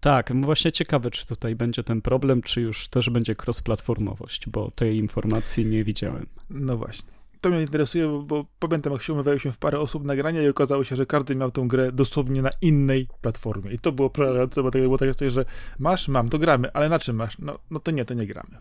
Tak, 0.00 0.30
no 0.34 0.46
właśnie 0.46 0.72
ciekawe, 0.72 1.10
czy 1.10 1.26
tutaj 1.26 1.54
będzie 1.54 1.82
ten 1.82 2.02
problem, 2.02 2.42
czy 2.42 2.60
już 2.60 2.88
też 2.88 3.10
będzie 3.10 3.34
cross-platformowość, 3.34 4.48
bo 4.48 4.70
tej 4.70 4.96
informacji 4.96 5.66
nie 5.66 5.84
widziałem. 5.84 6.26
No 6.50 6.76
właśnie. 6.76 7.10
To 7.40 7.50
mnie 7.50 7.60
interesuje, 7.60 8.08
bo, 8.08 8.22
bo 8.22 8.46
pamiętam, 8.58 8.92
jak 8.92 9.02
się 9.02 9.12
umawialiśmy 9.12 9.52
w 9.52 9.58
parę 9.58 9.80
osób 9.80 10.04
na 10.04 10.16
granie 10.16 10.42
i 10.42 10.48
okazało 10.48 10.84
się, 10.84 10.96
że 10.96 11.06
każdy 11.06 11.36
miał 11.36 11.50
tą 11.50 11.68
grę 11.68 11.92
dosłownie 11.92 12.42
na 12.42 12.50
innej 12.60 13.08
platformie. 13.20 13.72
I 13.72 13.78
to 13.78 13.92
było 13.92 14.10
przerażające, 14.10 14.62
bo 14.62 14.70
to 14.70 14.78
było 14.78 14.98
takie, 14.98 15.30
że 15.30 15.44
masz, 15.78 16.08
mam, 16.08 16.28
to 16.28 16.38
gramy, 16.38 16.72
ale 16.72 16.88
na 16.88 16.98
czym 16.98 17.16
masz? 17.16 17.38
No, 17.38 17.58
no 17.70 17.80
to 17.80 17.90
nie, 17.90 18.04
to 18.04 18.14
nie 18.14 18.26
gramy. 18.26 18.58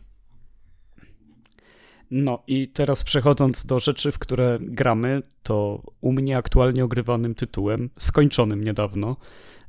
No 2.11 2.43
i 2.47 2.67
teraz 2.67 3.03
przechodząc 3.03 3.65
do 3.65 3.79
rzeczy, 3.79 4.11
w 4.11 4.19
które 4.19 4.57
gramy, 4.61 5.21
to 5.43 5.83
u 6.01 6.11
mnie 6.11 6.37
aktualnie 6.37 6.83
ogrywanym 6.83 7.35
tytułem, 7.35 7.89
skończonym 7.99 8.63
niedawno, 8.63 9.17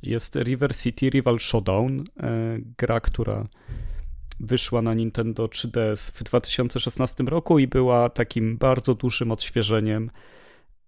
jest 0.03 0.35
River 0.35 0.75
City 0.75 1.09
Rival 1.09 1.39
Showdown, 1.39 1.99
e, 1.99 2.03
gra, 2.77 2.99
która 2.99 3.47
wyszła 4.39 4.81
na 4.81 4.93
Nintendo 4.93 5.45
3DS 5.45 6.11
w 6.11 6.23
2016 6.23 7.23
roku 7.23 7.59
i 7.59 7.67
była 7.67 8.09
takim 8.09 8.57
bardzo 8.57 8.95
dużym 8.95 9.31
odświeżeniem 9.31 10.11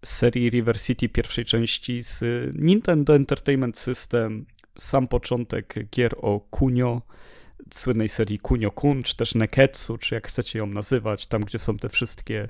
serii 0.06 0.50
River 0.50 0.82
City 0.82 1.10
pierwszej 1.10 1.45
części 1.45 2.04
z 2.04 2.24
Nintendo 2.56 3.16
Entertainment 3.16 3.78
System, 3.78 4.45
sam 4.78 5.08
początek 5.08 5.76
gier 5.91 6.16
o 6.22 6.39
Kunio, 6.39 7.02
słynnej 7.76 8.09
serii 8.09 8.39
Kunio-kun, 8.39 9.03
czy 9.03 9.15
też 9.15 9.36
Neketsu, 9.36 9.97
czy 9.97 10.15
jak 10.15 10.28
chcecie 10.28 10.59
ją 10.59 10.65
nazywać, 10.67 11.28
tam 11.28 11.41
gdzie 11.41 11.59
są 11.59 11.78
te 11.78 11.89
wszystkie 11.89 12.49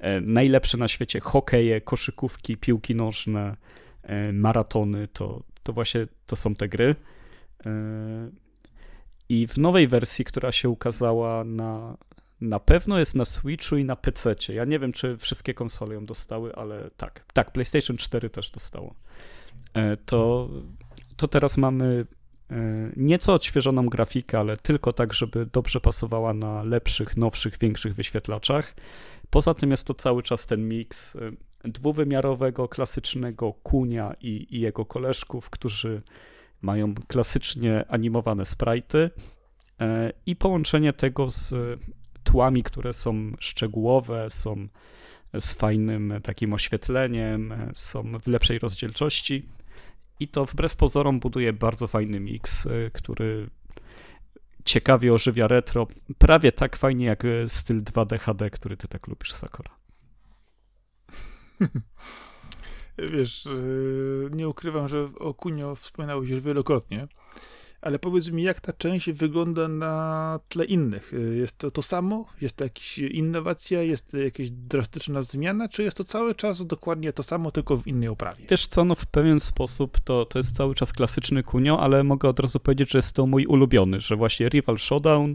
e, 0.00 0.20
najlepsze 0.20 0.78
na 0.78 0.88
świecie 0.88 1.20
hokeje, 1.20 1.80
koszykówki, 1.80 2.56
piłki 2.56 2.94
nożne, 2.94 3.56
e, 4.02 4.32
maratony, 4.32 5.08
to, 5.08 5.42
to 5.62 5.72
właśnie 5.72 6.06
to 6.26 6.36
są 6.36 6.54
te 6.54 6.68
gry. 6.68 6.94
E, 7.66 7.70
I 9.28 9.46
w 9.46 9.58
nowej 9.58 9.88
wersji, 9.88 10.24
która 10.24 10.52
się 10.52 10.68
ukazała 10.68 11.44
na, 11.44 11.96
na 12.40 12.60
pewno 12.60 12.98
jest 12.98 13.14
na 13.14 13.24
Switchu 13.24 13.76
i 13.76 13.84
na 13.84 13.96
PC. 13.96 14.34
Ja 14.48 14.64
nie 14.64 14.78
wiem, 14.78 14.92
czy 14.92 15.16
wszystkie 15.16 15.54
konsole 15.54 15.94
ją 15.94 16.06
dostały, 16.06 16.54
ale 16.54 16.90
tak. 16.96 17.24
Tak, 17.32 17.52
PlayStation 17.52 17.96
4 17.96 18.30
też 18.30 18.50
dostało. 18.50 18.94
To, 20.06 20.48
to 21.16 21.28
teraz 21.28 21.56
mamy 21.56 22.06
nieco 22.96 23.34
odświeżoną 23.34 23.86
grafikę, 23.86 24.38
ale 24.38 24.56
tylko 24.56 24.92
tak, 24.92 25.14
żeby 25.14 25.46
dobrze 25.46 25.80
pasowała 25.80 26.34
na 26.34 26.62
lepszych, 26.62 27.16
nowszych, 27.16 27.58
większych 27.58 27.94
wyświetlaczach. 27.94 28.74
Poza 29.30 29.54
tym 29.54 29.70
jest 29.70 29.86
to 29.86 29.94
cały 29.94 30.22
czas 30.22 30.46
ten 30.46 30.68
miks 30.68 31.16
e, 31.16 31.30
dwuwymiarowego, 31.64 32.68
klasycznego 32.68 33.52
kunia 33.52 34.14
i, 34.20 34.46
i 34.50 34.60
jego 34.60 34.84
koleżków, 34.84 35.50
którzy 35.50 36.02
mają 36.62 36.94
klasycznie 36.94 37.84
animowane 37.88 38.44
sprite 38.44 39.10
e, 39.80 40.12
i 40.26 40.36
połączenie 40.36 40.92
tego 40.92 41.30
z 41.30 41.54
tłami, 42.24 42.62
które 42.62 42.92
są 42.92 43.32
szczegółowe, 43.38 44.26
są 44.30 44.68
z 45.40 45.52
fajnym 45.52 46.14
takim 46.22 46.52
oświetleniem, 46.52 47.54
są 47.74 48.18
w 48.18 48.26
lepszej 48.26 48.58
rozdzielczości 48.58 49.46
i 50.20 50.28
to 50.28 50.44
wbrew 50.44 50.76
pozorom 50.76 51.20
buduje 51.20 51.52
bardzo 51.52 51.88
fajny 51.88 52.20
miks, 52.20 52.66
y, 52.66 52.90
który 52.94 53.50
ciekawie 54.64 55.14
ożywia 55.14 55.48
retro, 55.48 55.86
prawie 56.18 56.52
tak 56.52 56.76
fajnie 56.76 57.06
jak 57.06 57.24
y, 57.24 57.44
styl 57.48 57.82
2D 57.82 58.18
HD, 58.18 58.50
który 58.50 58.76
ty 58.76 58.88
tak 58.88 59.06
lubisz, 59.06 59.32
Sakura. 59.32 59.70
Wiesz, 63.12 63.46
y, 63.46 64.28
nie 64.32 64.48
ukrywam, 64.48 64.88
że 64.88 65.08
o 65.18 65.34
Kunio 65.34 65.74
wspominałeś 65.74 66.30
już 66.30 66.40
wielokrotnie 66.40 67.08
ale 67.80 67.98
powiedz 67.98 68.28
mi, 68.28 68.42
jak 68.42 68.60
ta 68.60 68.72
część 68.72 69.10
wygląda 69.10 69.68
na 69.68 70.40
tle 70.48 70.64
innych? 70.64 71.12
Jest 71.36 71.58
to 71.58 71.70
to 71.70 71.82
samo? 71.82 72.26
Jest 72.40 72.56
to 72.56 72.64
jakaś 72.64 72.98
innowacja? 72.98 73.82
Jest 73.82 74.14
jakaś 74.14 74.50
drastyczna 74.50 75.22
zmiana? 75.22 75.68
Czy 75.68 75.82
jest 75.82 75.96
to 75.96 76.04
cały 76.04 76.34
czas 76.34 76.66
dokładnie 76.66 77.12
to 77.12 77.22
samo, 77.22 77.50
tylko 77.50 77.76
w 77.76 77.86
innej 77.86 78.08
oprawie? 78.08 78.44
Wiesz 78.50 78.66
co, 78.66 78.84
no 78.84 78.94
w 78.94 79.06
pewien 79.06 79.40
sposób 79.40 80.00
to, 80.00 80.24
to 80.24 80.38
jest 80.38 80.56
cały 80.56 80.74
czas 80.74 80.92
klasyczny 80.92 81.42
Kunio, 81.42 81.80
ale 81.80 82.04
mogę 82.04 82.28
od 82.28 82.40
razu 82.40 82.60
powiedzieć, 82.60 82.90
że 82.90 82.98
jest 82.98 83.12
to 83.12 83.26
mój 83.26 83.46
ulubiony, 83.46 84.00
że 84.00 84.16
właśnie 84.16 84.48
Rival 84.48 84.78
Showdown 84.78 85.34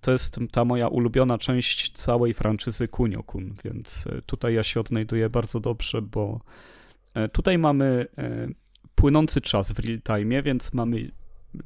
to 0.00 0.12
jest 0.12 0.38
ta 0.52 0.64
moja 0.64 0.88
ulubiona 0.88 1.38
część 1.38 1.92
całej 1.92 2.34
franczyzy 2.34 2.88
Kunio-kun, 2.88 3.54
więc 3.64 4.06
e, 4.06 4.22
tutaj 4.22 4.54
ja 4.54 4.62
się 4.62 4.80
odnajduję 4.80 5.30
bardzo 5.30 5.60
dobrze, 5.60 6.02
bo 6.02 6.40
e, 7.14 7.28
tutaj 7.28 7.58
mamy 7.58 8.06
e, 8.18 8.48
płynący 8.94 9.40
czas 9.40 9.72
w 9.72 9.78
real 9.78 10.00
time, 10.02 10.42
więc 10.42 10.72
mamy 10.72 11.10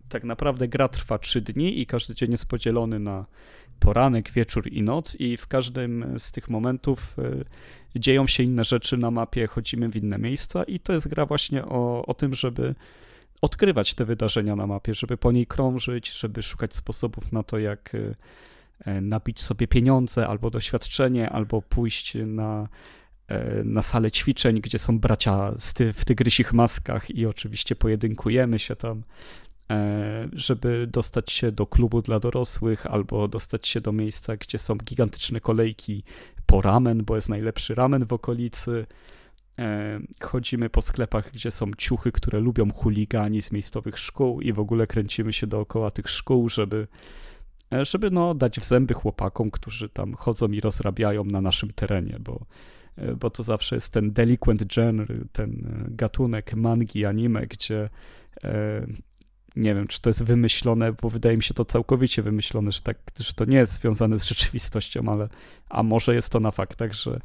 tak 0.08 0.24
naprawdę 0.24 0.68
gra 0.68 0.88
trwa 0.88 1.18
3 1.18 1.40
dni 1.40 1.80
i 1.80 1.86
każdy 1.86 2.14
dzień 2.14 2.30
jest 2.30 2.46
podzielony 2.46 2.98
na 2.98 3.26
poranek, 3.80 4.30
wieczór 4.30 4.68
i 4.72 4.82
noc 4.82 5.16
i 5.20 5.36
w 5.36 5.46
każdym 5.46 6.14
z 6.18 6.32
tych 6.32 6.48
momentów 6.50 7.16
y, 7.18 7.44
dzieją 8.00 8.26
się 8.26 8.42
inne 8.42 8.64
rzeczy 8.64 8.96
na 8.96 9.10
mapie, 9.10 9.46
chodzimy 9.46 9.88
w 9.88 9.96
inne 9.96 10.18
miejsca 10.18 10.64
i 10.64 10.80
to 10.80 10.92
jest 10.92 11.08
gra 11.08 11.26
właśnie 11.26 11.64
o, 11.64 12.06
o 12.06 12.14
tym, 12.14 12.34
żeby 12.34 12.74
odkrywać 13.40 13.94
te 13.94 14.04
wydarzenia 14.04 14.56
na 14.56 14.66
mapie, 14.66 14.94
żeby 14.94 15.16
po 15.16 15.32
niej 15.32 15.46
krążyć, 15.46 16.18
żeby 16.18 16.42
szukać 16.42 16.74
sposobów 16.74 17.32
na 17.32 17.42
to, 17.42 17.58
jak 17.58 17.94
y, 17.94 18.14
e, 18.84 19.00
nabić 19.00 19.42
sobie 19.42 19.68
pieniądze 19.68 20.28
albo 20.28 20.50
doświadczenie, 20.50 21.30
albo 21.30 21.62
pójść 21.62 22.16
na, 22.26 22.68
e, 23.28 23.64
na 23.64 23.82
salę 23.82 24.10
ćwiczeń, 24.10 24.60
gdzie 24.60 24.78
są 24.78 24.98
bracia 24.98 25.52
w 25.94 26.04
tygrysich 26.04 26.52
maskach 26.52 27.10
i 27.10 27.26
oczywiście 27.26 27.76
pojedynkujemy 27.76 28.58
się 28.58 28.76
tam. 28.76 29.02
E, 29.70 30.28
żeby 30.32 30.86
dostać 30.86 31.32
się 31.32 31.52
do 31.52 31.66
klubu 31.66 32.02
dla 32.02 32.20
dorosłych 32.20 32.86
albo 32.86 33.28
dostać 33.28 33.68
się 33.68 33.80
do 33.80 33.92
miejsca, 33.92 34.36
gdzie 34.36 34.58
są 34.58 34.76
gigantyczne 34.76 35.40
kolejki 35.40 36.04
po 36.46 36.60
ramen, 36.60 37.04
bo 37.04 37.14
jest 37.14 37.28
najlepszy 37.28 37.74
ramen 37.74 38.04
w 38.04 38.12
okolicy. 38.12 38.86
E, 39.58 40.00
chodzimy 40.22 40.70
po 40.70 40.80
sklepach, 40.80 41.32
gdzie 41.32 41.50
są 41.50 41.70
ciuchy, 41.78 42.12
które 42.12 42.40
lubią 42.40 42.72
chuligani 42.72 43.42
z 43.42 43.52
miejscowych 43.52 43.98
szkół 43.98 44.40
i 44.40 44.52
w 44.52 44.58
ogóle 44.58 44.86
kręcimy 44.86 45.32
się 45.32 45.46
dookoła 45.46 45.90
tych 45.90 46.10
szkół, 46.10 46.48
żeby, 46.48 46.86
e, 47.72 47.84
żeby 47.84 48.10
no, 48.10 48.34
dać 48.34 48.60
w 48.60 48.64
zęby 48.64 48.94
chłopakom, 48.94 49.50
którzy 49.50 49.88
tam 49.88 50.14
chodzą 50.14 50.48
i 50.48 50.60
rozrabiają 50.60 51.24
na 51.24 51.40
naszym 51.40 51.72
terenie, 51.72 52.16
bo, 52.20 52.46
bo 53.20 53.30
to 53.30 53.42
zawsze 53.42 53.74
jest 53.74 53.92
ten 53.92 54.12
delinquent 54.12 54.64
genre, 54.64 55.06
ten 55.32 55.84
gatunek 55.88 56.54
mangi, 56.54 57.04
anime, 57.04 57.46
gdzie 57.46 57.88
nie 59.56 59.74
wiem, 59.74 59.86
czy 59.86 60.00
to 60.00 60.10
jest 60.10 60.22
wymyślone, 60.22 60.92
bo 60.92 61.10
wydaje 61.10 61.36
mi 61.36 61.42
się 61.42 61.54
to 61.54 61.64
całkowicie 61.64 62.22
wymyślone, 62.22 62.72
że, 62.72 62.80
tak, 62.80 62.98
że 63.18 63.34
to 63.34 63.44
nie 63.44 63.56
jest 63.56 63.72
związane 63.72 64.18
z 64.18 64.24
rzeczywistością, 64.32 65.08
ale 65.08 65.28
a 65.68 65.82
może 65.82 66.14
jest 66.14 66.32
to 66.32 66.40
na 66.40 66.50
faktach, 66.50 66.92
że, 66.92 67.20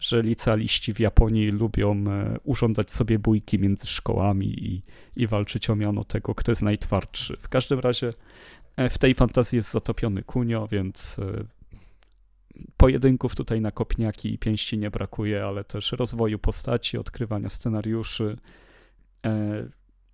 że 0.00 0.22
licealiści 0.22 0.94
w 0.94 1.00
Japonii 1.00 1.50
lubią 1.50 2.04
e, 2.08 2.38
urządzać 2.44 2.90
sobie 2.90 3.18
bójki 3.18 3.58
między 3.58 3.86
szkołami 3.86 4.46
i, 4.46 4.82
i 5.16 5.26
walczyć 5.26 5.70
o 5.70 5.76
miano 5.76 6.04
tego, 6.04 6.34
kto 6.34 6.52
jest 6.52 6.62
najtwardszy. 6.62 7.36
W 7.40 7.48
każdym 7.48 7.78
razie 7.78 8.14
e, 8.76 8.90
w 8.90 8.98
tej 8.98 9.14
fantazji 9.14 9.56
jest 9.56 9.72
zatopiony 9.72 10.22
Kunio, 10.22 10.68
więc 10.70 11.18
e, 11.18 11.44
pojedynków 12.76 13.34
tutaj 13.34 13.60
na 13.60 13.70
kopniaki 13.70 14.34
i 14.34 14.38
pięści 14.38 14.78
nie 14.78 14.90
brakuje, 14.90 15.44
ale 15.44 15.64
też 15.64 15.92
rozwoju 15.92 16.38
postaci, 16.38 16.98
odkrywania 16.98 17.48
scenariuszy. 17.48 18.36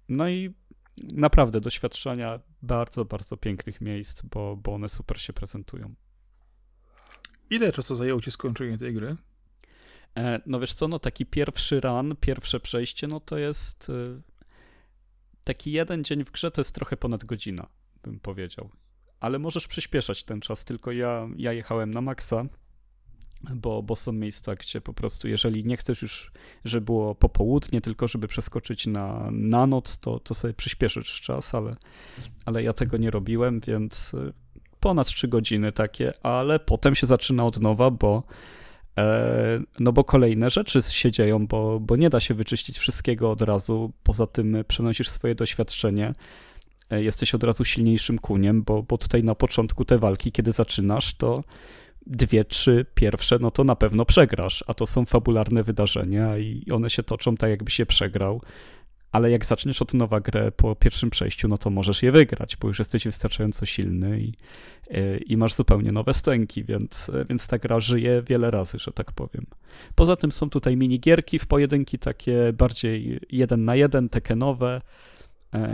No 0.09 0.29
i 0.29 0.53
naprawdę 0.97 1.61
doświadczenia 1.61 2.41
bardzo, 2.63 3.05
bardzo 3.05 3.37
pięknych 3.37 3.81
miejsc, 3.81 4.23
bo, 4.23 4.57
bo 4.57 4.75
one 4.75 4.89
super 4.89 5.21
się 5.21 5.33
prezentują. 5.33 5.95
Ile 7.51 7.73
czasu 7.73 7.95
zajęło 7.95 8.21
ci 8.21 8.31
skończenie 8.31 8.79
tej 8.79 8.95
gry? 8.95 9.17
E, 10.17 10.41
no 10.47 10.61
wiesz 10.61 10.73
co, 10.73 10.89
no 10.89 10.99
taki 10.99 11.27
pierwszy 11.27 11.81
run, 11.81 12.17
pierwsze 12.21 12.61
przejście, 12.61 13.07
no 13.07 13.21
to 13.21 13.39
jest 13.39 13.91
e, 13.91 14.21
taki 15.45 15.73
jeden 15.73 16.05
dzień 16.05 16.25
w 16.25 16.31
grze 16.31 16.51
to 16.51 16.61
jest 16.61 16.75
trochę 16.75 16.97
ponad 16.97 17.25
godzina, 17.25 17.67
bym 18.03 18.21
powiedział. 18.21 18.71
Ale 19.21 19.39
możesz 19.39 19.69
przyspieszać 19.69 20.25
ten 20.25 20.41
czas, 20.41 20.65
tylko 20.65 20.93
ja, 20.93 21.29
ja 21.37 21.53
jechałem 21.53 21.95
na 21.95 22.01
maksa, 22.01 22.45
bo, 23.51 23.83
bo 23.83 23.97
są 23.97 24.13
miejsca, 24.13 24.55
gdzie 24.55 24.81
po 24.81 24.93
prostu, 24.93 25.29
jeżeli 25.29 25.65
nie 25.65 25.77
chcesz 25.77 26.03
już, 26.03 26.33
żeby 26.65 26.85
było 26.85 27.15
popołudnie, 27.15 27.81
tylko 27.81 28.09
żeby 28.09 28.29
przeskoczyć 28.29 28.87
na, 28.87 29.29
na 29.31 29.67
noc, 29.67 29.99
to, 29.99 30.21
to 30.21 30.35
sobie 30.35 30.55
przyspieszysz 30.55 31.21
czas, 31.21 31.55
ale, 31.55 31.77
ale 32.45 32.63
ja 32.63 32.73
tego 32.73 32.97
nie 32.97 33.11
robiłem, 33.11 33.61
więc 33.61 34.15
y, 34.15 34.33
ponad 34.81 35.07
3 35.07 35.29
godziny 35.29 35.73
takie, 35.73 36.13
ale 36.23 36.59
potem 36.59 36.95
się 36.95 37.07
zaczyna 37.07 37.47
od 37.47 37.61
nowa, 37.61 37.91
bo 37.91 38.23
e, 38.99 39.61
no 39.81 39.93
bo 39.93 40.05
kolejne 40.05 40.51
rzeczy 40.51 40.83
się 40.83 41.11
dzieją, 41.11 41.47
bo, 41.47 41.81
bo 41.81 41.97
nie 41.97 42.11
da 42.11 42.21
się 42.21 42.35
wyczyścić 42.35 42.79
wszystkiego 42.79 43.31
od 43.31 43.43
razu. 43.43 43.93
Poza 44.03 44.27
tym 44.27 44.57
przenosisz 44.69 45.09
swoje 45.09 45.35
doświadczenie, 45.35 46.15
e, 46.91 47.03
jesteś 47.03 47.35
od 47.35 47.45
razu 47.45 47.65
silniejszym 47.65 48.19
kuniem, 48.19 48.63
bo, 48.63 48.83
bo 48.83 48.99
tutaj 48.99 49.25
na 49.25 49.35
początku 49.35 49.85
te 49.85 49.99
walki, 49.99 50.33
kiedy 50.33 50.53
zaczynasz, 50.53 51.15
to 51.15 51.45
dwie, 52.07 52.45
trzy 52.45 52.87
pierwsze, 52.95 53.39
no 53.41 53.51
to 53.51 53.65
na 53.65 53.77
pewno 53.77 54.05
przegrasz, 54.05 54.65
a 54.67 54.75
to 54.75 54.87
są 54.87 55.05
fabularne 55.05 55.63
wydarzenia 55.63 56.39
i 56.39 56.65
one 56.73 56.91
się 56.91 57.03
toczą 57.03 57.37
tak, 57.37 57.51
jakby 57.51 57.71
się 57.71 57.87
przegrał. 57.87 58.43
Ale 59.13 59.31
jak 59.31 59.47
zaczniesz 59.47 59.83
od 59.83 59.95
nowa 59.95 60.21
grę 60.21 60.53
po 60.53 60.77
pierwszym 60.77 61.11
przejściu, 61.11 61.49
no 61.49 61.59
to 61.59 61.71
możesz 61.71 62.03
je 62.03 62.13
wygrać, 62.13 62.57
bo 62.57 62.69
już 62.69 62.79
jesteś 62.79 63.05
wystarczająco 63.05 63.67
silny 63.67 64.21
i, 64.21 64.33
i 65.27 65.37
masz 65.37 65.55
zupełnie 65.55 65.93
nowe 65.93 66.15
stęki, 66.15 66.65
więc, 66.65 67.11
więc 67.29 67.47
ta 67.47 67.59
gra 67.59 67.81
żyje 67.81 68.23
wiele 68.27 68.51
razy, 68.51 68.79
że 68.79 68.93
tak 68.93 69.13
powiem. 69.13 69.47
Poza 69.95 70.17
tym 70.17 70.33
są 70.33 70.51
tutaj 70.51 70.77
minigierki 70.77 71.39
w 71.39 71.47
pojedynki 71.47 71.99
takie 71.99 72.53
bardziej 72.53 73.21
jeden 73.31 73.65
na 73.65 73.77
jeden, 73.77 74.09
tekenowe. 74.09 74.81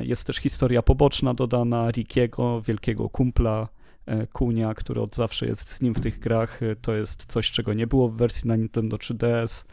Jest 0.03 0.26
też 0.26 0.37
historia 0.37 0.83
poboczna 0.83 1.35
dodana 1.35 1.91
Rickiego, 1.91 2.62
wielkiego 2.62 3.09
kumpla, 3.09 3.68
E, 3.68 3.78
Kunia, 4.32 4.74
który 4.74 5.00
od 5.00 5.14
zawsze 5.14 5.46
jest 5.46 5.68
z 5.68 5.80
nim 5.80 5.94
w 5.94 6.00
tych 6.00 6.18
grach. 6.18 6.62
E, 6.62 6.76
to 6.76 6.94
jest 6.94 7.26
coś, 7.26 7.50
czego 7.50 7.74
nie 7.74 7.86
było 7.86 8.09
w 8.09 8.16
wersji 8.16 8.48
na 8.48 8.56
Nintendo 8.56 8.96
3DS. 8.96 9.64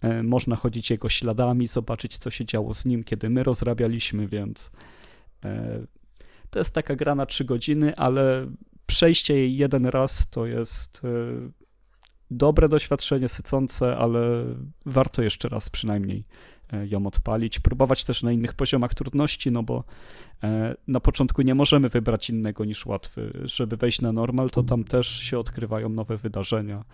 E, 0.00 0.22
można 0.22 0.56
chodzić 0.56 0.90
jego 0.90 1.08
śladami, 1.08 1.66
zobaczyć, 1.66 2.18
co 2.18 2.30
się 2.30 2.44
działo 2.44 2.74
z 2.74 2.84
nim, 2.84 3.04
kiedy 3.04 3.30
my 3.30 3.42
rozrabialiśmy, 3.42 4.28
więc 4.28 4.70
to 6.50 6.58
jest 6.58 6.72
taka 6.72 6.96
gra 6.96 7.14
na 7.14 7.26
3 7.26 7.44
godziny, 7.44 7.96
ale 7.96 8.46
przejście 8.86 9.34
jej 9.34 9.56
jeden 9.56 9.86
raz 9.86 10.26
to 10.30 10.46
jest 10.46 11.02
dobre 12.30 12.68
doświadczenie, 12.68 13.28
sycące, 13.28 13.96
ale 13.96 14.44
warto 14.86 15.22
jeszcze 15.22 15.48
raz 15.48 15.70
przynajmniej 15.70 16.24
ją 16.84 17.06
odpalić. 17.06 17.60
Próbować 17.60 18.04
też 18.04 18.22
na 18.22 18.32
innych 18.32 18.54
poziomach 18.54 18.94
trudności, 18.94 19.50
no 19.50 19.62
bo 19.62 19.84
E, 20.44 20.74
na 20.88 21.00
początku 21.00 21.42
nie 21.42 21.54
możemy 21.54 21.88
wybrać 21.88 22.30
innego 22.30 22.64
niż 22.64 22.86
łatwy. 22.86 23.40
Żeby 23.44 23.76
wejść 23.76 24.00
na 24.00 24.12
normal, 24.12 24.50
to 24.50 24.62
tam 24.62 24.84
też 24.84 25.08
się 25.08 25.38
odkrywają 25.38 25.88
nowe 25.88 26.16
wydarzenia. 26.16 26.84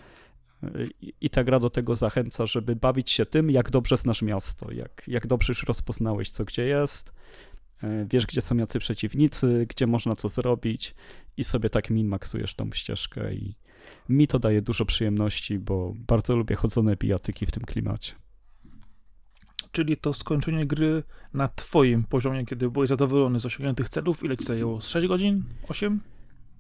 E, 0.63 0.69
I 1.21 1.31
ta 1.31 1.45
gra 1.45 1.61
do 1.61 1.71
tego 1.71 1.97
zachęca, 1.97 2.47
żeby 2.47 2.77
bawić 2.77 3.11
się 3.11 3.27
tym, 3.27 3.51
jak 3.51 3.71
dobrze 3.71 3.97
znasz 3.97 4.23
miasto, 4.23 4.73
jak, 4.73 5.03
jak 5.07 5.27
dobrze 5.27 5.51
już 5.51 5.63
rozpoznałeś, 5.63 6.31
co 6.31 6.45
gdzie 6.45 6.67
jest, 6.67 7.13
e, 7.83 8.07
wiesz, 8.11 8.27
gdzie 8.27 8.41
są 8.41 8.57
jacy 8.57 8.79
przeciwnicy, 8.79 9.67
gdzie 9.69 9.87
można 9.87 10.17
co 10.17 10.29
zrobić 10.29 10.95
i 11.37 11.45
sobie 11.45 11.71
tak 11.71 11.91
min-maksujesz 11.91 12.55
tą 12.55 12.73
ścieżkę 12.73 13.35
i 13.35 13.55
mi 14.09 14.29
to 14.29 14.39
daje 14.39 14.63
dużo 14.63 14.85
przyjemności, 14.85 15.59
bo 15.59 15.95
bardzo 15.97 16.37
lubię 16.37 16.57
chodzone 16.57 16.97
bijatyki 16.97 17.47
w 17.47 17.53
tym 17.53 17.65
klimacie 17.65 18.13
czyli 19.73 19.97
to 19.97 20.15
skończenie 20.15 20.67
gry 20.67 21.03
na 21.35 21.49
twoim 21.49 22.05
poziomie, 22.05 22.47
kiedy 22.47 22.71
byłeś 22.71 22.89
zadowolony 22.89 23.41
z 23.41 23.47
osiągniętych 23.47 23.89
celów. 23.89 24.25
Ile 24.25 24.37
ci 24.37 24.45
zajęło? 24.45 24.81
6 24.81 25.07
godzin? 25.07 25.45
8? 25.69 26.01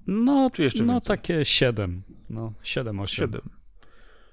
No, 0.06 0.50
Czy 0.52 0.62
jeszcze 0.62 0.84
no 0.84 0.92
więcej? 0.92 1.16
takie 1.16 1.44
7. 1.44 2.02
No, 2.30 2.52
7, 2.62 3.00
8. 3.00 3.16
7. 3.16 3.40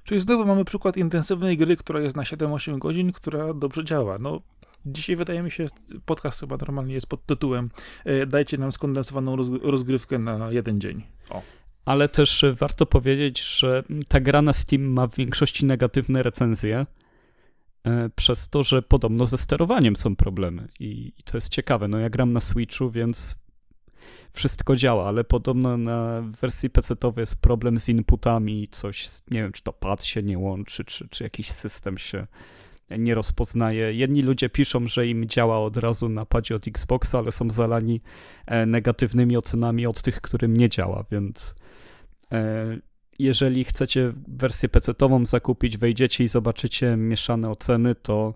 Czyli 0.04 0.22
znowu 0.22 0.46
mamy 0.46 0.66
przykład 0.66 0.98
intensywnej 0.98 1.58
gry, 1.58 1.78
która 1.78 2.00
jest 2.00 2.16
na 2.16 2.24
7-8 2.24 2.78
godzin, 2.78 3.12
która 3.12 3.54
dobrze 3.54 3.84
działa. 3.86 4.18
No, 4.20 4.42
dzisiaj 4.86 5.16
wydaje 5.16 5.44
mi 5.44 5.52
się, 5.52 5.68
podcast 6.06 6.40
chyba 6.40 6.58
normalnie 6.58 6.94
jest 6.94 7.08
pod 7.08 7.26
tytułem 7.26 7.70
e, 8.06 8.26
Dajcie 8.26 8.58
nam 8.58 8.72
skondensowaną 8.72 9.36
rozgrywkę 9.62 10.20
na 10.20 10.52
jeden 10.52 10.82
dzień. 10.82 11.04
O. 11.30 11.42
Ale 11.86 12.10
też 12.10 12.46
warto 12.54 12.86
powiedzieć, 12.86 13.60
że 13.60 13.84
ta 14.10 14.20
gra 14.20 14.42
na 14.42 14.54
Steam 14.54 14.82
ma 14.84 15.08
w 15.08 15.16
większości 15.16 15.66
negatywne 15.66 16.24
recenzje. 16.24 16.86
E, 17.88 18.10
przez 18.16 18.50
to, 18.50 18.64
że 18.64 18.82
podobno 18.82 19.26
ze 19.26 19.38
sterowaniem 19.38 19.96
są 19.96 20.16
problemy 20.16 20.68
i, 20.80 21.14
to 21.26 21.38
jest 21.38 21.50
ciekawe. 21.50 21.88
No 21.88 22.00
ja 22.00 22.10
gram 22.10 22.34
na 22.34 22.40
Switchu, 22.40 22.92
więc 22.92 23.36
wszystko 24.32 24.76
działa, 24.76 25.08
ale 25.08 25.24
podobno 25.24 25.78
na 25.78 26.24
wersji 26.42 26.70
PC-owej 26.70 27.22
jest 27.22 27.42
problem 27.42 27.80
z 27.80 27.90
inputami, 27.90 28.68
coś, 28.72 29.10
nie 29.32 29.42
wiem, 29.42 29.52
czy 29.52 29.64
to 29.64 29.74
pad 29.74 30.06
się 30.06 30.24
nie 30.24 30.40
łączy, 30.40 30.86
czy, 30.86 31.08
czy 31.10 31.24
jakiś 31.24 31.52
system 31.52 31.98
się 31.98 32.28
nie 32.90 33.16
rozpoznaje. 33.16 33.94
Jedni 33.94 34.22
ludzie 34.22 34.50
piszą, 34.50 34.88
że 34.88 35.08
im 35.08 35.26
działa 35.26 35.60
od 35.60 35.78
razu 35.78 36.10
na 36.10 36.26
padzie 36.26 36.56
od 36.56 36.68
Xboxa, 36.68 37.18
ale 37.18 37.32
są 37.32 37.50
zalani 37.50 38.02
e, 38.46 38.66
negatywnymi 38.66 39.38
ocenami 39.38 39.88
od 39.88 40.02
tych, 40.02 40.22
którym 40.22 40.58
nie 40.58 40.70
działa, 40.70 41.04
więc 41.12 41.56
e, 42.32 42.78
jeżeli 43.20 43.64
chcecie 43.64 44.14
wersję 44.28 44.70
PC-ową 44.70 45.26
zakupić, 45.26 45.78
wejdziecie 45.78 46.24
i 46.24 46.28
zobaczycie 46.28 46.98
mieszane 46.98 47.50
oceny, 47.50 47.96
to 47.96 48.34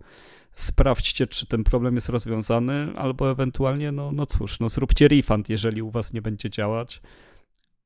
sprawdźcie, 0.56 1.28
czy 1.28 1.46
ten 1.46 1.64
problem 1.64 1.96
jest 1.96 2.10
rozwiązany, 2.10 2.88
albo 2.96 3.32
ewentualnie, 3.32 3.92
no, 3.92 4.12
no 4.12 4.26
cóż, 4.26 4.60
no 4.60 4.70
zróbcie 4.70 5.08
refund, 5.08 5.50
jeżeli 5.50 5.82
u 5.82 5.92
was 5.92 6.14
nie 6.14 6.22
będzie 6.22 6.50
działać. 6.50 7.02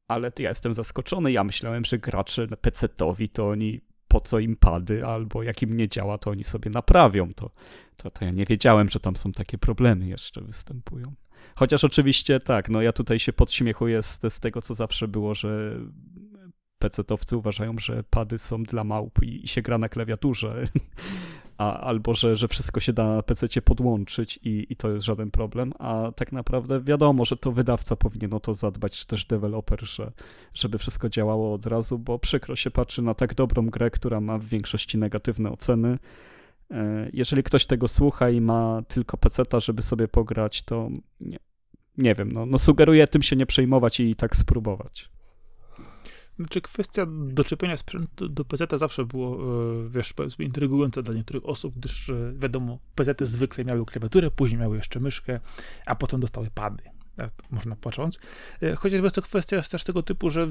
Ale 0.07 0.31
ja 0.39 0.49
jestem 0.49 0.73
zaskoczony. 0.73 1.31
Ja 1.31 1.43
myślałem, 1.43 1.85
że 1.85 1.97
gracze 1.97 2.47
PC-owi 2.47 3.29
to 3.29 3.49
oni 3.49 3.81
po 4.07 4.21
co 4.21 4.39
im 4.39 4.55
pady, 4.55 5.05
albo 5.05 5.43
jak 5.43 5.61
im 5.61 5.77
nie 5.77 5.89
działa, 5.89 6.17
to 6.17 6.31
oni 6.31 6.43
sobie 6.43 6.71
naprawią. 6.71 7.33
To, 7.33 7.51
to, 7.97 8.11
to 8.11 8.25
ja 8.25 8.31
nie 8.31 8.45
wiedziałem, 8.45 8.89
że 8.89 8.99
tam 8.99 9.15
są 9.15 9.31
takie 9.31 9.57
problemy 9.57 10.07
jeszcze 10.07 10.41
występują. 10.41 11.13
Chociaż 11.55 11.83
oczywiście 11.83 12.39
tak, 12.39 12.69
no 12.69 12.81
ja 12.81 12.93
tutaj 12.93 13.19
się 13.19 13.33
podśmiechuję 13.33 14.03
z, 14.03 14.19
z 14.29 14.39
tego, 14.39 14.61
co 14.61 14.75
zawsze 14.75 15.07
było, 15.07 15.35
że 15.35 15.79
PC-towcy 16.79 17.37
uważają, 17.37 17.75
że 17.79 18.03
pady 18.09 18.37
są 18.37 18.63
dla 18.63 18.83
małp 18.83 19.23
i, 19.23 19.47
się 19.47 19.61
gra 19.61 19.77
na 19.77 19.89
klawiaturze, 19.89 20.67
a, 21.57 21.79
albo 21.79 22.13
że, 22.13 22.35
że 22.35 22.47
wszystko 22.47 22.79
się 22.79 22.93
da 22.93 23.15
na 23.15 23.23
PC 23.23 23.61
podłączyć 23.61 24.39
i, 24.43 24.67
i 24.69 24.75
to 24.75 24.91
jest 24.91 25.05
żaden 25.05 25.31
problem, 25.31 25.73
a 25.79 26.11
tak 26.15 26.31
naprawdę 26.31 26.81
wiadomo, 26.81 27.25
że 27.25 27.37
to 27.37 27.51
wydawca 27.51 27.95
powinien 27.95 28.33
o 28.33 28.39
to 28.39 28.53
zadbać, 28.53 28.99
czy 28.99 29.07
też 29.07 29.25
deweloper, 29.25 29.87
że, 29.87 30.11
żeby 30.53 30.77
wszystko 30.77 31.09
działało 31.09 31.53
od 31.53 31.65
razu, 31.65 31.99
bo 31.99 32.19
przykro 32.19 32.55
się 32.55 32.71
patrzy 32.71 33.01
na 33.01 33.13
tak 33.13 33.33
dobrą 33.33 33.69
grę, 33.69 33.91
która 33.91 34.21
ma 34.21 34.37
w 34.37 34.45
większości 34.45 34.97
negatywne 34.97 35.51
oceny. 35.51 35.99
E, 36.71 37.09
jeżeli 37.13 37.43
ktoś 37.43 37.65
tego 37.65 37.87
słucha 37.87 38.29
i 38.29 38.41
ma 38.41 38.81
tylko 38.87 39.17
PC-ta, 39.17 39.59
żeby 39.59 39.81
sobie 39.81 40.07
pograć, 40.07 40.61
to 40.61 40.89
nie, 41.19 41.37
nie 41.97 42.15
wiem, 42.15 42.31
no, 42.31 42.45
no 42.45 42.57
sugeruję 42.57 43.07
tym 43.07 43.21
się 43.21 43.35
nie 43.35 43.45
przejmować 43.45 43.99
i 43.99 44.15
tak 44.15 44.35
spróbować. 44.35 45.14
Znaczy 46.39 46.61
kwestia 46.61 47.05
doczepienia 47.09 47.77
sprzętu 47.77 48.29
do 48.29 48.45
PZ 48.45 48.79
zawsze 48.79 49.05
było, 49.05 49.37
e, 49.85 49.89
wiesz, 49.89 50.13
powiedzmy, 50.13 50.45
intrygujące 50.45 51.03
dla 51.03 51.13
niektórych 51.13 51.45
osób, 51.45 51.75
gdyż 51.75 52.09
e, 52.09 52.33
wiadomo, 52.35 52.79
PZ 52.95 53.21
zwykle 53.21 53.65
miały 53.65 53.85
klawiaturę, 53.85 54.31
później 54.31 54.59
miały 54.61 54.75
jeszcze 54.75 54.99
myszkę, 54.99 55.39
a 55.85 55.95
potem 55.95 56.19
dostały 56.19 56.47
pady. 56.55 56.83
Tak, 57.15 57.31
można 57.51 57.75
płacząc. 57.75 58.19
E, 58.61 58.75
chociaż 58.75 59.01
jest 59.01 59.15
to 59.15 59.21
kwestia 59.21 59.61
też 59.61 59.83
tego 59.83 60.03
typu, 60.03 60.29
że 60.29 60.47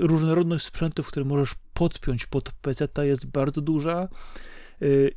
różnorodność 0.00 0.64
sprzętów, 0.64 1.06
które 1.06 1.24
możesz 1.24 1.54
podpiąć 1.74 2.26
pod 2.26 2.52
PC 2.52 2.88
jest 3.06 3.26
bardzo 3.26 3.60
duża 3.60 4.08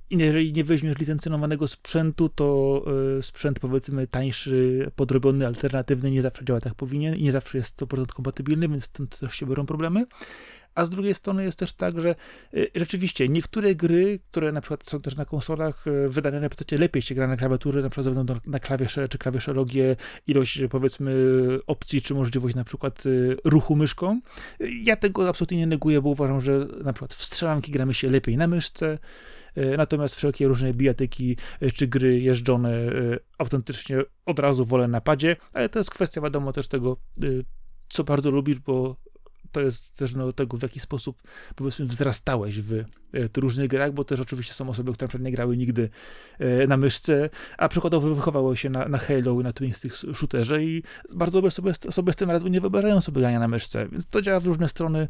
jeżeli 0.10 0.54
nie 0.54 0.64
weźmiesz 0.64 0.98
licencjonowanego 0.98 1.68
sprzętu, 1.68 2.30
to 2.30 2.84
y, 3.18 3.22
sprzęt 3.22 3.60
powiedzmy 3.60 4.08
tańszy, 4.08 4.92
podrobiony, 4.96 5.48
alternatywny 5.48 6.12
nie 6.12 6.22
zawsze 6.22 6.46
działa 6.46 6.62
tak 6.62 6.76
powinien 6.76 7.16
i 7.16 7.24
nie 7.24 7.32
zawsze 7.32 7.58
jest 7.58 7.82
100% 7.82 8.06
kompatybilny, 8.06 8.70
więc 8.70 8.84
stąd 8.84 9.20
też 9.20 9.36
się 9.36 9.46
biorą 9.46 9.66
problemy. 9.66 10.06
A 10.76 10.86
z 10.86 10.90
drugiej 10.90 11.16
strony 11.16 11.44
jest 11.44 11.60
też 11.60 11.74
tak, 11.74 12.02
że 12.02 12.16
y, 12.54 12.72
rzeczywiście 12.76 13.30
niektóre 13.30 13.76
gry, 13.76 14.20
które 14.32 14.52
na 14.52 14.62
przykład 14.62 14.84
są 14.84 15.02
też 15.02 15.16
na 15.16 15.26
konsolach 15.26 15.88
y, 15.88 16.10
wydane 16.10 16.40
na 16.40 16.50
PC, 16.50 16.78
lepiej 16.78 17.02
się 17.02 17.16
gra 17.16 17.28
na 17.28 17.38
klawiatury, 17.38 17.82
na 17.82 17.90
przykład 17.90 18.04
ze 18.04 18.10
względu 18.10 18.36
na 18.46 18.60
klawisze 18.60 19.10
czy 19.10 19.18
klawiszologię, 19.18 19.96
ilość 20.28 20.62
powiedzmy 20.70 21.14
opcji, 21.68 22.02
czy 22.02 22.14
możliwość 22.14 22.56
na 22.56 22.64
przykład 22.64 23.04
ruchu 23.46 23.76
myszką. 23.76 24.22
Ja 24.84 24.96
tego 24.96 25.30
absolutnie 25.30 25.58
nie 25.58 25.68
neguję, 25.68 26.02
bo 26.02 26.10
uważam, 26.10 26.42
że 26.42 26.68
na 26.84 26.94
przykład 26.94 27.14
w 27.14 27.24
strzelanki 27.24 27.72
gramy 27.72 27.94
się 27.94 28.10
lepiej 28.10 28.38
na 28.38 28.48
myszce, 28.48 28.98
natomiast 29.56 30.16
wszelkie 30.16 30.48
różne 30.48 30.74
bijatyki 30.74 31.38
e, 31.60 31.72
czy 31.72 31.88
gry 31.88 32.20
jeżdżone 32.20 32.70
e, 32.70 32.92
autentycznie 33.38 33.98
od 34.26 34.40
razu 34.40 34.66
wolę 34.66 34.88
na 34.88 35.02
padzie, 35.02 35.36
ale 35.54 35.70
to 35.70 35.80
jest 35.80 35.92
kwestia 35.92 36.22
wiadomo 36.22 36.54
też 36.54 36.68
tego, 36.68 36.98
co 37.90 38.04
bardzo 38.04 38.32
lubisz, 38.32 38.60
bo 38.60 38.96
to 39.52 39.62
jest 39.62 39.98
też 39.98 40.16
no, 40.16 40.34
tego, 40.34 40.58
w 40.58 40.62
jaki 40.62 40.80
sposób 40.80 41.22
powiedzmy 41.56 41.86
wzrastałeś 41.86 42.62
w 42.62 42.84
różnych 43.38 43.68
grach, 43.68 43.94
bo 43.94 44.04
też 44.04 44.20
oczywiście 44.20 44.54
są 44.54 44.70
osoby, 44.70 44.94
które 44.94 45.24
nie 45.24 45.32
grały 45.32 45.58
nigdy 45.58 45.90
na 46.68 46.78
myszce, 46.78 47.30
a 47.58 47.70
przykładowo 47.70 48.16
wychowały 48.16 48.58
się 48.58 48.70
na, 48.70 48.88
na 48.88 48.98
Halo 48.98 49.42
i 49.42 49.44
na 49.44 49.54
Twin 49.54 49.74
Sticks 49.74 50.06
shooterze 50.14 50.64
i 50.64 50.84
bardzo 51.16 51.42
dobrze 51.42 51.52
sobie, 51.52 51.74
sobie 51.74 52.14
z 52.14 52.16
tym 52.16 52.32
radzą, 52.32 52.48
nie 52.48 52.62
wybierają 52.62 53.02
sobie 53.02 53.22
grania 53.22 53.40
na 53.40 53.48
myszce, 53.48 53.88
więc 53.88 54.10
to 54.10 54.22
działa 54.22 54.40
w 54.40 54.46
różne 54.46 54.68
strony. 54.68 55.08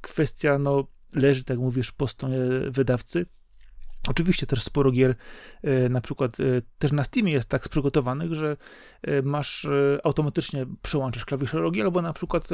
Kwestia, 0.00 0.58
no, 0.58 0.86
leży, 1.14 1.44
tak 1.44 1.58
mówisz, 1.58 1.92
po 1.92 2.08
stronie 2.08 2.38
wydawcy, 2.70 3.26
Oczywiście 4.08 4.46
też 4.46 4.62
sporo 4.62 4.90
gier, 4.90 5.14
e, 5.62 5.88
na 5.88 6.00
przykład 6.00 6.40
e, 6.40 6.44
też 6.78 6.92
na 6.92 7.04
Steamie 7.04 7.32
jest 7.32 7.48
tak 7.48 7.68
przygotowanych, 7.68 8.34
że 8.34 8.56
e, 9.02 9.22
masz 9.22 9.66
automatycznie 10.04 10.66
przełączasz 10.82 11.24
klawiszologię 11.24 11.82
albo 11.82 12.02
na 12.02 12.12
przykład 12.12 12.48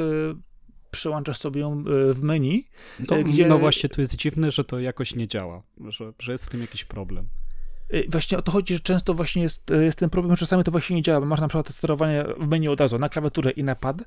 przełączasz 0.91 1.37
sobie 1.37 1.61
ją 1.61 1.83
w 2.13 2.21
menu. 2.21 2.67
No, 2.99 3.23
gdzie... 3.23 3.47
no 3.47 3.57
właśnie, 3.57 3.89
tu 3.89 4.01
jest 4.01 4.15
dziwne, 4.15 4.51
że 4.51 4.63
to 4.63 4.79
jakoś 4.79 5.15
nie 5.15 5.27
działa, 5.27 5.63
że, 5.87 6.13
że 6.19 6.31
jest 6.31 6.43
z 6.43 6.49
tym 6.49 6.61
jakiś 6.61 6.85
problem. 6.85 7.27
Właśnie 8.09 8.37
o 8.37 8.41
to 8.41 8.51
chodzi, 8.51 8.73
że 8.73 8.79
często 8.79 9.13
właśnie 9.13 9.41
jest, 9.41 9.69
jest 9.69 9.99
ten 9.99 10.09
problem, 10.09 10.35
że 10.35 10.39
czasami 10.39 10.63
to 10.63 10.71
właśnie 10.71 10.95
nie 10.95 11.01
działa. 11.01 11.25
Masz 11.25 11.41
na 11.41 11.47
przykład 11.47 11.69
sterowanie 11.69 12.25
w 12.39 12.47
menu 12.47 12.67
od 12.67 12.79
razu 12.79 12.99
na 12.99 13.09
klawiaturę 13.09 13.51
i 13.51 13.63
na 13.63 13.75
pad, 13.75 13.97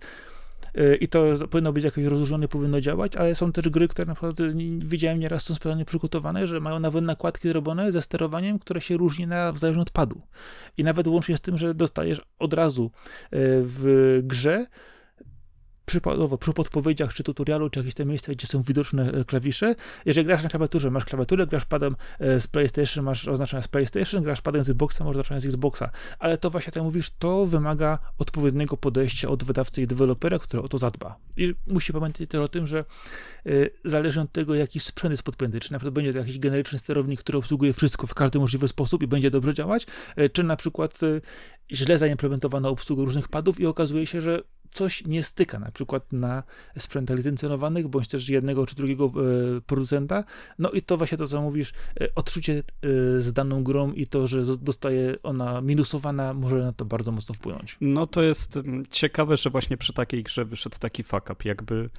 i 1.01 1.09
to 1.09 1.25
powinno 1.51 1.73
być 1.73 1.85
jakoś 1.85 2.05
rozróżnione, 2.05 2.49
powinno 2.49 2.81
działać, 2.81 3.16
ale 3.16 3.35
są 3.35 3.53
też 3.53 3.68
gry, 3.68 3.89
które 3.89 4.07
na 4.07 4.14
przykład 4.14 4.37
widziałem 4.79 5.21
nieraz 5.21 5.43
są 5.43 5.55
specjalnie 5.55 5.85
przygotowane, 5.85 6.47
że 6.47 6.61
mają 6.61 6.81
nawet 6.81 7.05
nakładki 7.05 7.49
zrobione 7.49 7.93
ze 7.93 8.03
sterowaniem, 8.03 8.59
które 8.59 8.81
się 8.81 8.97
różni 8.97 9.27
na, 9.27 9.53
zależnie 9.57 9.83
od 9.83 9.91
padu. 9.91 10.21
I 10.77 10.85
nawet 10.85 11.07
łącznie 11.07 11.37
z 11.37 11.41
tym, 11.41 11.59
że 11.59 11.75
dostajesz 11.75 12.21
od 12.39 12.53
razu 12.53 12.85
e, 12.85 13.29
w 13.62 14.21
grze 14.23 14.66
przykładowo 15.91 16.38
przy 16.38 16.53
podpowiedziach, 16.53 17.14
czy 17.14 17.24
tutorialu, 17.24 17.70
czy 17.70 17.80
jakieś 17.80 17.95
te 17.95 18.05
miejsca, 18.05 18.32
gdzie 18.32 18.47
są 18.47 18.62
widoczne 18.62 19.12
e, 19.12 19.24
klawisze. 19.24 19.74
Jeżeli 20.07 20.26
grasz 20.26 20.43
na 20.43 20.49
klawiaturze, 20.49 20.91
masz 20.91 21.05
klawiaturę, 21.05 21.47
grasz 21.47 21.64
padem 21.64 21.97
e, 22.18 22.41
z 22.41 22.47
PlayStation, 22.47 23.05
masz 23.05 23.28
oznaczone 23.28 23.62
z 23.62 23.68
PlayStation, 23.68 24.22
grasz 24.22 24.41
padem 24.41 24.64
z 24.64 24.70
Xboxa, 24.70 25.05
masz 25.05 25.11
oznaczone 25.11 25.41
z 25.41 25.47
Xboxa. 25.47 25.91
Ale 26.18 26.38
to 26.38 26.51
właśnie, 26.51 26.72
tak 26.72 26.82
mówisz, 26.82 27.11
to 27.18 27.47
wymaga 27.47 27.99
odpowiedniego 28.18 28.76
podejścia 28.76 29.28
od 29.28 29.45
wydawcy 29.45 29.82
i 29.82 29.86
dewelopera, 29.86 30.38
który 30.38 30.62
o 30.62 30.68
to 30.68 30.78
zadba. 30.78 31.16
I 31.36 31.55
musi 31.66 31.93
pamiętać 31.93 32.28
też 32.28 32.41
o 32.41 32.49
tym, 32.49 32.66
że 32.66 32.84
y, 33.47 33.70
zależy 33.84 34.20
od 34.20 34.32
tego, 34.32 34.55
jaki 34.55 34.80
sprzęt 34.80 35.11
jest 35.11 35.22
podpięty, 35.22 35.61
czy 35.61 35.72
na 35.72 35.78
przykład 35.78 35.95
będzie 35.95 36.12
to 36.12 36.18
jakiś 36.18 36.38
generyczny 36.38 36.78
sterownik, 36.78 37.20
który 37.20 37.38
obsługuje 37.38 37.72
wszystko 37.72 38.07
w 38.07 38.14
każdy 38.14 38.38
możliwy 38.38 38.68
sposób 38.68 39.03
i 39.03 39.07
będzie 39.07 39.30
dobrze 39.30 39.55
działać, 39.55 39.86
czy 40.32 40.43
na 40.43 40.57
przykład 40.57 41.01
źle 41.72 41.99
zaimplementowano 41.99 42.68
obsługę 42.68 43.05
różnych 43.05 43.28
padów 43.28 43.61
i 43.61 43.66
okazuje 43.66 44.07
się, 44.07 44.20
że 44.20 44.43
coś 44.71 45.07
nie 45.07 45.23
styka, 45.23 45.59
na 45.59 45.71
przykład 45.71 46.12
na 46.12 46.43
sprzętach 46.79 47.16
licencjonowanych, 47.16 47.89
bądź 47.89 48.09
też 48.09 48.29
jednego 48.29 48.66
czy 48.66 48.77
drugiego 48.77 49.05
e, 49.05 49.61
producenta. 49.61 50.25
No 50.59 50.71
i 50.71 50.83
to 50.83 50.97
właśnie 50.97 51.18
to, 51.18 51.27
co 51.27 51.43
mówisz, 51.43 51.73
e, 52.01 52.14
odczucie 52.14 52.53
e, 52.59 52.62
z 53.21 53.33
daną 53.33 53.64
grą 53.64 53.93
i 53.93 54.07
to, 54.07 54.27
że 54.27 54.43
dostaje 54.61 55.23
ona 55.23 55.61
minusowana, 55.61 56.35
może 56.35 56.59
na 56.59 56.73
to 56.73 56.85
bardzo 56.85 57.12
mocno 57.12 57.35
wpłynąć. 57.35 57.77
No 57.81 58.07
to 58.07 58.23
jest 58.23 58.57
mm, 58.57 58.85
ciekawe, 58.91 59.37
że 59.37 59.51
właśnie 59.51 59.77
przy 59.77 59.93
takiej 59.93 60.23
grze 60.23 60.45
wyszedł 60.45 60.79
taki 60.79 61.03
fuck 61.03 61.31
up, 61.31 61.49
jakby 61.49 61.91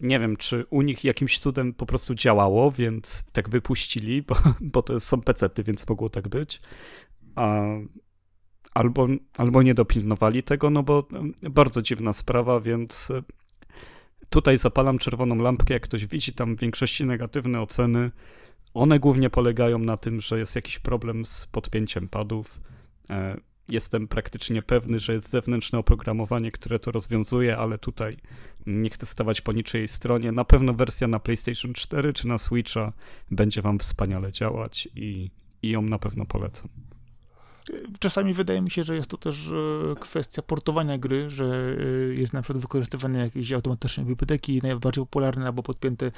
nie 0.00 0.20
wiem, 0.20 0.36
czy 0.36 0.64
u 0.70 0.82
nich 0.82 1.04
jakimś 1.04 1.38
cudem 1.38 1.74
po 1.74 1.86
prostu 1.86 2.14
działało, 2.14 2.70
więc 2.70 3.24
tak 3.32 3.48
wypuścili, 3.48 4.22
bo, 4.22 4.36
bo 4.60 4.82
to 4.82 5.00
są 5.00 5.20
pecety, 5.20 5.62
więc 5.62 5.88
mogło 5.88 6.10
tak 6.10 6.28
być. 6.28 6.60
A 7.34 7.62
albo, 8.74 9.08
albo 9.36 9.62
nie 9.62 9.74
dopilnowali 9.74 10.42
tego, 10.42 10.70
no 10.70 10.82
bo 10.82 11.08
bardzo 11.42 11.82
dziwna 11.82 12.12
sprawa, 12.12 12.60
więc 12.60 13.10
e, 13.10 13.22
tutaj 14.28 14.58
zapalam 14.58 14.98
czerwoną 14.98 15.36
lampkę, 15.36 15.74
jak 15.74 15.82
ktoś 15.82 16.06
widzi 16.06 16.32
tam 16.32 16.56
w 16.56 16.60
większości 16.60 17.04
negatywne 17.04 17.60
oceny. 17.60 18.10
One 18.74 18.98
głównie 18.98 19.30
polegają 19.30 19.78
na 19.78 19.96
tym, 19.96 20.20
że 20.20 20.38
jest 20.38 20.56
jakiś 20.56 20.78
problem 20.78 21.26
z 21.26 21.46
podpięciem 21.46 22.08
padów. 22.08 22.60
E, 23.10 23.36
jestem 23.68 24.08
praktycznie 24.08 24.62
pewny, 24.62 25.00
że 25.00 25.12
jest 25.12 25.30
zewnętrzne 25.30 25.78
oprogramowanie, 25.78 26.50
które 26.50 26.78
to 26.78 26.90
rozwiązuje, 26.90 27.56
ale 27.56 27.78
tutaj 27.78 28.16
nie 28.66 28.90
chcę 28.90 29.06
stawać 29.06 29.40
po 29.40 29.52
niczyjej 29.52 29.88
stronie. 29.88 30.32
Na 30.32 30.44
pewno 30.44 30.74
wersja 30.74 31.08
na 31.08 31.18
PlayStation 31.18 31.72
4 31.72 32.12
czy 32.12 32.28
na 32.28 32.38
Switcha 32.38 32.92
będzie 33.30 33.62
Wam 33.62 33.78
wspaniale 33.78 34.32
działać 34.32 34.88
i, 34.94 35.30
i 35.62 35.70
ją 35.70 35.82
na 35.82 35.98
pewno 35.98 36.24
polecam. 36.24 36.68
Czasami 37.98 38.34
wydaje 38.34 38.60
mi 38.60 38.70
się, 38.70 38.84
że 38.84 38.96
jest 38.96 39.10
to 39.10 39.16
też 39.16 39.48
e, 39.48 39.94
kwestia 40.00 40.42
portowania 40.42 40.98
gry, 40.98 41.30
że 41.30 41.76
e, 42.10 42.14
jest 42.14 42.32
na 42.32 42.42
przykład 42.42 42.62
wykorzystywane 42.62 43.18
jakieś 43.18 43.52
automatyczne 43.52 44.04
biblioteki, 44.04 44.60
najbardziej 44.62 45.04
popularne 45.04 45.46
albo 45.46 45.62
podpięte 45.62 46.06
e, 46.06 46.12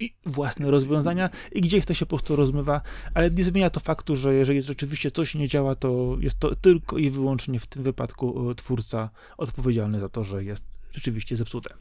i 0.00 0.14
własne 0.26 0.70
rozwiązania 0.70 1.30
i 1.52 1.60
gdzieś 1.60 1.84
to 1.84 1.94
się 1.94 2.06
po 2.06 2.10
prostu 2.10 2.36
rozmywa, 2.36 2.80
ale 3.14 3.30
nie 3.30 3.44
zmienia 3.44 3.70
to 3.70 3.80
faktu, 3.80 4.16
że 4.16 4.34
jeżeli 4.34 4.62
rzeczywiście 4.62 5.10
coś 5.10 5.34
nie 5.34 5.48
działa, 5.48 5.74
to 5.74 6.16
jest 6.20 6.38
to 6.38 6.54
tylko 6.54 6.98
i 6.98 7.10
wyłącznie 7.10 7.60
w 7.60 7.66
tym 7.66 7.82
wypadku 7.82 8.54
twórca 8.54 9.10
odpowiedzialny 9.36 10.00
za 10.00 10.08
to, 10.08 10.24
że 10.24 10.44
jest 10.44 10.64
rzeczywiście 10.92 11.36
zepsute. 11.36 11.74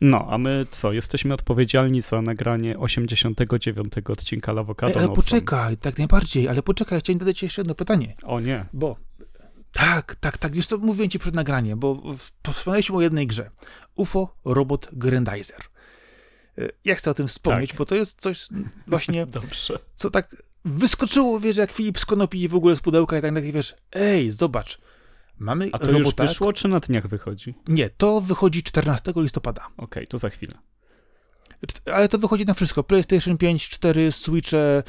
No, 0.00 0.26
a 0.30 0.38
my 0.38 0.66
co? 0.70 0.92
Jesteśmy 0.92 1.34
odpowiedzialni 1.34 2.00
za 2.00 2.22
nagranie 2.22 2.78
89 2.78 3.92
odcinka 4.08 4.52
Lawokado. 4.52 4.98
Ale 4.98 5.08
poczekaj, 5.08 5.76
tak 5.76 5.98
najbardziej, 5.98 6.48
ale 6.48 6.62
poczekaj, 6.62 7.00
chciałem 7.00 7.18
dodać 7.18 7.42
jeszcze 7.42 7.60
jedno 7.60 7.74
pytanie. 7.74 8.14
O 8.24 8.40
nie. 8.40 8.64
Bo 8.72 8.96
tak, 9.72 10.14
tak, 10.14 10.38
tak. 10.38 10.54
Wiesz 10.54 10.66
co, 10.66 10.78
mówiłem 10.78 11.10
ci 11.10 11.18
przed 11.18 11.34
nagraniem, 11.34 11.78
bo 11.78 12.02
wspomnieliśmy 12.52 12.96
o 12.96 13.02
jednej 13.02 13.26
grze. 13.26 13.50
UFO 13.94 14.36
Robot 14.44 14.88
Grandizer. 14.92 15.60
E, 16.58 16.68
ja 16.84 16.94
chcę 16.94 17.10
o 17.10 17.14
tym 17.14 17.28
wspomnieć, 17.28 17.70
tak. 17.70 17.78
bo 17.78 17.86
to 17.86 17.94
jest 17.94 18.20
coś 18.20 18.46
właśnie, 18.86 19.26
Dobrze. 19.40 19.78
co 19.94 20.10
tak 20.10 20.42
wyskoczyło, 20.64 21.40
wiesz, 21.40 21.56
jak 21.56 21.72
Filip 21.72 21.98
z 21.98 22.04
Konopi 22.04 22.48
w 22.48 22.54
ogóle 22.54 22.76
z 22.76 22.80
pudełka 22.80 23.18
i 23.18 23.22
tak, 23.22 23.34
tak 23.34 23.44
wiesz, 23.44 23.74
ej, 23.92 24.32
zobacz, 24.32 24.78
Mamy 25.38 25.70
A 25.72 25.78
to 25.78 25.86
robota, 25.86 26.22
już 26.22 26.32
wyszło, 26.32 26.52
czy 26.52 26.68
na 26.68 26.80
dniach 26.80 27.06
wychodzi? 27.06 27.54
Nie, 27.68 27.90
to 27.90 28.20
wychodzi 28.20 28.62
14 28.62 29.12
listopada. 29.16 29.66
Okej, 29.66 29.84
okay, 29.84 30.06
to 30.06 30.18
za 30.18 30.30
chwilę. 30.30 30.52
Ale 31.94 32.08
to 32.08 32.18
wychodzi 32.18 32.44
na 32.44 32.54
wszystko. 32.54 32.84
PlayStation 32.84 33.38
5, 33.38 33.68
4, 33.68 34.12
Switche, 34.12 34.82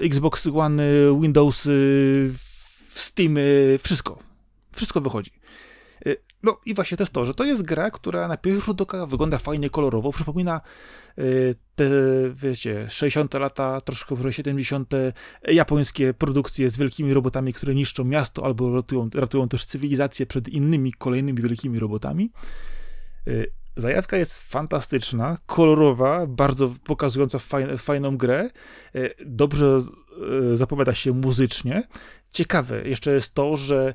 Xbox 0.00 0.46
One, 0.46 0.82
Windows, 1.20 1.68
Steam, 2.88 3.36
wszystko. 3.82 4.18
Wszystko 4.72 5.00
wychodzi. 5.00 5.30
No 6.42 6.60
i 6.66 6.74
właśnie 6.74 6.96
to 6.96 7.02
jest 7.02 7.12
to, 7.12 7.26
że 7.26 7.34
to 7.34 7.44
jest 7.44 7.62
gra, 7.62 7.90
która 7.90 8.28
na 8.28 8.36
pierwszy 8.36 8.66
rzut 8.66 8.80
oka 8.80 9.06
wygląda 9.06 9.38
fajnie, 9.38 9.70
kolorowo, 9.70 10.12
przypomina 10.12 10.60
e, 11.18 11.22
te, 11.74 11.84
wiecie, 12.34 12.90
60 12.90 13.34
lata, 13.34 13.80
troszkę 13.80 14.14
może 14.14 14.32
70 14.32 14.92
japońskie 15.48 16.14
produkcje 16.14 16.70
z 16.70 16.78
wielkimi 16.78 17.14
robotami, 17.14 17.52
które 17.52 17.74
niszczą 17.74 18.04
miasto 18.04 18.44
albo 18.44 18.72
ratują, 18.72 19.10
ratują 19.14 19.48
też 19.48 19.64
cywilizację 19.64 20.26
przed 20.26 20.48
innymi, 20.48 20.92
kolejnymi 20.92 21.42
wielkimi 21.42 21.78
robotami. 21.78 22.32
E, 23.26 23.30
zajawka 23.76 24.16
jest 24.16 24.38
fantastyczna, 24.38 25.38
kolorowa, 25.46 26.26
bardzo 26.26 26.74
pokazująca 26.84 27.38
fajną 27.78 28.16
grę, 28.16 28.50
dobrze 29.26 29.78
zapowiada 30.54 30.94
się 30.94 31.12
muzycznie. 31.12 31.82
Ciekawe 32.32 32.88
jeszcze 32.88 33.12
jest 33.12 33.34
to, 33.34 33.56
że 33.56 33.94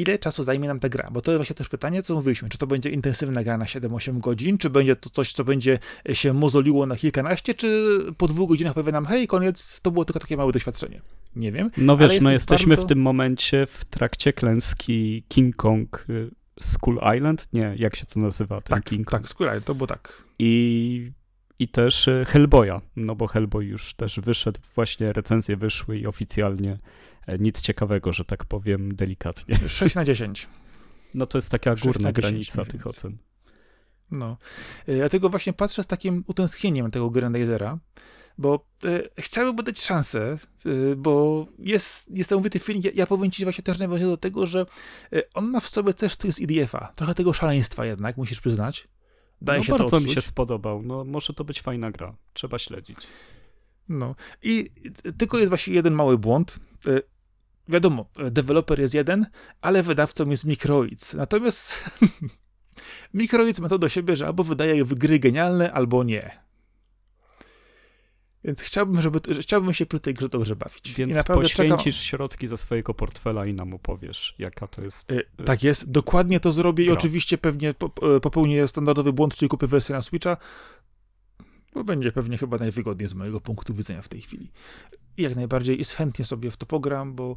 ile 0.00 0.18
czasu 0.18 0.42
zajmie 0.42 0.68
nam 0.68 0.80
ta 0.80 0.88
gra? 0.88 1.08
Bo 1.12 1.20
to 1.20 1.32
jest 1.32 1.38
właśnie 1.38 1.56
też 1.56 1.68
pytanie, 1.68 2.02
co 2.02 2.14
mówiliśmy, 2.14 2.48
czy 2.48 2.58
to 2.58 2.66
będzie 2.66 2.90
intensywna 2.90 3.44
gra 3.44 3.58
na 3.58 3.64
7-8 3.64 4.18
godzin, 4.18 4.58
czy 4.58 4.70
będzie 4.70 4.96
to 4.96 5.10
coś, 5.10 5.32
co 5.32 5.44
będzie 5.44 5.78
się 6.12 6.32
mozoliło 6.32 6.86
na 6.86 6.96
kilkanaście, 6.96 7.54
czy 7.54 7.98
po 8.18 8.28
dwóch 8.28 8.48
godzinach 8.48 8.74
powie 8.74 8.92
nam, 8.92 9.06
hej, 9.06 9.26
koniec, 9.26 9.80
to 9.80 9.90
było 9.90 10.04
tylko 10.04 10.20
takie 10.20 10.36
małe 10.36 10.52
doświadczenie. 10.52 11.00
Nie 11.36 11.52
wiem. 11.52 11.70
No 11.76 11.96
wiesz, 11.96 12.20
no 12.20 12.32
jesteśmy 12.32 12.68
bardzo... 12.68 12.82
w 12.82 12.88
tym 12.88 13.02
momencie 13.02 13.66
w 13.66 13.84
trakcie 13.84 14.32
klęski 14.32 15.24
King 15.28 15.56
Kong 15.56 16.06
y, 16.10 16.30
Skull 16.60 16.98
Island? 17.16 17.48
Nie, 17.52 17.74
jak 17.76 17.96
się 17.96 18.06
to 18.06 18.20
nazywa? 18.20 18.60
Ten 18.60 18.76
tak, 18.76 18.84
King 18.84 19.06
Kong. 19.06 19.22
tak, 19.22 19.30
Skull 19.30 19.46
Island, 19.46 19.64
to 19.64 19.74
było 19.74 19.86
tak. 19.86 20.22
I 20.38 21.12
i 21.60 21.68
też 21.68 22.08
y, 22.08 22.24
Hellboya, 22.28 22.80
no 22.96 23.16
bo 23.16 23.26
Hellboy 23.26 23.64
już 23.64 23.94
też 23.94 24.20
wyszedł, 24.20 24.60
właśnie 24.74 25.12
recenzje 25.12 25.56
wyszły 25.56 25.98
i 25.98 26.06
oficjalnie 26.06 26.78
E, 27.30 27.38
nic 27.38 27.60
ciekawego, 27.60 28.12
że 28.12 28.24
tak 28.24 28.44
powiem 28.44 28.94
delikatnie. 28.94 29.58
6 29.68 29.94
na 29.94 30.04
10. 30.04 30.48
No 31.14 31.26
to 31.26 31.38
jest 31.38 31.50
taka 31.50 31.76
górna 31.76 32.12
granica 32.12 32.64
tych 32.64 32.86
ocen. 32.86 33.18
No. 34.10 34.36
E, 34.86 34.96
dlatego 34.96 35.30
właśnie 35.30 35.52
patrzę 35.52 35.82
z 35.82 35.86
takim 35.86 36.24
utęsknieniem 36.26 36.90
tego 36.90 37.10
Grandizera, 37.10 37.78
bo 38.38 38.66
e, 38.84 39.02
chciałbym 39.18 39.64
dać 39.64 39.80
szansę, 39.80 40.38
e, 40.66 40.96
bo 40.96 41.46
jest 41.58 42.10
niesamowity 42.10 42.58
film. 42.58 42.80
Ja, 42.84 42.90
ja 42.94 43.06
powiem 43.06 43.30
ci 43.30 43.44
właśnie 43.44 43.64
też 43.64 43.78
nawiązać 43.78 44.02
do 44.08 44.16
tego, 44.16 44.46
że 44.46 44.66
e, 45.12 45.22
on 45.34 45.50
ma 45.50 45.60
w 45.60 45.68
sobie 45.68 45.94
też 45.94 46.16
coś 46.16 46.34
z 46.34 46.40
EDF-a. 46.40 46.92
Trochę 46.96 47.14
tego 47.14 47.32
szaleństwa 47.32 47.86
jednak, 47.86 48.16
musisz 48.16 48.40
przyznać. 48.40 48.88
Daje 49.42 49.58
no 49.58 49.64
się 49.64 49.72
bardzo 49.72 50.00
to 50.00 50.06
mi 50.06 50.14
się 50.14 50.20
spodobał. 50.20 50.82
No 50.82 51.04
może 51.04 51.34
to 51.34 51.44
być 51.44 51.60
fajna 51.60 51.90
gra. 51.90 52.16
Trzeba 52.32 52.58
śledzić. 52.58 52.98
No 53.88 54.14
i 54.42 54.70
tylko 55.18 55.38
jest 55.38 55.48
właśnie 55.48 55.74
jeden 55.74 55.94
mały 55.94 56.18
błąd. 56.18 56.58
E, 56.86 57.00
wiadomo, 57.68 58.06
deweloper 58.30 58.80
jest 58.80 58.94
jeden, 58.94 59.26
ale 59.60 59.82
wydawcą 59.82 60.30
jest 60.30 60.44
Microids. 60.44 61.14
Natomiast 61.14 61.90
Microids 63.14 63.60
ma 63.60 63.68
to 63.68 63.78
do 63.78 63.88
siebie, 63.88 64.16
że 64.16 64.26
albo 64.26 64.44
wydaje 64.44 64.84
gry 64.84 65.18
genialne, 65.18 65.72
albo 65.72 66.04
nie. 66.04 66.49
Więc 68.44 68.60
chciałbym, 68.60 69.02
żeby, 69.02 69.20
chciałbym 69.40 69.74
się 69.74 69.86
przy 69.86 70.00
tej 70.00 70.14
grze 70.14 70.28
dobrze 70.28 70.56
bawić. 70.56 70.92
Więc 70.92 71.12
I 71.12 71.14
naprawdę 71.14 71.42
poświęcisz 71.42 71.96
czekam... 71.96 72.06
środki 72.08 72.46
ze 72.46 72.56
swojego 72.56 72.94
portfela 72.94 73.46
i 73.46 73.54
nam 73.54 73.74
opowiesz, 73.74 74.34
jaka 74.38 74.66
to 74.66 74.82
jest. 74.82 75.10
Y, 75.10 75.26
tak 75.44 75.62
jest, 75.62 75.90
dokładnie 75.90 76.40
to 76.40 76.52
zrobię 76.52 76.84
i 76.84 76.86
Gra. 76.86 76.96
oczywiście 76.96 77.38
pewnie 77.38 77.74
popełnię 78.22 78.68
standardowy 78.68 79.12
błąd, 79.12 79.34
czyli 79.34 79.48
kupię 79.48 79.66
wersję 79.66 79.94
na 79.94 80.02
Switcha, 80.02 80.36
bo 81.74 81.84
będzie 81.84 82.12
pewnie 82.12 82.38
chyba 82.38 82.58
najwygodniej 82.58 83.08
z 83.08 83.14
mojego 83.14 83.40
punktu 83.40 83.74
widzenia 83.74 84.02
w 84.02 84.08
tej 84.08 84.20
chwili. 84.20 84.50
I 85.16 85.22
jak 85.22 85.36
najbardziej 85.36 85.78
jest 85.78 85.92
chętnie 85.92 86.24
sobie 86.24 86.50
w 86.50 86.56
to 86.56 86.66
pogram, 86.66 87.14
bo 87.14 87.36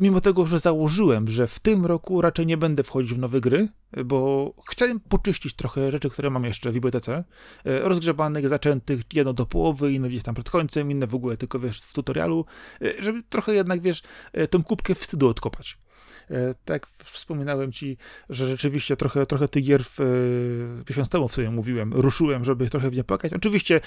mimo 0.00 0.20
tego, 0.20 0.46
że 0.46 0.58
założyłem, 0.58 1.28
że 1.28 1.46
w 1.46 1.60
tym 1.60 1.86
roku 1.86 2.20
raczej 2.20 2.46
nie 2.46 2.56
będę 2.56 2.82
wchodzić 2.82 3.14
w 3.14 3.18
nowe 3.18 3.40
gry, 3.40 3.68
bo 4.04 4.52
chciałem 4.70 5.00
poczyścić 5.00 5.54
trochę 5.54 5.90
rzeczy, 5.90 6.10
które 6.10 6.30
mam 6.30 6.44
jeszcze 6.44 6.70
w 6.70 6.74
bibliotece, 6.74 7.24
y, 7.66 7.78
rozgrzebanych, 7.78 8.48
zaczętych, 8.48 9.00
jedno 9.12 9.32
do 9.32 9.46
połowy, 9.46 9.92
inne 9.92 10.08
gdzieś 10.08 10.22
tam 10.22 10.34
przed 10.34 10.50
końcem, 10.50 10.90
inne 10.90 11.06
w 11.06 11.14
ogóle 11.14 11.36
tylko, 11.36 11.58
wiesz, 11.58 11.80
w 11.80 11.92
tutorialu, 11.92 12.44
y, 12.82 12.94
żeby 13.00 13.22
trochę 13.22 13.54
jednak, 13.54 13.80
wiesz, 13.80 14.02
tą 14.50 14.64
kubkę 14.64 14.94
wstydu 14.94 15.28
odkopać. 15.28 15.78
Tak 16.64 16.86
wspominałem 16.86 17.72
ci, 17.72 17.96
że 18.30 18.46
rzeczywiście 18.46 18.96
trochę, 18.96 19.26
trochę 19.26 19.48
tych 19.48 19.64
gier 19.64 19.84
w, 19.84 19.98
miesiąc 20.90 21.08
temu 21.08 21.28
w 21.28 21.34
sobie 21.34 21.50
mówiłem, 21.50 21.92
ruszyłem, 21.92 22.44
żeby 22.44 22.70
trochę 22.70 22.90
w 22.90 22.96
nie 22.96 23.04
płakać. 23.04 23.32
Oczywiście 23.32 23.80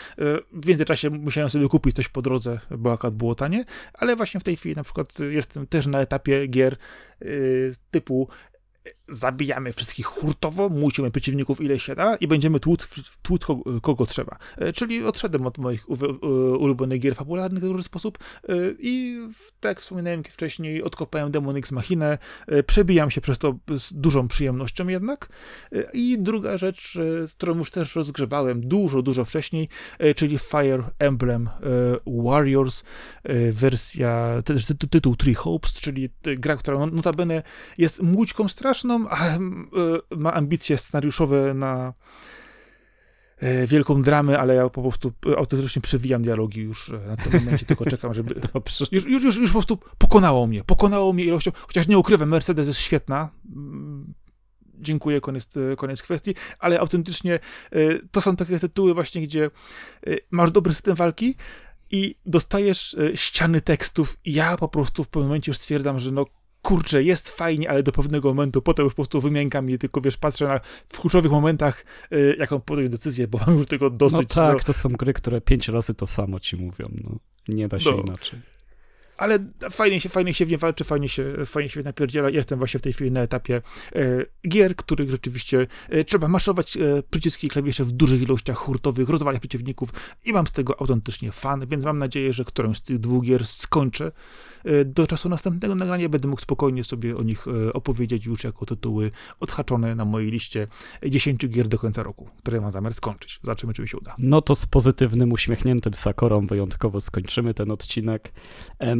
w 0.53 0.67
międzyczasie 0.67 1.09
musiałem 1.09 1.49
sobie 1.49 1.67
kupić 1.67 1.95
coś 1.95 2.07
po 2.07 2.21
drodze, 2.21 2.59
bo 2.71 2.93
akurat 2.93 3.15
było 3.15 3.35
tanie, 3.35 3.65
ale 3.93 4.15
właśnie 4.15 4.39
w 4.39 4.43
tej 4.43 4.55
chwili 4.55 4.75
na 4.75 4.83
przykład 4.83 5.19
jestem 5.29 5.67
też 5.67 5.87
na 5.87 5.99
etapie 5.99 6.47
gier 6.47 6.77
typu 7.91 8.29
zabijamy 9.09 9.73
wszystkich 9.73 10.05
hurtowo, 10.05 10.69
mucimy 10.69 11.11
przeciwników 11.11 11.61
ile 11.61 11.79
się 11.79 11.95
da 11.95 12.15
i 12.15 12.27
będziemy 12.27 12.59
tłuc, 12.59 12.87
tłuc 13.21 13.45
kogo, 13.81 14.05
trzeba. 14.05 14.37
E, 14.57 14.73
czyli 14.73 15.03
odszedłem 15.03 15.47
od 15.47 15.57
moich 15.57 15.89
ulubionych 16.59 16.99
gier 16.99 17.15
fabularnych 17.15 17.63
w 17.63 17.67
różny 17.67 17.83
sposób 17.83 18.17
e, 18.17 18.53
i 18.79 19.21
tak 19.59 19.81
wspominałem 19.81 20.23
wcześniej, 20.23 20.83
odkopałem 20.83 21.31
Demon 21.31 21.55
X 21.55 21.71
Machinę, 21.71 22.17
e, 22.47 22.63
przebijam 22.63 23.11
się 23.11 23.21
przez 23.21 23.37
to 23.37 23.55
z 23.77 23.93
dużą 23.93 24.27
przyjemnością 24.27 24.87
jednak. 24.87 25.29
I 25.93 26.17
druga 26.19 26.57
rzecz, 26.57 26.93
z 27.25 27.33
którą 27.33 27.57
już 27.57 27.71
też 27.71 27.95
rozgrzebałem 27.95 28.67
dużo, 28.67 29.01
dużo 29.01 29.25
wcześniej, 29.25 29.69
czyli 30.15 30.37
Fire 30.37 30.83
Emblem 30.99 31.49
Warriors, 32.05 32.83
wersja, 33.51 34.43
tytuł 34.89 35.15
Three 35.15 35.33
Hopes, 35.33 35.73
czyli 35.73 36.09
gra, 36.21 36.57
która 36.57 36.85
notabene 36.85 37.43
jest 37.77 38.03
młódźką 38.03 38.47
straszną, 38.47 38.96
e, 39.05 39.39
ma 40.15 40.33
ambicje 40.33 40.77
scenariuszowe 40.77 41.53
na 41.53 41.93
e, 43.37 43.67
wielką 43.67 44.01
dramę, 44.01 44.39
ale 44.39 44.55
ja 44.55 44.69
po 44.69 44.81
prostu 44.81 45.13
autentycznie 45.37 45.81
przewijam 45.81 46.21
dialogi 46.23 46.61
już 46.61 46.89
e, 46.89 46.99
na 47.07 47.17
tym 47.17 47.33
momencie, 47.33 47.65
tylko 47.65 47.85
czekam, 47.85 48.13
żeby... 48.13 48.35
Dobrze. 48.53 48.85
Już, 48.91 49.05
już, 49.05 49.23
już, 49.23 49.37
już 49.37 49.51
po 49.51 49.53
prostu 49.53 49.77
pokonało 49.97 50.47
mnie, 50.47 50.63
pokonało 50.63 51.13
mnie 51.13 51.23
ilością, 51.23 51.51
chociaż 51.67 51.87
nie 51.87 51.97
ukrywam, 51.97 52.29
Mercedes 52.29 52.67
jest 52.67 52.79
świetna, 52.79 53.29
mm, 53.55 54.13
dziękuję, 54.79 55.21
koniec, 55.21 55.49
koniec 55.77 56.01
kwestii, 56.01 56.35
ale 56.59 56.79
autentycznie 56.79 57.39
to 58.11 58.21
są 58.21 58.35
takie 58.35 58.59
tytuły 58.59 58.93
właśnie, 58.93 59.21
gdzie 59.21 59.51
masz 60.31 60.51
dobry 60.51 60.73
system 60.73 60.95
walki 60.95 61.35
i 61.91 62.15
dostajesz 62.25 62.95
ściany 63.15 63.61
tekstów 63.61 64.17
i 64.25 64.33
ja 64.33 64.57
po 64.57 64.67
prostu 64.67 65.03
w 65.03 65.07
pewnym 65.07 65.27
momencie 65.27 65.49
już 65.49 65.57
stwierdzam, 65.57 65.99
że 65.99 66.11
no 66.11 66.25
kurczę, 66.61 67.03
jest 67.03 67.29
fajnie, 67.29 67.69
ale 67.69 67.83
do 67.83 67.91
pewnego 67.91 68.29
momentu, 68.29 68.61
potem 68.61 68.83
już 68.83 68.93
po 68.93 68.95
prostu 68.95 69.21
wymiękam 69.21 69.69
je, 69.69 69.77
tylko 69.77 70.01
wiesz, 70.01 70.17
patrzę 70.17 70.47
na, 70.47 70.59
w 70.89 70.99
kluczowych 70.99 71.31
momentach, 71.31 71.85
y, 72.13 72.35
jaką 72.39 72.59
podjąć 72.59 72.91
decyzję, 72.91 73.27
bo 73.27 73.39
mam 73.47 73.57
już 73.57 73.67
tego 73.67 73.89
dosyć. 73.89 74.19
No 74.19 74.25
tak, 74.25 74.57
no. 74.57 74.63
to 74.63 74.73
są 74.73 74.89
gry, 74.89 75.13
które 75.13 75.41
pięć 75.41 75.67
razy 75.67 75.93
to 75.93 76.07
samo 76.07 76.39
ci 76.39 76.55
mówią, 76.55 76.89
no. 77.03 77.19
Nie 77.47 77.67
da 77.67 77.79
się 77.79 77.91
no. 77.91 77.97
inaczej 77.97 78.56
ale 79.17 79.39
fajnie 79.71 80.01
się, 80.01 80.09
fajnie 80.09 80.33
się 80.33 80.45
w 80.45 80.51
nie 80.51 80.57
walczy, 80.57 80.83
fajnie 80.83 81.09
się, 81.09 81.33
fajnie 81.45 81.69
się 81.69 81.81
napierdziela. 81.81 82.29
Jestem 82.29 82.59
właśnie 82.59 82.79
w 82.79 82.83
tej 82.83 82.93
chwili 82.93 83.11
na 83.11 83.21
etapie 83.21 83.61
e, 83.95 84.25
gier, 84.49 84.75
których 84.75 85.11
rzeczywiście 85.11 85.67
e, 85.89 86.03
trzeba 86.03 86.27
maszować 86.27 86.77
e, 86.77 87.03
przyciski 87.09 87.47
i 87.47 87.49
klawisze 87.49 87.83
w 87.83 87.91
dużych 87.91 88.21
ilościach 88.21 88.57
hurtowych, 88.57 89.09
rozwalać 89.09 89.39
przeciwników 89.39 89.89
i 90.25 90.33
mam 90.33 90.47
z 90.47 90.51
tego 90.51 90.81
autentycznie 90.81 91.31
fan, 91.31 91.67
więc 91.67 91.85
mam 91.85 91.97
nadzieję, 91.97 92.33
że 92.33 92.45
którąś 92.45 92.77
z 92.77 92.81
tych 92.81 92.99
dwóch 92.99 93.25
gier 93.25 93.47
skończę. 93.47 94.11
Do 94.85 95.07
czasu 95.07 95.29
następnego 95.29 95.75
nagrania 95.75 96.09
będę 96.09 96.27
mógł 96.27 96.41
spokojnie 96.41 96.83
sobie 96.83 97.17
o 97.17 97.23
nich 97.23 97.45
opowiedzieć 97.73 98.25
już 98.25 98.43
jako 98.43 98.65
tytuły 98.65 99.11
odhaczone 99.39 99.95
na 99.95 100.05
mojej 100.05 100.31
liście 100.31 100.67
10 101.09 101.47
gier 101.47 101.67
do 101.67 101.79
końca 101.79 102.03
roku, 102.03 102.29
które 102.37 102.61
mam 102.61 102.71
zamiar 102.71 102.93
skończyć. 102.93 103.39
Zobaczymy, 103.43 103.73
czy 103.73 103.81
mi 103.81 103.87
się 103.87 103.97
uda. 103.97 104.15
No 104.17 104.41
to 104.41 104.55
z 104.55 104.65
pozytywnym, 104.65 105.31
uśmiechniętym 105.31 105.93
Sakorą 105.93 106.47
wyjątkowo 106.47 107.01
skończymy 107.01 107.53
ten 107.53 107.71
odcinek. 107.71 108.33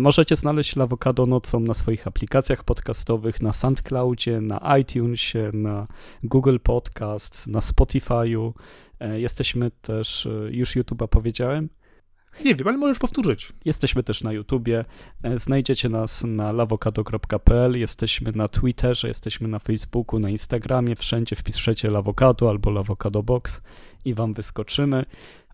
Możecie 0.08 0.36
znaleźć 0.36 0.76
Lawokado 0.76 1.26
nocą 1.26 1.60
na 1.60 1.74
swoich 1.74 2.08
aplikacjach 2.08 2.64
podcastowych, 2.64 3.41
na 3.41 3.53
SoundCloudzie, 3.53 4.41
na 4.41 4.78
iTunesie, 4.78 5.51
na 5.53 5.88
Google 6.24 6.58
Podcasts, 6.64 7.47
na 7.47 7.60
Spotify'u. 7.60 8.53
E, 8.99 9.20
jesteśmy 9.20 9.72
też, 9.72 10.26
e, 10.26 10.30
już 10.51 10.76
YouTube'a 10.76 11.08
powiedziałem? 11.08 11.70
Nie 12.45 12.55
wiem, 12.55 12.68
ale 12.68 12.78
możesz 12.78 12.99
powtórzyć. 12.99 13.53
Jesteśmy 13.66 14.03
też 14.03 14.24
na 14.24 14.34
YouTubie. 14.34 14.86
E, 15.24 15.39
znajdziecie 15.39 15.89
nas 15.89 16.24
na 16.24 16.51
lawokado.pl, 16.51 17.80
jesteśmy 17.80 18.32
na 18.32 18.47
Twitterze, 18.47 19.08
jesteśmy 19.08 19.47
na 19.47 19.60
Facebooku, 19.60 20.20
na 20.20 20.30
Instagramie, 20.30 20.95
wszędzie 20.95 21.36
wpiszecie 21.36 21.89
Lawokado 21.89 22.49
albo 22.49 22.72
Lawokado 22.72 23.24
Box 23.24 23.62
i 24.05 24.14
wam 24.14 24.34
wyskoczymy. 24.34 25.05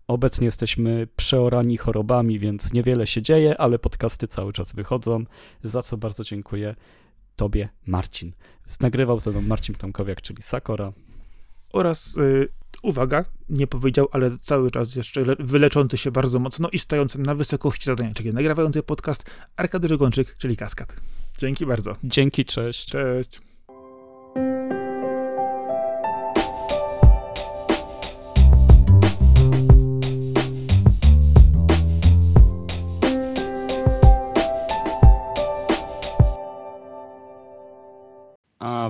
Obecnie 0.08 0.44
jesteśmy 0.44 1.08
przeorani 1.16 1.76
chorobami, 1.76 2.38
więc 2.38 2.72
niewiele 2.72 3.06
się 3.06 3.22
dzieje, 3.22 3.60
ale 3.60 3.78
podcasty 3.78 4.28
cały 4.28 4.52
czas 4.52 4.72
wychodzą, 4.72 5.24
za 5.64 5.82
co 5.82 5.96
bardzo 5.96 6.24
dziękuję 6.24 6.74
Tobie, 7.36 7.68
Marcin. 7.86 8.32
Nagrywał 8.80 9.20
ze 9.20 9.30
mną 9.30 9.40
Marcin 9.40 9.74
Tomkowiak, 9.74 10.22
czyli 10.22 10.42
Sakora. 10.42 10.92
Oraz, 11.72 12.16
yy, 12.16 12.48
uwaga, 12.82 13.24
nie 13.48 13.66
powiedział, 13.66 14.08
ale 14.12 14.36
cały 14.36 14.70
czas 14.70 14.96
jeszcze 14.96 15.22
wyleczący 15.38 15.96
się 15.96 16.10
bardzo 16.10 16.38
mocno 16.38 16.68
i 16.68 16.78
stojący 16.78 17.20
na 17.20 17.34
wysokości 17.34 17.84
zadania, 17.84 18.14
czyli 18.14 18.32
nagrywający 18.32 18.82
podcast 18.82 19.30
Arkady 19.56 19.88
Żegończyk, 19.88 20.36
czyli 20.38 20.56
Kaskad. 20.56 20.96
Dzięki 21.38 21.66
bardzo. 21.66 21.96
Dzięki, 22.04 22.44
cześć. 22.44 22.90
Cześć. 22.90 23.40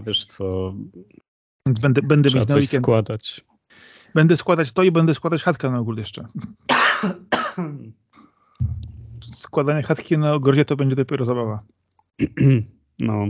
Wiesz 0.00 0.24
co. 0.24 0.74
Będę, 1.80 2.02
będę 2.02 2.30
mieć 2.30 2.48
na 2.48 2.54
weekend. 2.54 2.82
składać. 2.82 3.44
Będę 4.14 4.36
składać 4.36 4.72
to 4.72 4.82
i 4.82 4.90
będę 4.90 5.14
składać 5.14 5.42
chatkę 5.42 5.70
na 5.70 5.78
ogór 5.78 5.98
jeszcze. 5.98 6.28
Składanie 9.32 9.82
chatki 9.82 10.18
na 10.18 10.34
ogrodzie 10.34 10.64
to 10.64 10.76
będzie 10.76 10.96
dopiero 10.96 11.24
zabawa. 11.24 11.62
No. 12.98 13.26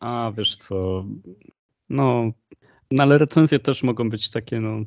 A 0.00 0.32
wiesz 0.36 0.56
co. 0.56 1.04
No. 1.88 2.32
No 2.90 3.02
ale 3.02 3.18
recenzje 3.18 3.58
też 3.58 3.82
mogą 3.82 4.10
być 4.10 4.30
takie, 4.30 4.60
no. 4.60 4.84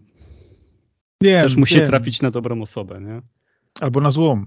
Wiem, 1.22 1.42
też 1.42 1.56
musi 1.56 1.76
wiem. 1.76 1.86
trafić 1.86 2.22
na 2.22 2.32
dobrą 2.32 2.62
osobę, 2.62 3.02
nie? 3.02 3.22
Albo 3.82 4.02
na 4.02 4.12
złą. 4.12 4.46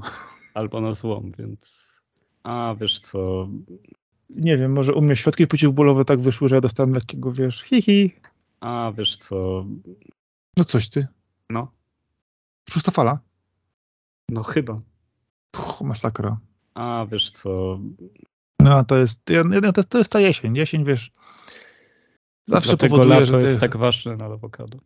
Albo 0.55 0.81
na 0.81 0.93
złą, 0.93 1.33
więc. 1.39 1.89
A 2.43 2.75
wiesz 2.81 3.01
co 3.01 3.49
nie 4.31 4.57
wiem, 4.57 4.73
może 4.73 4.95
u 4.95 5.03
mnie 5.03 5.17
środki 5.17 5.47
przeciwbólowe 5.47 6.05
tak 6.05 6.21
wyszły, 6.21 6.49
że 6.49 6.55
ja 6.55 6.61
dostałem 6.61 6.93
lekkiego, 6.93 7.33
wiesz, 7.33 7.63
hihi. 7.63 8.15
A, 8.61 8.93
wiesz 8.97 9.17
co... 9.17 9.65
No 10.57 10.65
coś 10.65 10.89
ty. 10.89 11.07
No. 11.51 11.73
Szósta 12.71 12.91
fala? 12.91 13.19
No 14.31 14.43
chyba. 14.43 14.81
Puch, 15.51 15.81
masakra. 15.81 16.39
A, 16.75 17.07
wiesz 17.11 17.31
co... 17.31 17.79
No, 18.61 18.85
to 18.85 18.99
jest, 18.99 19.31
ja, 19.31 19.73
to, 19.73 19.85
to 19.85 19.99
jest 19.99 20.13
ta 20.13 20.21
jesień. 20.21 20.57
Jesień, 20.57 20.85
wiesz, 20.85 21.13
zawsze 22.47 22.71
Dlatego 22.71 22.97
powoduje, 22.97 23.21
lato 23.21 23.33
że... 23.33 23.39
Ty... 23.39 23.45
jest 23.45 23.61
tak 23.61 23.77
ważne 23.77 24.17
na 24.17 24.25
awokado. 24.25 24.79